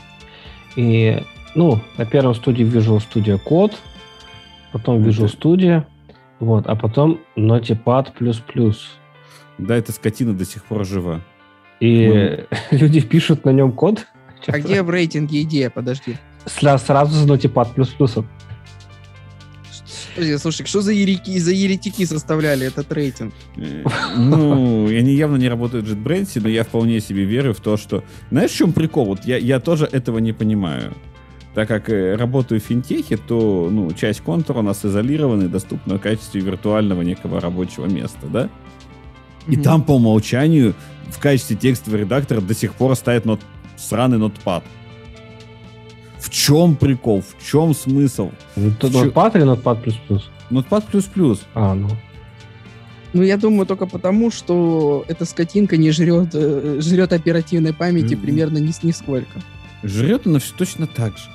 И, 0.74 1.22
ну, 1.54 1.80
на 1.96 2.06
первом 2.06 2.34
студии 2.34 2.64
Visual 2.64 3.00
Studio 3.00 3.40
Code, 3.42 3.74
потом 4.72 4.98
Visual 4.98 5.32
Studio, 5.32 5.84
вот, 6.40 6.66
а 6.66 6.76
потом 6.76 7.20
Notepad++. 7.36 8.12
Да, 9.58 9.76
эта 9.76 9.92
скотина 9.92 10.34
до 10.34 10.44
сих 10.44 10.64
пор 10.64 10.84
жива. 10.84 11.20
И 11.80 12.08
ну. 12.50 12.56
люди 12.76 13.00
пишут 13.00 13.44
на 13.44 13.50
нем 13.50 13.72
код. 13.72 14.06
А 14.46 14.58
где 14.58 14.82
в 14.82 14.90
рейтинге 14.90 15.42
идея? 15.42 15.70
Подожди. 15.70 16.16
Сразу 16.44 17.12
за 17.12 17.26
Notepad++. 17.26 17.86
Слушай, 20.38 20.66
что 20.66 20.80
за 20.80 20.92
еретики, 20.92 21.38
за 21.38 21.52
еретики 21.52 22.04
составляли 22.06 22.66
этот 22.66 22.90
рейтинг? 22.92 23.34
Э, 23.56 23.84
ну, 24.16 24.86
они 24.88 25.12
явно 25.14 25.36
не 25.36 25.48
работают 25.48 25.86
в 25.86 25.92
JetBrains, 25.92 26.40
но 26.40 26.48
я 26.48 26.64
вполне 26.64 27.00
себе 27.00 27.24
верю 27.24 27.52
в 27.52 27.60
то, 27.60 27.76
что... 27.76 28.02
Знаешь, 28.30 28.50
в 28.52 28.56
чем 28.56 28.72
прикол? 28.72 29.06
Вот 29.06 29.24
я, 29.26 29.36
я 29.36 29.60
тоже 29.60 29.86
этого 29.90 30.18
не 30.18 30.32
понимаю 30.32 30.94
так 31.56 31.68
как 31.68 31.88
э, 31.88 32.16
работаю 32.16 32.60
в 32.60 32.64
финтехе, 32.64 33.16
то 33.16 33.70
ну, 33.72 33.90
часть 33.92 34.20
контура 34.20 34.58
у 34.58 34.62
нас 34.62 34.84
изолирована 34.84 35.44
и 35.44 35.48
доступна 35.48 35.94
в 35.94 36.00
качестве 36.00 36.42
виртуального 36.42 37.00
некого 37.00 37.40
рабочего 37.40 37.86
места, 37.86 38.26
да? 38.26 38.42
Mm-hmm. 38.42 39.54
И 39.54 39.56
там 39.56 39.82
по 39.82 39.92
умолчанию 39.92 40.74
в 41.08 41.18
качестве 41.18 41.56
текстового 41.56 42.00
редактора 42.00 42.42
до 42.42 42.52
сих 42.52 42.74
пор 42.74 42.94
стоит 42.94 43.24
нот... 43.24 43.40
сраный 43.78 44.18
нотпад. 44.18 44.64
В 46.18 46.28
чем 46.28 46.76
прикол? 46.76 47.22
В 47.22 47.42
чем 47.42 47.72
смысл? 47.74 48.32
Это 48.54 48.90
нотпад 48.90 49.36
или 49.36 49.44
нотпад 49.44 49.82
плюс 49.82 49.94
плюс? 50.06 50.30
Нотпад 50.50 50.84
плюс 50.84 51.04
плюс. 51.04 51.40
А, 51.54 51.74
ну. 51.74 51.88
Ну, 53.14 53.22
я 53.22 53.38
думаю, 53.38 53.64
только 53.64 53.86
потому, 53.86 54.30
что 54.30 55.06
эта 55.08 55.24
скотинка 55.24 55.78
не 55.78 55.90
жрет, 55.90 56.34
э, 56.34 56.80
жрет 56.82 57.14
оперативной 57.14 57.72
памяти 57.72 58.12
mm-hmm. 58.12 58.20
примерно 58.20 58.58
ни, 58.58 58.74
нисколько. 58.82 59.40
Жрет 59.82 60.26
она 60.26 60.38
все 60.38 60.52
точно 60.54 60.86
так 60.86 61.16
же. 61.16 61.30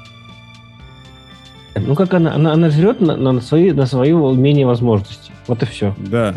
Ну, 1.76 1.96
как 1.96 2.14
она, 2.14 2.34
она, 2.36 2.54
она 2.54 2.70
жрет 2.70 3.00
на, 3.02 3.16
на, 3.16 3.42
свои, 3.42 3.72
на 3.72 3.86
свои 3.86 4.12
умения 4.12 4.64
и 4.64 4.66
возможности. 4.66 5.32
Вот 5.48 5.64
и 5.64 5.66
все. 5.66 5.96
Да. 5.98 6.36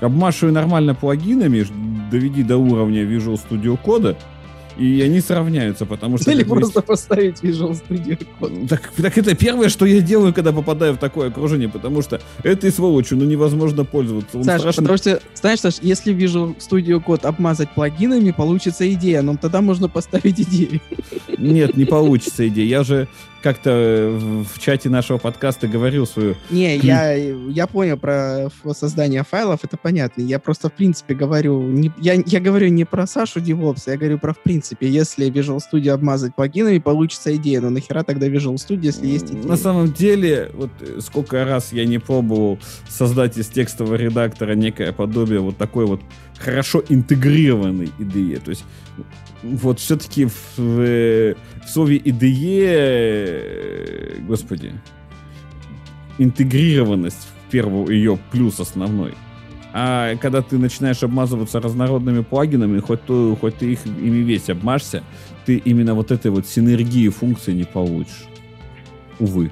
Обмашивай 0.00 0.52
нормально 0.52 0.94
плагинами, 0.94 1.66
доведи 2.10 2.42
до 2.42 2.58
уровня 2.58 3.04
Visual 3.04 3.40
Studio 3.40 3.78
Code, 3.82 4.16
и 4.78 5.00
они 5.00 5.20
сравняются, 5.20 5.86
потому 5.86 6.18
что... 6.18 6.30
Или 6.30 6.44
просто 6.44 6.80
есть... 6.80 6.86
поставить 6.86 7.42
Visual 7.42 7.80
Studio 7.80 8.26
Code. 8.38 8.68
Так, 8.68 8.92
так 8.94 9.16
это 9.16 9.34
первое, 9.34 9.70
что 9.70 9.86
я 9.86 10.02
делаю, 10.02 10.34
когда 10.34 10.52
попадаю 10.52 10.94
в 10.94 10.98
такое 10.98 11.28
окружение, 11.28 11.68
потому 11.68 12.02
что 12.02 12.20
этой 12.42 12.70
сволочью 12.70 13.16
ну, 13.16 13.24
невозможно 13.24 13.84
пользоваться. 13.84 14.36
Он 14.36 14.44
Саша, 14.44 14.58
страшен... 14.60 14.84
потому 14.84 14.98
что, 14.98 15.22
знаешь, 15.34 15.60
Саш, 15.60 15.76
если 15.80 16.14
Visual 16.14 16.56
Studio 16.58 17.02
Code 17.02 17.26
обмазать 17.26 17.70
плагинами, 17.70 18.32
получится 18.32 18.90
идея, 18.92 19.22
но 19.22 19.36
тогда 19.36 19.62
можно 19.62 19.88
поставить 19.88 20.40
идею. 20.40 20.80
Нет, 21.38 21.76
не 21.76 21.86
получится 21.86 22.46
идея. 22.46 22.66
Я 22.66 22.84
же 22.84 23.08
как-то 23.46 24.18
в 24.18 24.58
чате 24.58 24.88
нашего 24.88 25.18
подкаста 25.18 25.68
говорил 25.68 26.04
свою... 26.04 26.34
Не, 26.50 26.78
я, 26.78 27.12
я 27.12 27.68
понял 27.68 27.96
про 27.96 28.48
создание 28.72 29.22
файлов, 29.22 29.60
это 29.62 29.76
понятно. 29.76 30.22
Я 30.22 30.40
просто, 30.40 30.68
в 30.68 30.72
принципе, 30.72 31.14
говорю... 31.14 31.62
Не, 31.62 31.92
я, 31.98 32.14
я 32.14 32.40
говорю 32.40 32.66
не 32.70 32.84
про 32.84 33.06
Сашу 33.06 33.38
DevOps, 33.38 33.84
я 33.86 33.96
говорю 33.96 34.18
про, 34.18 34.34
в 34.34 34.42
принципе, 34.42 34.88
если 34.88 35.30
Visual 35.30 35.60
Studio 35.60 35.90
обмазать 35.90 36.34
плагинами, 36.34 36.78
получится 36.78 37.36
идея. 37.36 37.60
Но 37.60 37.70
нахера 37.70 38.02
тогда 38.02 38.26
Visual 38.26 38.56
Studio, 38.56 38.86
если 38.86 39.06
есть 39.06 39.30
идея? 39.30 39.44
На 39.44 39.56
самом 39.56 39.92
деле, 39.92 40.50
вот 40.52 40.70
э, 40.80 40.98
сколько 41.00 41.44
раз 41.44 41.72
я 41.72 41.84
не 41.84 41.98
пробовал 41.98 42.58
создать 42.88 43.38
из 43.38 43.46
текстового 43.46 43.94
редактора 43.94 44.54
некое 44.56 44.92
подобие 44.92 45.38
вот 45.38 45.56
такой 45.56 45.86
вот 45.86 46.00
хорошо 46.36 46.82
интегрированной 46.88 47.92
IDE. 48.00 48.40
То 48.40 48.50
есть 48.50 48.64
вот 49.54 49.80
все-таки 49.80 50.26
в, 50.26 50.56
в, 50.56 51.34
в 51.34 51.68
слове 51.68 51.98
IDE, 51.98 53.36
господи, 54.26 54.72
интегрированность 56.18 57.28
в 57.46 57.50
первую 57.50 57.88
ее 57.94 58.18
плюс 58.30 58.60
основной. 58.60 59.14
А 59.72 60.16
когда 60.16 60.40
ты 60.40 60.58
начинаешь 60.58 61.02
обмазываться 61.02 61.60
разнородными 61.60 62.22
плагинами, 62.22 62.80
хоть, 62.80 63.04
то, 63.04 63.36
хоть 63.38 63.56
ты 63.58 63.72
их 63.72 63.84
ими 63.84 64.22
весь 64.22 64.48
обмажься, 64.48 65.02
ты 65.44 65.56
именно 65.58 65.94
вот 65.94 66.10
этой 66.10 66.30
вот 66.30 66.46
синергии 66.46 67.08
функций 67.10 67.52
не 67.52 67.64
получишь. 67.64 68.24
Увы. 69.18 69.50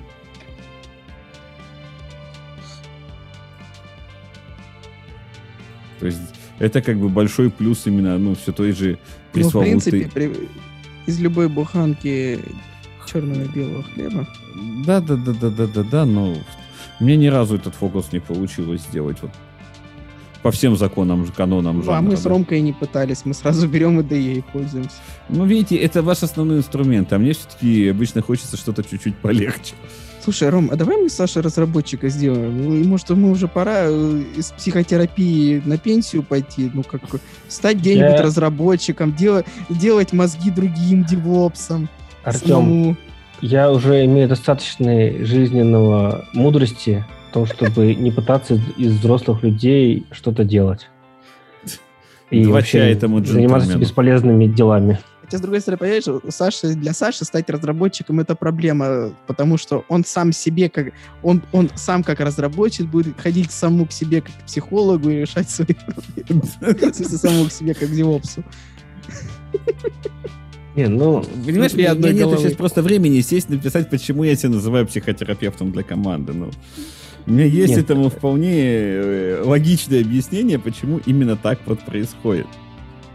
То 6.01 6.07
есть 6.07 6.19
это 6.59 6.81
как 6.83 6.99
бы 6.99 7.09
большой 7.09 7.51
плюс 7.51 7.87
именно, 7.87 8.19
ну, 8.19 8.35
все 8.35 8.53
той 8.53 8.73
же 8.73 8.99
пресловутой... 9.35 9.73
Ну, 9.73 9.81
в 9.81 9.85
принципе, 9.85 10.11
при... 10.13 10.49
из 11.07 11.21
любой 11.21 11.49
буханки 11.49 12.41
черного 13.07 13.43
и 13.43 13.49
белого 13.49 13.83
хлеба. 13.83 14.27
Да, 14.87 15.01
да, 15.01 15.17
да, 15.17 15.33
да, 15.33 15.51
да, 15.51 15.67
да, 15.67 15.83
да, 15.83 16.07
но 16.07 16.35
мне 17.01 17.17
ни 17.17 17.27
разу 17.27 17.57
этот 17.57 17.75
фокус 17.75 18.13
не 18.13 18.21
получилось 18.21 18.83
сделать 18.83 19.19
вот 19.21 19.31
по 20.43 20.51
всем 20.51 20.77
законам, 20.77 21.27
канонам 21.35 21.83
жанра. 21.83 21.99
А 21.99 22.03
мы 22.03 22.19
с 22.19 22.27
Ромкой 22.27 22.61
не 22.61 22.75
пытались, 22.75 23.25
мы 23.25 23.33
сразу 23.33 23.67
берем 23.67 23.99
IDE 23.99 24.39
и 24.39 24.45
пользуемся. 24.53 24.97
Ну, 25.31 25.47
видите, 25.47 25.77
это 25.77 26.03
ваш 26.03 26.23
основной 26.23 26.59
инструмент, 26.59 27.11
а 27.15 27.19
мне 27.19 27.33
все-таки 27.33 27.89
обычно 27.89 28.21
хочется 28.21 28.59
что-то 28.59 28.85
чуть-чуть 28.85 29.17
полегче. 29.17 29.75
Слушай, 30.25 30.49
Ром, 30.49 30.71
а 30.73 30.77
давай 30.77 30.97
мы 30.97 31.11
Саша 31.11 31.43
разработчика 31.43 32.09
сделаем? 32.09 32.89
Может, 32.89 33.11
ему 33.11 33.31
уже 33.31 33.47
пора 33.47 33.83
э, 33.83 34.23
из 34.35 34.53
психотерапии 34.53 35.61
на 35.67 35.77
пенсию 35.77 36.23
пойти, 36.23 36.71
ну, 36.73 36.83
как 36.83 37.03
стать 37.49 37.77
где-нибудь 37.77 38.21
Я... 38.21 38.23
разработчиком, 38.23 39.15
делать, 39.15 39.45
делать 39.69 40.15
мозги 40.15 40.51
другим 40.51 41.05
девопсам. 41.05 41.91
Артем, 42.23 42.49
самому. 42.49 42.97
я 43.43 43.71
уже 43.71 44.03
имею 44.07 44.27
достаточной 44.27 45.27
жизненного 45.27 46.25
мудрости 46.33 47.05
в 47.29 47.35
том, 47.35 47.45
чтобы 47.45 47.95
не 47.95 48.11
пытаться 48.11 48.59
из 48.79 48.93
взрослых 48.93 49.43
людей 49.43 50.07
что-то 50.11 50.43
делать. 50.43 50.89
И 52.31 52.47
вообще 52.47 52.79
этому 52.79 53.23
заниматься 53.23 53.77
бесполезными 53.77 54.47
делами. 54.47 55.01
Хотя, 55.25 55.39
с 55.39 55.41
другой 55.41 55.61
стороны, 55.61 55.79
понимаешь, 55.79 56.05
Саша, 56.29 56.75
для 56.75 56.93
Саши 56.93 57.25
стать 57.25 57.49
разработчиком 57.49 58.21
это 58.21 58.35
проблема, 58.35 59.15
потому 59.27 59.57
что 59.57 59.85
он 59.89 60.05
сам 60.05 60.33
себе, 60.33 60.69
как 60.69 60.89
он, 61.23 61.43
он 61.53 61.71
сам 61.77 62.03
как 62.03 62.21
разработчик 62.21 62.87
будет 62.87 63.19
ходить 63.19 63.51
саму 63.51 63.87
к 63.87 63.93
себе 63.93 64.21
как 64.21 64.33
к 64.35 64.45
психологу 64.45 65.09
и 65.09 65.23
решать 65.23 65.49
свои 65.49 65.69
проблемы. 65.75 66.45
Самому 66.93 67.47
к 67.47 67.53
себе 67.53 67.73
как 67.73 67.89
к 67.89 67.93
девопсу. 67.93 68.45
Не, 70.77 70.89
ну, 70.89 71.25
понимаешь, 71.47 71.73
у 71.73 71.77
меня 71.79 71.95
нет 71.95 72.39
сейчас 72.39 72.53
просто 72.53 72.83
времени 72.83 73.21
сесть 73.23 73.49
написать, 73.49 73.89
почему 73.89 74.25
я 74.25 74.37
себя 74.37 74.51
называю 74.51 74.87
психотерапевтом 74.87 75.73
для 75.73 75.85
команды. 75.85 76.35
Ну, 76.35 76.51
у 77.27 77.31
меня 77.31 77.47
есть 77.47 77.77
нет. 77.77 77.85
этому 77.85 78.11
вполне 78.11 78.57
э, 78.59 79.43
логичное 79.43 80.03
объяснение, 80.03 80.59
почему 80.59 81.01
именно 81.07 81.37
так 81.37 81.61
вот 81.65 81.81
происходит 81.81 82.47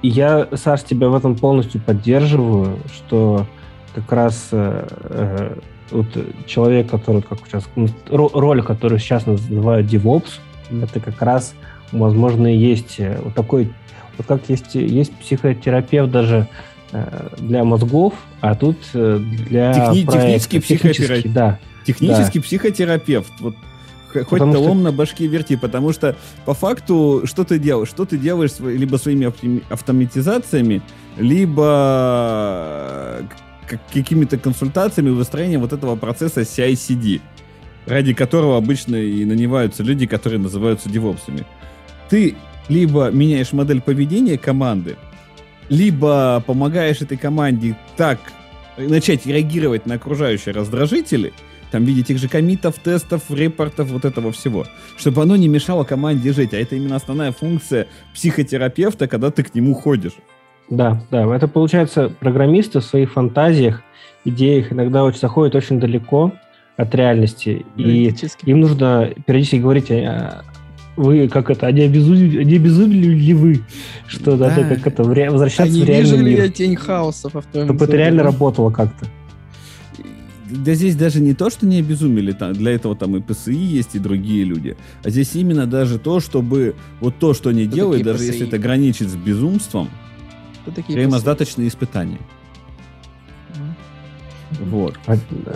я, 0.01 0.47
Саш, 0.53 0.83
тебя 0.83 1.09
в 1.09 1.15
этом 1.15 1.35
полностью 1.35 1.81
поддерживаю, 1.81 2.77
что 2.93 3.45
как 3.93 4.11
раз 4.11 4.49
э, 4.51 4.87
э 5.09 5.55
вот 5.91 6.05
человек, 6.45 6.87
который, 6.89 7.21
как 7.21 7.39
сейчас, 7.47 7.67
роль, 8.09 8.61
которую 8.61 8.99
сейчас 8.99 9.25
называют 9.25 9.91
DevOps, 9.91 10.39
это 10.69 10.99
как 10.99 11.21
раз, 11.21 11.55
возможно, 11.91 12.53
и 12.53 12.57
есть 12.57 12.99
э, 12.99 13.19
вот 13.23 13.33
такой, 13.33 13.73
вот 14.17 14.27
как 14.27 14.41
есть, 14.49 14.75
есть 14.75 15.13
психотерапевт 15.15 16.11
даже 16.11 16.47
э, 16.91 17.29
для 17.37 17.63
мозгов, 17.63 18.13
а 18.41 18.55
тут 18.55 18.77
э, 18.93 19.19
для 19.19 19.73
Техни- 19.73 20.05
технический 20.05 20.59
психотерапевт. 20.59 21.33
Да. 21.33 21.59
Технический 21.85 22.39
да. 22.39 22.43
психотерапевт. 22.43 23.31
Вот 23.39 23.55
хоть 24.13 24.27
потому 24.27 24.53
ты 24.53 24.59
что... 24.59 24.73
на 24.73 24.91
башке 24.91 25.27
верти, 25.27 25.55
потому 25.55 25.93
что 25.93 26.15
по 26.45 26.53
факту 26.53 27.23
что 27.25 27.43
ты 27.43 27.59
делаешь? 27.59 27.89
Что 27.89 28.05
ты 28.05 28.17
делаешь 28.17 28.51
либо 28.59 28.97
своими 28.97 29.31
автоматизациями, 29.71 30.81
либо 31.17 31.65
э, 33.69 33.77
какими-то 33.91 34.37
консультациями 34.37 35.09
выстроения 35.09 35.59
вот 35.59 35.73
этого 35.73 35.95
процесса 35.95 36.41
CI-CD, 36.41 37.21
ради 37.85 38.13
которого 38.13 38.57
обычно 38.57 38.95
и 38.95 39.25
нанимаются 39.25 39.83
люди, 39.83 40.05
которые 40.05 40.39
называются 40.39 40.89
девопсами. 40.89 41.45
Ты 42.09 42.35
либо 42.67 43.09
меняешь 43.11 43.51
модель 43.51 43.81
поведения 43.81 44.37
команды, 44.37 44.95
либо 45.69 46.43
помогаешь 46.45 47.01
этой 47.01 47.17
команде 47.17 47.77
так 47.97 48.19
начать 48.77 49.25
реагировать 49.25 49.85
на 49.85 49.95
окружающие 49.95 50.53
раздражители– 50.53 51.33
там 51.71 51.83
в 51.83 51.87
виде 51.87 52.03
тех 52.03 52.17
же 52.17 52.27
комитов, 52.27 52.79
тестов, 52.79 53.23
репортов, 53.29 53.89
вот 53.89 54.05
этого 54.05 54.31
всего. 54.31 54.65
Чтобы 54.97 55.21
оно 55.21 55.35
не 55.35 55.47
мешало 55.47 55.83
команде 55.83 56.33
жить. 56.33 56.53
А 56.53 56.57
это 56.57 56.75
именно 56.75 56.95
основная 56.95 57.31
функция 57.31 57.87
психотерапевта, 58.13 59.07
когда 59.07 59.31
ты 59.31 59.43
к 59.43 59.53
нему 59.53 59.73
ходишь. 59.73 60.13
Да, 60.69 61.01
да. 61.11 61.35
Это 61.35 61.47
получается 61.47 62.11
программисты 62.19 62.79
в 62.79 62.85
своих 62.85 63.11
фантазиях, 63.11 63.81
идеях 64.25 64.71
иногда 64.71 65.03
очень 65.03 65.19
заходят 65.19 65.55
очень 65.55 65.79
далеко 65.79 66.31
от 66.77 66.95
реальности. 66.95 67.65
И 67.75 68.13
им 68.43 68.61
нужно 68.61 69.11
периодически 69.25 69.57
говорить, 69.57 69.91
а, 69.91 70.43
вы 70.95 71.27
как 71.27 71.49
это, 71.49 71.67
они 71.67 71.81
обезумели, 71.81 72.39
они 72.39 72.55
обезумели 72.55 73.07
ли 73.07 73.33
вы? 73.33 73.61
Что 74.07 74.37
да. 74.37 74.49
надо 74.49 74.63
как 74.75 74.87
это, 74.87 75.03
возвращаться 75.03 75.63
они 75.63 75.83
в 75.83 75.85
реальный 75.85 76.17
мир. 76.19 76.43
Я 76.43 76.49
тень 76.49 76.75
хаоса 76.75 77.29
в 77.29 77.43
Чтобы 77.51 77.85
это 77.85 77.95
реально 77.95 78.23
работало 78.23 78.69
как-то 78.69 79.07
да 80.49 80.73
здесь 80.73 80.95
даже 80.95 81.21
не 81.21 81.33
то, 81.33 81.49
что 81.49 81.65
не 81.65 81.79
обезумели, 81.79 82.31
там, 82.31 82.53
для 82.53 82.71
этого 82.71 82.95
там 82.95 83.15
и 83.15 83.21
ПСИ 83.21 83.53
есть, 83.53 83.95
и 83.95 83.99
другие 83.99 84.43
люди, 84.43 84.77
а 85.03 85.09
здесь 85.09 85.35
именно 85.35 85.65
даже 85.65 85.99
то, 85.99 86.19
чтобы 86.19 86.75
вот 86.99 87.17
то, 87.19 87.33
что 87.33 87.49
они 87.49 87.65
Кто 87.67 87.75
делают, 87.75 88.03
даже 88.03 88.19
ПСИ? 88.19 88.27
если 88.27 88.47
это 88.47 88.57
граничит 88.57 89.09
с 89.09 89.15
безумством, 89.15 89.89
взаимоздаточные 90.87 91.67
испытания. 91.67 92.19
Mm. 93.53 94.65
Вот. 94.65 94.99
А, 95.07 95.15
да. 95.45 95.55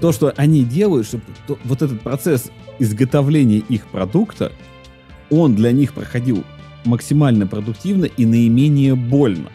То, 0.00 0.12
что 0.12 0.32
они 0.36 0.64
делают, 0.64 1.06
чтобы 1.06 1.24
то, 1.46 1.58
вот 1.64 1.82
этот 1.82 2.00
процесс 2.00 2.50
изготовления 2.78 3.58
их 3.58 3.86
продукта, 3.86 4.52
он 5.28 5.54
для 5.54 5.72
них 5.72 5.92
проходил 5.92 6.44
максимально 6.84 7.46
продуктивно 7.46 8.06
и 8.06 8.24
наименее 8.24 8.94
больно. 8.94 9.50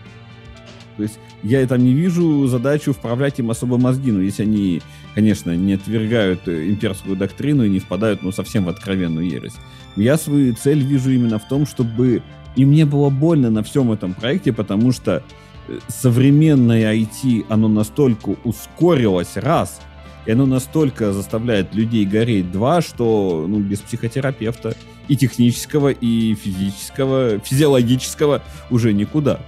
То 0.97 1.03
есть 1.03 1.19
я 1.45 1.65
там 1.67 1.83
не 1.83 1.93
вижу 1.93 2.47
задачу 2.47 2.91
вправлять 2.91 3.39
им 3.39 3.51
особо 3.51 3.77
мозги, 3.77 4.11
но 4.11 4.19
если 4.19 4.43
они, 4.43 4.81
конечно, 5.13 5.55
не 5.55 5.73
отвергают 5.73 6.47
э, 6.47 6.69
имперскую 6.69 7.15
доктрину 7.15 7.63
и 7.63 7.69
не 7.69 7.79
впадают, 7.79 8.23
ну, 8.23 8.31
совсем 8.31 8.65
в 8.65 8.69
откровенную 8.69 9.27
ересь. 9.27 9.53
Я 9.95 10.17
свою 10.17 10.55
цель 10.55 10.79
вижу 10.79 11.11
именно 11.11 11.37
в 11.37 11.47
том, 11.47 11.67
чтобы 11.67 12.23
им 12.55 12.71
не 12.71 12.83
было 12.85 13.11
больно 13.11 13.51
на 13.51 13.61
всем 13.61 13.91
этом 13.91 14.15
проекте, 14.15 14.53
потому 14.53 14.91
что 14.91 15.21
э, 15.67 15.77
современное 15.87 16.95
IT, 16.95 17.45
оно 17.47 17.67
настолько 17.67 18.35
ускорилось, 18.43 19.35
раз, 19.37 19.81
и 20.25 20.31
оно 20.31 20.47
настолько 20.47 21.13
заставляет 21.13 21.75
людей 21.75 22.05
гореть, 22.05 22.51
два, 22.51 22.81
что 22.81 23.45
ну, 23.47 23.59
без 23.59 23.81
психотерапевта 23.81 24.75
и 25.07 25.15
технического, 25.15 25.89
и 25.89 26.33
физического, 26.33 27.37
физиологического 27.37 28.41
уже 28.71 28.93
никуда. 28.93 29.39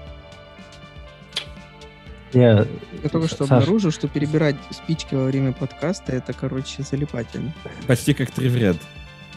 Я, 2.33 2.65
я 3.03 3.09
только 3.09 3.27
что 3.27 3.45
Саш... 3.45 3.63
обнаружил, 3.63 3.91
что 3.91 4.07
перебирать 4.07 4.55
спички 4.71 5.15
во 5.15 5.25
время 5.25 5.53
подкаста 5.53 6.13
это, 6.13 6.33
короче, 6.33 6.83
залипательно. 6.83 7.53
Почти 7.87 8.13
как 8.13 8.31
три 8.31 8.49
в 8.49 8.57
ряд. 8.57 8.77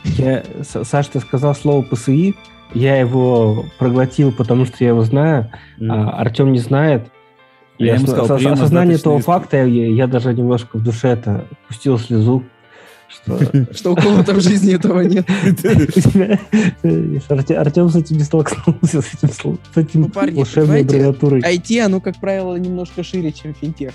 Я, 0.05 0.45
Саш, 0.63 1.09
ты 1.09 1.21
сказал 1.21 1.55
слово 1.55 1.83
ПСИ, 1.83 2.35
я 2.73 2.97
его 2.97 3.67
проглотил, 3.79 4.33
потому 4.33 4.65
что 4.65 4.77
я 4.81 4.89
его 4.89 5.03
знаю, 5.03 5.51
mm. 5.79 5.89
а 5.91 6.21
Артем 6.21 6.53
не 6.53 6.59
знает. 6.59 7.11
А 7.79 7.83
я, 7.83 7.87
я 7.87 7.95
ему 7.95 8.07
сказал, 8.07 8.37
осознание 8.37 8.97
этого 8.97 9.21
факта, 9.21 9.65
я, 9.65 9.89
я 9.89 10.07
даже 10.07 10.35
немножко 10.35 10.79
в 10.79 10.83
душе 10.83 11.09
это 11.09 11.47
пустил 11.69 11.99
слезу. 11.99 12.45
Что 13.73 13.93
у 13.93 13.97
кого-то 13.97 14.35
в 14.35 14.41
жизни 14.41 14.75
этого 14.75 15.01
нет. 15.01 15.29
Артем 17.51 17.89
с 17.89 17.97
этим 17.97 18.17
не 18.17 18.23
столкнулся, 18.23 19.03
с 19.03 19.15
этим, 19.15 19.59
с 19.75 19.77
этим 19.77 20.01
ну, 20.03 20.11
волшебной 20.15 20.81
аббревиатурой. 20.83 21.41
IT, 21.41 21.81
оно, 21.81 22.01
как 22.01 22.19
правило, 22.21 22.57
немножко 22.57 23.03
шире, 23.03 23.33
чем 23.33 23.55
финтех. 23.55 23.93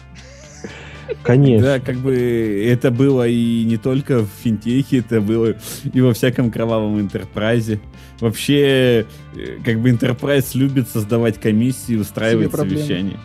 Конечно. 1.24 1.68
Да, 1.68 1.80
как 1.80 1.98
бы 1.98 2.66
это 2.68 2.92
было 2.92 3.28
и 3.28 3.64
не 3.64 3.78
только 3.78 4.22
в 4.22 4.30
финтехе, 4.44 5.00
это 5.00 5.22
было 5.22 5.56
и 5.94 6.02
во 6.02 6.14
всяком 6.14 6.52
кровавом 6.52 7.00
интерпрайзе. 7.00 7.80
Вообще, 8.20 9.06
э, 9.36 9.58
как 9.64 9.80
бы 9.82 9.92
Enterprise 9.92 10.52
любит 10.54 10.88
создавать 10.90 11.40
комиссии, 11.40 11.96
устраивать 11.96 12.52
совещания. 12.52 13.20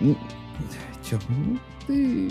Ну, 0.00 0.16
чё, 1.08 1.18
ну, 1.28 1.58
ты... 1.86 2.30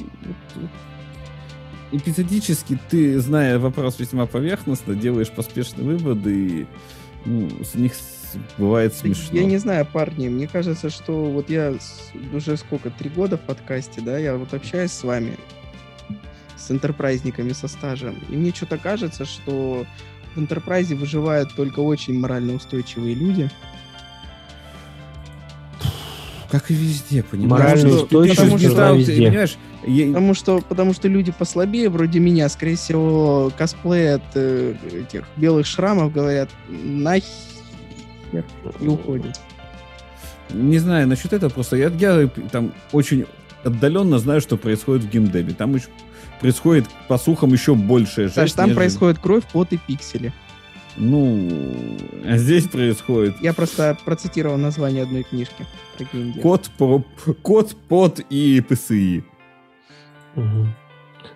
Эпизодически 1.91 2.79
ты, 2.89 3.19
зная 3.19 3.59
вопрос 3.59 3.99
весьма 3.99 4.25
поверхностно, 4.25 4.95
делаешь 4.95 5.29
поспешные 5.29 5.85
выводы, 5.85 6.33
и 6.33 6.67
ну, 7.25 7.49
с 7.63 7.75
них 7.75 7.93
бывает 8.57 8.93
смешно. 8.93 9.37
Я 9.37 9.45
не 9.45 9.57
знаю, 9.57 9.85
парни, 9.85 10.27
мне 10.27 10.47
кажется, 10.47 10.89
что 10.89 11.25
вот 11.25 11.49
я 11.49 11.73
уже 12.33 12.57
сколько, 12.57 12.89
три 12.89 13.09
года 13.09 13.37
в 13.37 13.41
подкасте, 13.41 14.01
да, 14.01 14.17
я 14.17 14.35
вот 14.35 14.53
общаюсь 14.53 14.91
с 14.91 15.03
вами, 15.03 15.37
с 16.57 16.71
интерпрайзниками 16.71 17.53
со 17.53 17.67
стажем, 17.67 18.15
и 18.29 18.35
мне 18.35 18.51
что-то 18.51 18.77
кажется, 18.77 19.25
что 19.25 19.85
в 20.35 20.39
интерпрайзе 20.39 20.95
выживают 20.95 21.55
только 21.55 21.79
очень 21.79 22.19
морально 22.19 22.55
устойчивые 22.55 23.15
люди. 23.15 23.49
Как 26.49 26.69
и 26.71 26.73
везде, 26.73 27.23
понимаешь? 27.23 27.79
Что 27.79 28.23
ещё 28.23 28.45
нужна 28.45 28.69
читал, 28.69 28.93
ты 28.93 28.99
везде. 28.99 29.27
понимаешь, 29.27 29.57
я- 29.85 30.07
Потому 30.07 30.33
что, 30.33 30.61
потому 30.61 30.93
что 30.93 31.07
люди 31.07 31.31
послабее, 31.31 31.89
вроде 31.89 32.19
меня, 32.19 32.49
скорее 32.49 32.75
всего, 32.75 33.51
косплей 33.57 34.15
от 34.15 34.23
э, 34.35 34.75
этих 34.91 35.23
белых 35.37 35.65
шрамов 35.65 36.11
говорят 36.13 36.49
нахер 36.69 37.23
и 38.81 38.87
уходят. 38.87 39.39
Не 40.51 40.77
знаю 40.79 41.07
насчет 41.07 41.33
этого, 41.33 41.49
просто 41.49 41.75
я, 41.75 41.89
я 41.89 42.27
там 42.51 42.71
очень 42.91 43.25
отдаленно 43.63 44.19
знаю, 44.19 44.41
что 44.41 44.57
происходит 44.57 45.03
в 45.05 45.09
геймдеве. 45.09 45.53
Там 45.53 45.73
еще 45.75 45.87
происходит, 46.39 46.85
по 47.07 47.17
слухам, 47.17 47.51
еще 47.51 47.73
большая 47.75 48.29
Саш, 48.29 48.45
жесть, 48.45 48.55
там 48.55 48.65
нежели- 48.65 48.75
происходит 48.77 49.19
кровь, 49.19 49.43
пот 49.51 49.73
и 49.73 49.77
пиксели. 49.77 50.31
Ну, 50.97 51.51
а 52.25 52.37
здесь 52.37 52.67
происходит 52.69 53.35
Я 53.41 53.53
просто 53.53 53.97
процитировал 54.05 54.57
название 54.57 55.03
одной 55.03 55.23
книжки 55.23 55.65
про 55.97 56.05
геймдев. 56.13 56.41
код, 56.41 56.69
по, 56.77 57.03
код, 57.41 57.75
под 57.89 58.19
и 58.29 58.61
ПСИ. 58.61 59.23
Мгм. 60.35 60.73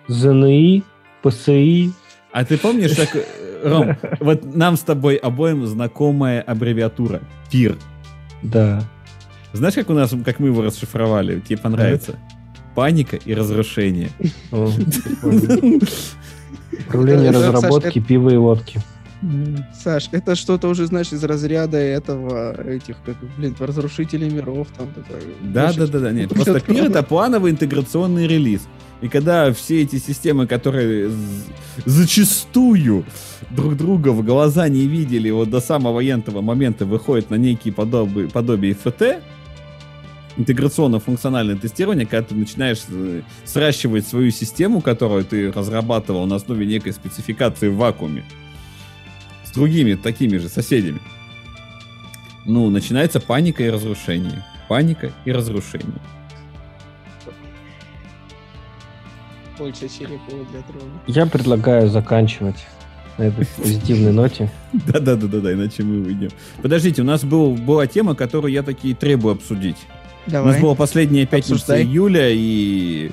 ЗНИ, 0.08 0.82
ПСИ. 1.22 1.92
А 2.32 2.44
ты 2.44 2.58
помнишь, 2.58 2.94
как, 2.96 3.16
э, 3.16 3.24
Ром, 3.64 3.96
вот 4.20 4.54
нам 4.54 4.76
с 4.76 4.80
тобой 4.80 5.16
обоим 5.16 5.66
знакомая 5.66 6.40
аббревиатура 6.42 7.20
ПИР. 7.50 7.76
Да. 8.42 8.82
Знаешь, 9.52 9.74
как 9.74 9.90
у 9.90 9.94
нас, 9.94 10.14
как 10.24 10.38
мы 10.38 10.48
его 10.48 10.62
расшифровали? 10.62 11.40
Тебе 11.40 11.58
понравится? 11.58 12.18
Паника 12.74 13.16
и 13.16 13.34
разрушение. 13.34 14.10
Управление 16.86 17.30
разработки 17.30 17.98
пива 18.00 18.30
и 18.30 18.36
водки. 18.36 18.80
Саш, 19.74 20.08
это 20.12 20.34
что-то 20.34 20.68
уже, 20.68 20.86
знаешь, 20.86 21.12
из 21.12 21.22
разряда 21.24 21.76
этого, 21.76 22.58
этих, 22.62 22.96
как, 23.04 23.16
блин, 23.36 23.54
разрушителей 23.58 24.30
миров, 24.30 24.68
там 24.76 24.88
такое. 24.94 25.20
Да, 25.42 25.72
да, 25.74 25.86
да, 25.86 25.98
да, 25.98 26.12
нет. 26.12 26.30
Просто 26.34 26.60
пир 26.60 26.84
это 26.84 27.02
плановый 27.02 27.52
интеграционный 27.52 28.26
релиз. 28.26 28.62
И 29.00 29.08
когда 29.08 29.52
все 29.52 29.82
эти 29.82 29.98
системы, 29.98 30.46
которые 30.46 31.10
зачастую 31.86 33.06
друг 33.50 33.76
друга 33.76 34.10
в 34.10 34.22
глаза 34.22 34.68
не 34.68 34.86
видели 34.86 35.30
вот 35.30 35.48
до 35.48 35.60
самого 35.60 36.04
этого 36.04 36.42
момента, 36.42 36.84
выходят 36.84 37.30
на 37.30 37.36
некие 37.36 37.72
подобие, 37.72 38.28
подобие 38.28 38.74
ФТ, 38.74 39.22
интеграционно-функциональное 40.36 41.56
тестирование, 41.56 42.06
когда 42.06 42.28
ты 42.28 42.34
начинаешь 42.34 42.82
э, 42.88 43.22
сращивать 43.44 44.06
свою 44.06 44.30
систему, 44.30 44.80
которую 44.80 45.24
ты 45.24 45.50
разрабатывал 45.50 46.26
на 46.26 46.36
основе 46.36 46.66
некой 46.66 46.92
спецификации 46.92 47.68
в 47.68 47.76
вакууме, 47.76 48.24
с 49.44 49.50
другими 49.50 49.94
такими 49.94 50.36
же 50.36 50.48
соседями. 50.48 51.00
Ну, 52.44 52.70
начинается 52.70 53.20
паника 53.20 53.64
и 53.64 53.70
разрушение. 53.70 54.44
Паника 54.68 55.12
и 55.24 55.32
разрушение. 55.32 56.00
Больше 59.60 59.88
черепова 59.90 60.42
для 60.50 60.62
трона. 60.62 60.90
Я 61.06 61.26
предлагаю 61.26 61.88
заканчивать 61.90 62.56
на 63.18 63.24
этой 63.24 63.46
позитивной 63.58 64.10
ноте. 64.10 64.50
Да-да-да-да, 64.72 65.52
иначе 65.52 65.82
мы 65.82 66.02
выйдем. 66.02 66.30
Подождите, 66.62 67.02
у 67.02 67.04
нас 67.04 67.24
был, 67.24 67.54
была 67.56 67.86
тема, 67.86 68.14
которую 68.14 68.50
я 68.50 68.62
таки 68.62 68.94
требую 68.94 69.34
обсудить. 69.34 69.76
У 70.26 70.30
нас 70.30 70.44
Давай. 70.44 70.60
была 70.62 70.74
последняя 70.74 71.26
пятница 71.26 71.54
Обсуждай. 71.56 71.82
июля, 71.82 72.30
и 72.30 73.10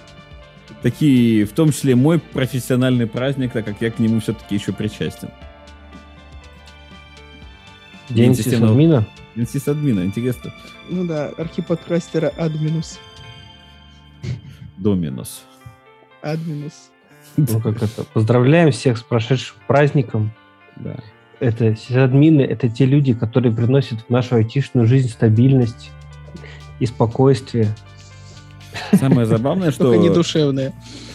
такие, 0.82 1.44
в 1.45 1.52
том 1.52 1.74
числе 1.74 1.95
мой 1.98 2.18
профессиональный 2.19 3.07
праздник, 3.07 3.52
так 3.52 3.65
как 3.65 3.82
я 3.82 3.91
к 3.91 3.99
нему 3.99 4.22
все-таки 4.22 4.56
еще 4.56 4.72
причастен. 4.72 5.28
День 8.10 8.34
системного- 8.36 8.69
сисадмина. 8.69 9.06
Инсисадмина, 9.36 10.06
интересно. 10.06 10.53
Ну 10.90 11.06
да, 11.06 11.28
архиподкастера 11.38 12.30
Админус. 12.38 12.99
Доминус. 14.78 15.41
Админус. 16.22 16.73
Ну, 17.35 17.60
как 17.60 17.84
это. 17.84 18.03
Поздравляем 18.14 18.72
всех 18.72 18.98
с 18.98 19.03
прошедшим 19.03 19.57
праздником. 19.68 20.31
Да. 20.76 20.95
Это 21.39 21.76
сисадмины, 21.76 22.41
это 22.41 22.68
те 22.68 22.85
люди, 22.85 23.14
которые 23.14 23.56
приносят 23.56 24.02
в 24.02 24.10
нашу 24.10 24.35
айтишную 24.35 24.88
жизнь 24.88 25.10
стабильность 25.10 25.91
и 26.80 26.85
спокойствие. 26.85 27.76
Самое 28.94 29.26
забавное, 29.27 29.72
что... 29.72 29.85
Только 29.85 29.99
не 29.99 30.10
душевные. 30.10 30.73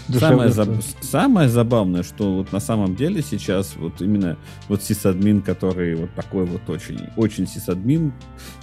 Самое, 0.09 0.49
Душевное 0.49 0.49
заб- 0.49 0.97
самое 1.01 1.49
забавное, 1.49 2.03
что 2.03 2.35
вот 2.35 2.53
на 2.53 2.59
самом 2.59 2.97
деле 2.97 3.23
сейчас 3.23 3.77
вот 3.77 4.03
именно 4.03 4.37
вот 4.69 4.83
сисадмин, 4.83 5.43
который 5.43 5.95
вот 5.95 6.13
такой 6.15 6.45
вот 6.45 6.69
очень, 6.69 7.09
очень 7.17 7.47
сисадмин, 7.47 8.13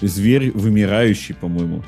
зверь 0.02 0.52
вымирающий, 0.52 1.36
по-моему. 1.36 1.84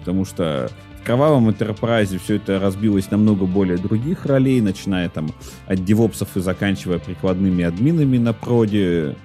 Потому 0.00 0.24
что 0.24 0.70
кровавом 1.04 1.48
интерпрайзе 1.48 2.18
все 2.18 2.36
это 2.36 2.58
разбилось 2.58 3.10
на 3.10 3.16
много 3.16 3.46
более 3.46 3.78
других 3.78 4.26
ролей, 4.26 4.60
начиная 4.60 5.08
там 5.08 5.32
от 5.66 5.84
девопсов 5.84 6.36
и 6.36 6.40
заканчивая 6.40 6.98
прикладными 6.98 7.64
админами 7.64 8.18
на 8.18 8.32
проде. 8.32 9.16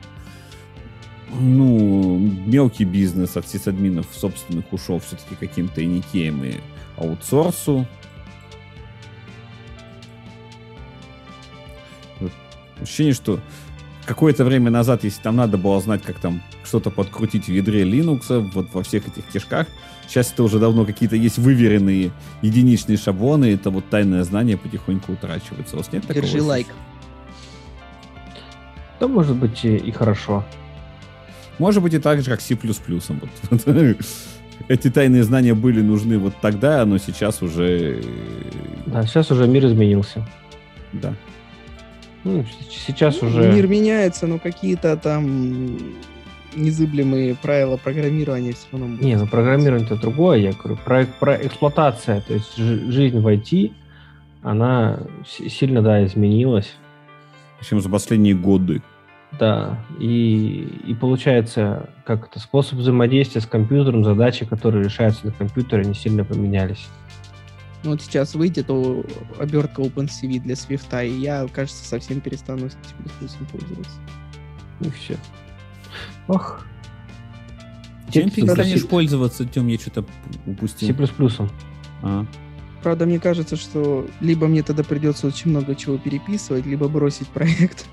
Ну, 1.39 2.17
мелкий 2.45 2.85
бизнес 2.85 3.37
от 3.37 3.47
сисадминов 3.47 4.05
собственных 4.13 4.71
ушел 4.71 4.99
все-таки 4.99 5.35
каким-то 5.35 5.83
иникеем 5.83 6.43
и 6.43 6.55
аутсорсу. 6.95 7.87
Ощущение, 12.79 13.13
что 13.13 13.39
какое-то 14.05 14.43
время 14.43 14.69
назад, 14.69 15.03
если 15.03 15.21
там 15.21 15.35
надо 15.35 15.57
было 15.57 15.79
знать, 15.81 16.01
как 16.03 16.19
там 16.19 16.41
что-то 16.63 16.89
подкрутить 16.89 17.45
в 17.45 17.51
ядре 17.51 17.83
Linux, 17.83 18.39
вот 18.53 18.67
во 18.73 18.83
всех 18.83 19.07
этих 19.07 19.25
кишках, 19.25 19.67
сейчас 20.07 20.31
это 20.31 20.43
уже 20.43 20.59
давно 20.59 20.85
какие-то 20.85 21.15
есть 21.15 21.37
выверенные 21.37 22.11
единичные 22.41 22.97
шаблоны, 22.97 23.51
и 23.51 23.55
это 23.55 23.69
вот 23.69 23.89
тайное 23.89 24.23
знание 24.23 24.57
потихоньку 24.57 25.13
утрачивается. 25.13 25.75
У 25.75 25.79
вас 25.79 25.91
нет 25.91 26.03
такого? 26.05 26.21
Держи 26.21 26.41
лайк. 26.41 26.67
Да, 28.99 29.07
может 29.07 29.35
быть, 29.35 29.63
и, 29.65 29.75
и 29.75 29.91
хорошо. 29.91 30.45
Может 31.59 31.83
быть 31.83 31.93
и 31.93 31.99
так 31.99 32.21
же, 32.21 32.29
как 32.29 32.41
C++. 32.41 32.55
Вот. 32.55 33.59
Эти 34.69 34.89
тайные 34.89 35.23
знания 35.23 35.53
были 35.53 35.81
нужны 35.81 36.17
вот 36.17 36.35
тогда, 36.41 36.85
но 36.85 36.97
сейчас 36.97 37.41
уже... 37.41 38.01
Да, 38.85 39.03
сейчас 39.03 39.29
уже 39.31 39.47
мир 39.47 39.65
изменился. 39.65 40.25
Да. 40.93 41.13
Ну, 42.23 42.45
сейчас 42.69 43.21
Ну, 43.21 43.27
уже... 43.27 43.51
Мир 43.53 43.67
меняется, 43.67 44.27
но 44.27 44.39
какие-то 44.39 44.95
там 44.97 45.77
незыблемые 46.55 47.35
правила 47.35 47.77
программирования 47.77 48.53
все 48.53 48.67
равно 48.71 48.87
будут. 48.87 49.01
Не, 49.03 49.15
ну 49.17 49.27
программирование 49.27 49.85
это 49.87 49.95
другое, 49.99 50.37
я 50.37 50.51
говорю, 50.53 50.77
про, 50.85 51.05
про 51.19 51.35
эксплуатация, 51.35 52.21
то 52.21 52.33
есть 52.33 52.55
жи- 52.55 52.91
жизнь 52.91 53.19
в 53.19 53.27
IT, 53.27 53.71
она 54.43 54.99
сильно, 55.25 55.81
да, 55.81 56.05
изменилась, 56.05 56.75
Чем 57.67 57.81
за 57.81 57.89
последние 57.89 58.35
годы. 58.35 58.81
да, 59.39 59.83
и, 59.99 60.67
и 60.85 60.93
получается, 60.93 61.89
как 62.05 62.27
это, 62.27 62.39
способ 62.39 62.77
взаимодействия 62.79 63.41
с 63.41 63.45
компьютером, 63.47 64.03
задачи, 64.03 64.45
которые 64.45 64.83
решаются 64.83 65.25
на 65.25 65.31
компьютере, 65.31 65.85
не 65.85 65.95
сильно 65.95 66.23
поменялись. 66.23 66.87
Ну, 67.83 67.91
вот 67.91 68.01
сейчас 68.01 68.33
выйдет 68.35 68.69
о, 68.69 69.03
обертка 69.39 69.81
OpenCV 69.81 70.39
для 70.39 70.53
Swift, 70.55 71.05
и 71.05 71.19
я, 71.19 71.47
кажется, 71.51 71.85
совсем 71.85 72.21
перестану 72.21 72.69
с 72.69 72.73
C++ 72.73 73.37
пользоваться. 73.51 73.99
И 74.79 74.89
все. 74.89 75.17
Ох, 76.27 76.65
Чем 78.11 78.29
Текст 78.29 78.35
перестанешь 78.35 78.87
пользоваться, 78.87 79.45
Тем, 79.45 79.67
я 79.67 79.77
что-то 79.77 80.03
C++. 80.03 80.51
упустил. 80.51 80.95
А. 82.01 82.25
Правда, 82.81 83.05
мне 83.05 83.19
кажется, 83.19 83.55
что 83.55 84.07
либо 84.19 84.47
мне 84.47 84.63
тогда 84.63 84.83
придется 84.83 85.27
очень 85.27 85.51
много 85.51 85.75
чего 85.75 85.97
переписывать, 85.97 86.65
либо 86.65 86.87
бросить 86.87 87.27
проект. 87.29 87.85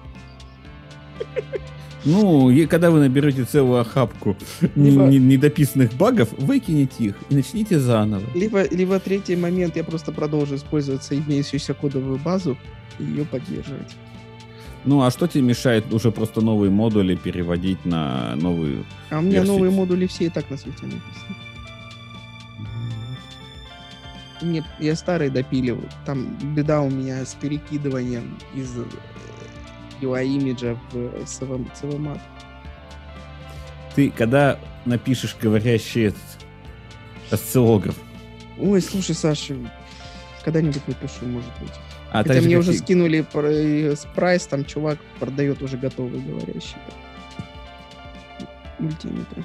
Ну, 2.04 2.50
и 2.50 2.66
когда 2.66 2.90
вы 2.90 3.00
наберете 3.00 3.44
целую 3.44 3.80
охапку 3.80 4.36
недописанных 4.74 5.92
багов, 5.94 6.28
выкинете 6.38 7.04
их 7.04 7.14
и 7.28 7.34
начните 7.34 7.78
заново. 7.78 8.24
Либо, 8.34 8.66
либо 8.68 8.98
третий 8.98 9.36
момент, 9.36 9.76
я 9.76 9.84
просто 9.84 10.12
продолжу 10.12 10.56
использовать 10.56 11.06
имеющуюся 11.10 11.74
кодовую 11.74 12.18
базу 12.18 12.56
и 12.98 13.04
ее 13.04 13.24
поддерживать. 13.24 13.96
Ну, 14.84 15.02
а 15.02 15.10
что 15.10 15.26
тебе 15.26 15.42
мешает 15.42 15.92
уже 15.92 16.10
просто 16.10 16.40
новые 16.40 16.70
модули 16.70 17.14
переводить 17.14 17.84
на 17.84 18.34
новую? 18.36 18.84
А 19.10 19.18
у 19.18 19.22
меня 19.22 19.40
Версии. 19.40 19.48
новые 19.50 19.70
модули 19.70 20.06
все 20.06 20.26
и 20.26 20.28
так 20.30 20.48
на 20.50 20.56
свете 20.56 20.84
написаны. 20.84 21.36
Мне, 24.40 24.64
я 24.78 24.96
старые 24.96 25.30
допиливаю. 25.30 25.86
Там 26.06 26.34
беда 26.54 26.80
у 26.80 26.88
меня 26.88 27.26
с 27.26 27.34
перекидыванием 27.34 28.38
из 28.54 28.70
э, 30.00 30.04
UI 30.04 30.26
имиджа 30.26 30.76
в 30.92 30.96
CV 30.96 31.68
CVMAT. 31.80 32.20
Ты 33.94 34.10
когда 34.10 34.58
напишешь 34.84 35.36
говорящий 35.40 36.08
этот 36.08 36.22
осциллограф, 37.30 37.96
Ой, 38.58 38.80
слушай, 38.82 39.14
Саша, 39.14 39.56
когда-нибудь 40.44 40.86
напишу, 40.86 41.24
может 41.26 41.50
быть. 41.60 41.72
а 42.12 42.22
Хотя 42.22 42.40
мне 42.40 42.56
как 42.56 42.60
уже 42.60 42.74
скинули 42.74 43.24
э, 43.32 43.94
прайс, 44.14 44.46
там 44.46 44.64
чувак 44.64 44.98
продает 45.18 45.62
уже 45.62 45.76
готовые 45.78 46.22
говорящие 46.22 46.78
мультиметры. 48.78 49.44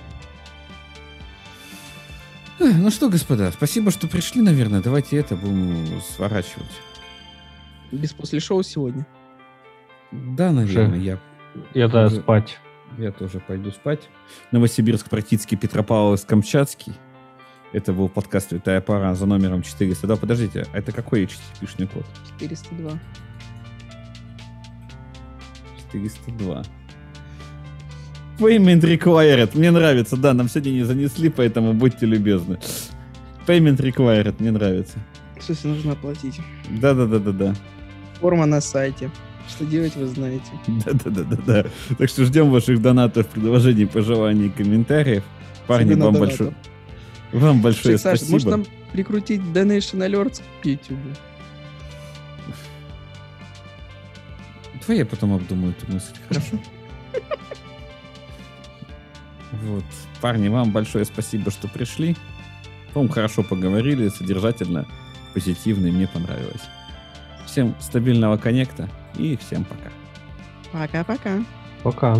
Эх, 2.59 2.75
Ну 2.75 2.89
что, 2.89 3.09
господа, 3.09 3.51
спасибо, 3.51 3.91
что 3.91 4.07
пришли, 4.07 4.41
наверное. 4.41 4.81
Давайте 4.81 5.17
это 5.17 5.35
будем 5.35 6.01
сворачивать. 6.01 6.71
Без 7.91 8.13
после 8.13 8.39
шоу 8.39 8.63
сегодня. 8.63 9.05
Да, 10.35 10.51
наверное, 10.51 10.99
я, 10.99 11.19
Я 11.73 11.87
да 11.87 12.05
Уже- 12.07 12.17
спать. 12.17 12.57
я 12.97 13.11
тоже 13.11 13.39
пойду 13.39 13.71
спать. 13.71 14.09
Новосибирск, 14.51 15.09
Практический, 15.09 15.55
Петропавловск, 15.55 16.27
Камчатский. 16.27 16.93
Это 17.73 17.91
был 17.91 18.07
подкаст 18.07 18.51
«Витая 18.53 18.79
пара» 18.81 19.13
за 19.15 19.25
номером 19.25 19.61
400. 19.61 20.07
Да, 20.07 20.15
подождите, 20.15 20.65
а 20.73 20.77
это 20.77 20.91
какой 20.91 21.23
HTTP-шный 21.25 21.87
код? 21.87 22.05
402. 22.39 22.91
402. 25.91 26.63
Payment 28.39 28.81
required. 28.81 29.51
Мне 29.57 29.71
нравится. 29.71 30.17
Да, 30.17 30.33
нам 30.33 30.49
сегодня 30.49 30.71
не 30.71 30.83
занесли, 30.83 31.29
поэтому 31.29 31.73
будьте 31.73 32.05
любезны. 32.05 32.59
Payment 33.47 33.77
required. 33.77 34.35
Мне 34.39 34.51
нравится. 34.51 34.99
В 35.37 35.43
смысле, 35.43 35.71
нужно 35.71 35.91
оплатить. 35.93 36.39
Да-да-да-да-да. 36.69 37.55
Форма 38.19 38.45
на 38.45 38.61
сайте. 38.61 39.09
Что 39.47 39.65
делать, 39.65 39.95
вы 39.95 40.07
знаете. 40.07 40.45
Да-да-да-да-да. 40.67 41.65
Так 41.97 42.09
что 42.09 42.25
ждем 42.25 42.49
ваших 42.51 42.81
донатов, 42.81 43.27
предложений, 43.27 43.85
пожеланий, 43.85 44.49
комментариев. 44.49 45.23
Парни, 45.67 45.91
Особенно 45.91 46.05
вам 46.05 46.13
донатов. 46.15 46.37
большое, 46.37 46.55
вам 47.31 47.61
большое 47.61 47.97
Саша, 47.97 48.17
спасибо. 48.17 48.31
может 48.33 48.47
нам 48.49 48.65
прикрутить 48.91 49.41
Donation 49.41 50.05
Alerts 50.07 50.41
к 50.61 50.65
YouTube? 50.65 50.97
Давай 54.81 54.99
я 54.99 55.05
потом 55.05 55.33
обдумаю 55.33 55.73
эту 55.73 55.91
мысль. 55.91 56.13
Хорошо. 56.27 56.59
Вот. 59.63 59.83
Парни, 60.21 60.47
вам 60.49 60.71
большое 60.71 61.05
спасибо, 61.05 61.49
что 61.49 61.67
пришли. 61.67 62.15
По-моему, 62.93 63.13
хорошо 63.13 63.41
поговорили, 63.41 64.09
содержательно, 64.09 64.85
позитивно, 65.33 65.87
и 65.87 65.91
мне 65.91 66.07
понравилось. 66.07 66.61
Всем 67.45 67.75
стабильного 67.79 68.37
коннекта 68.37 68.89
и 69.17 69.37
всем 69.37 69.63
пока. 69.63 69.91
Пока-пока. 70.71 71.43
Пока. 71.83 72.15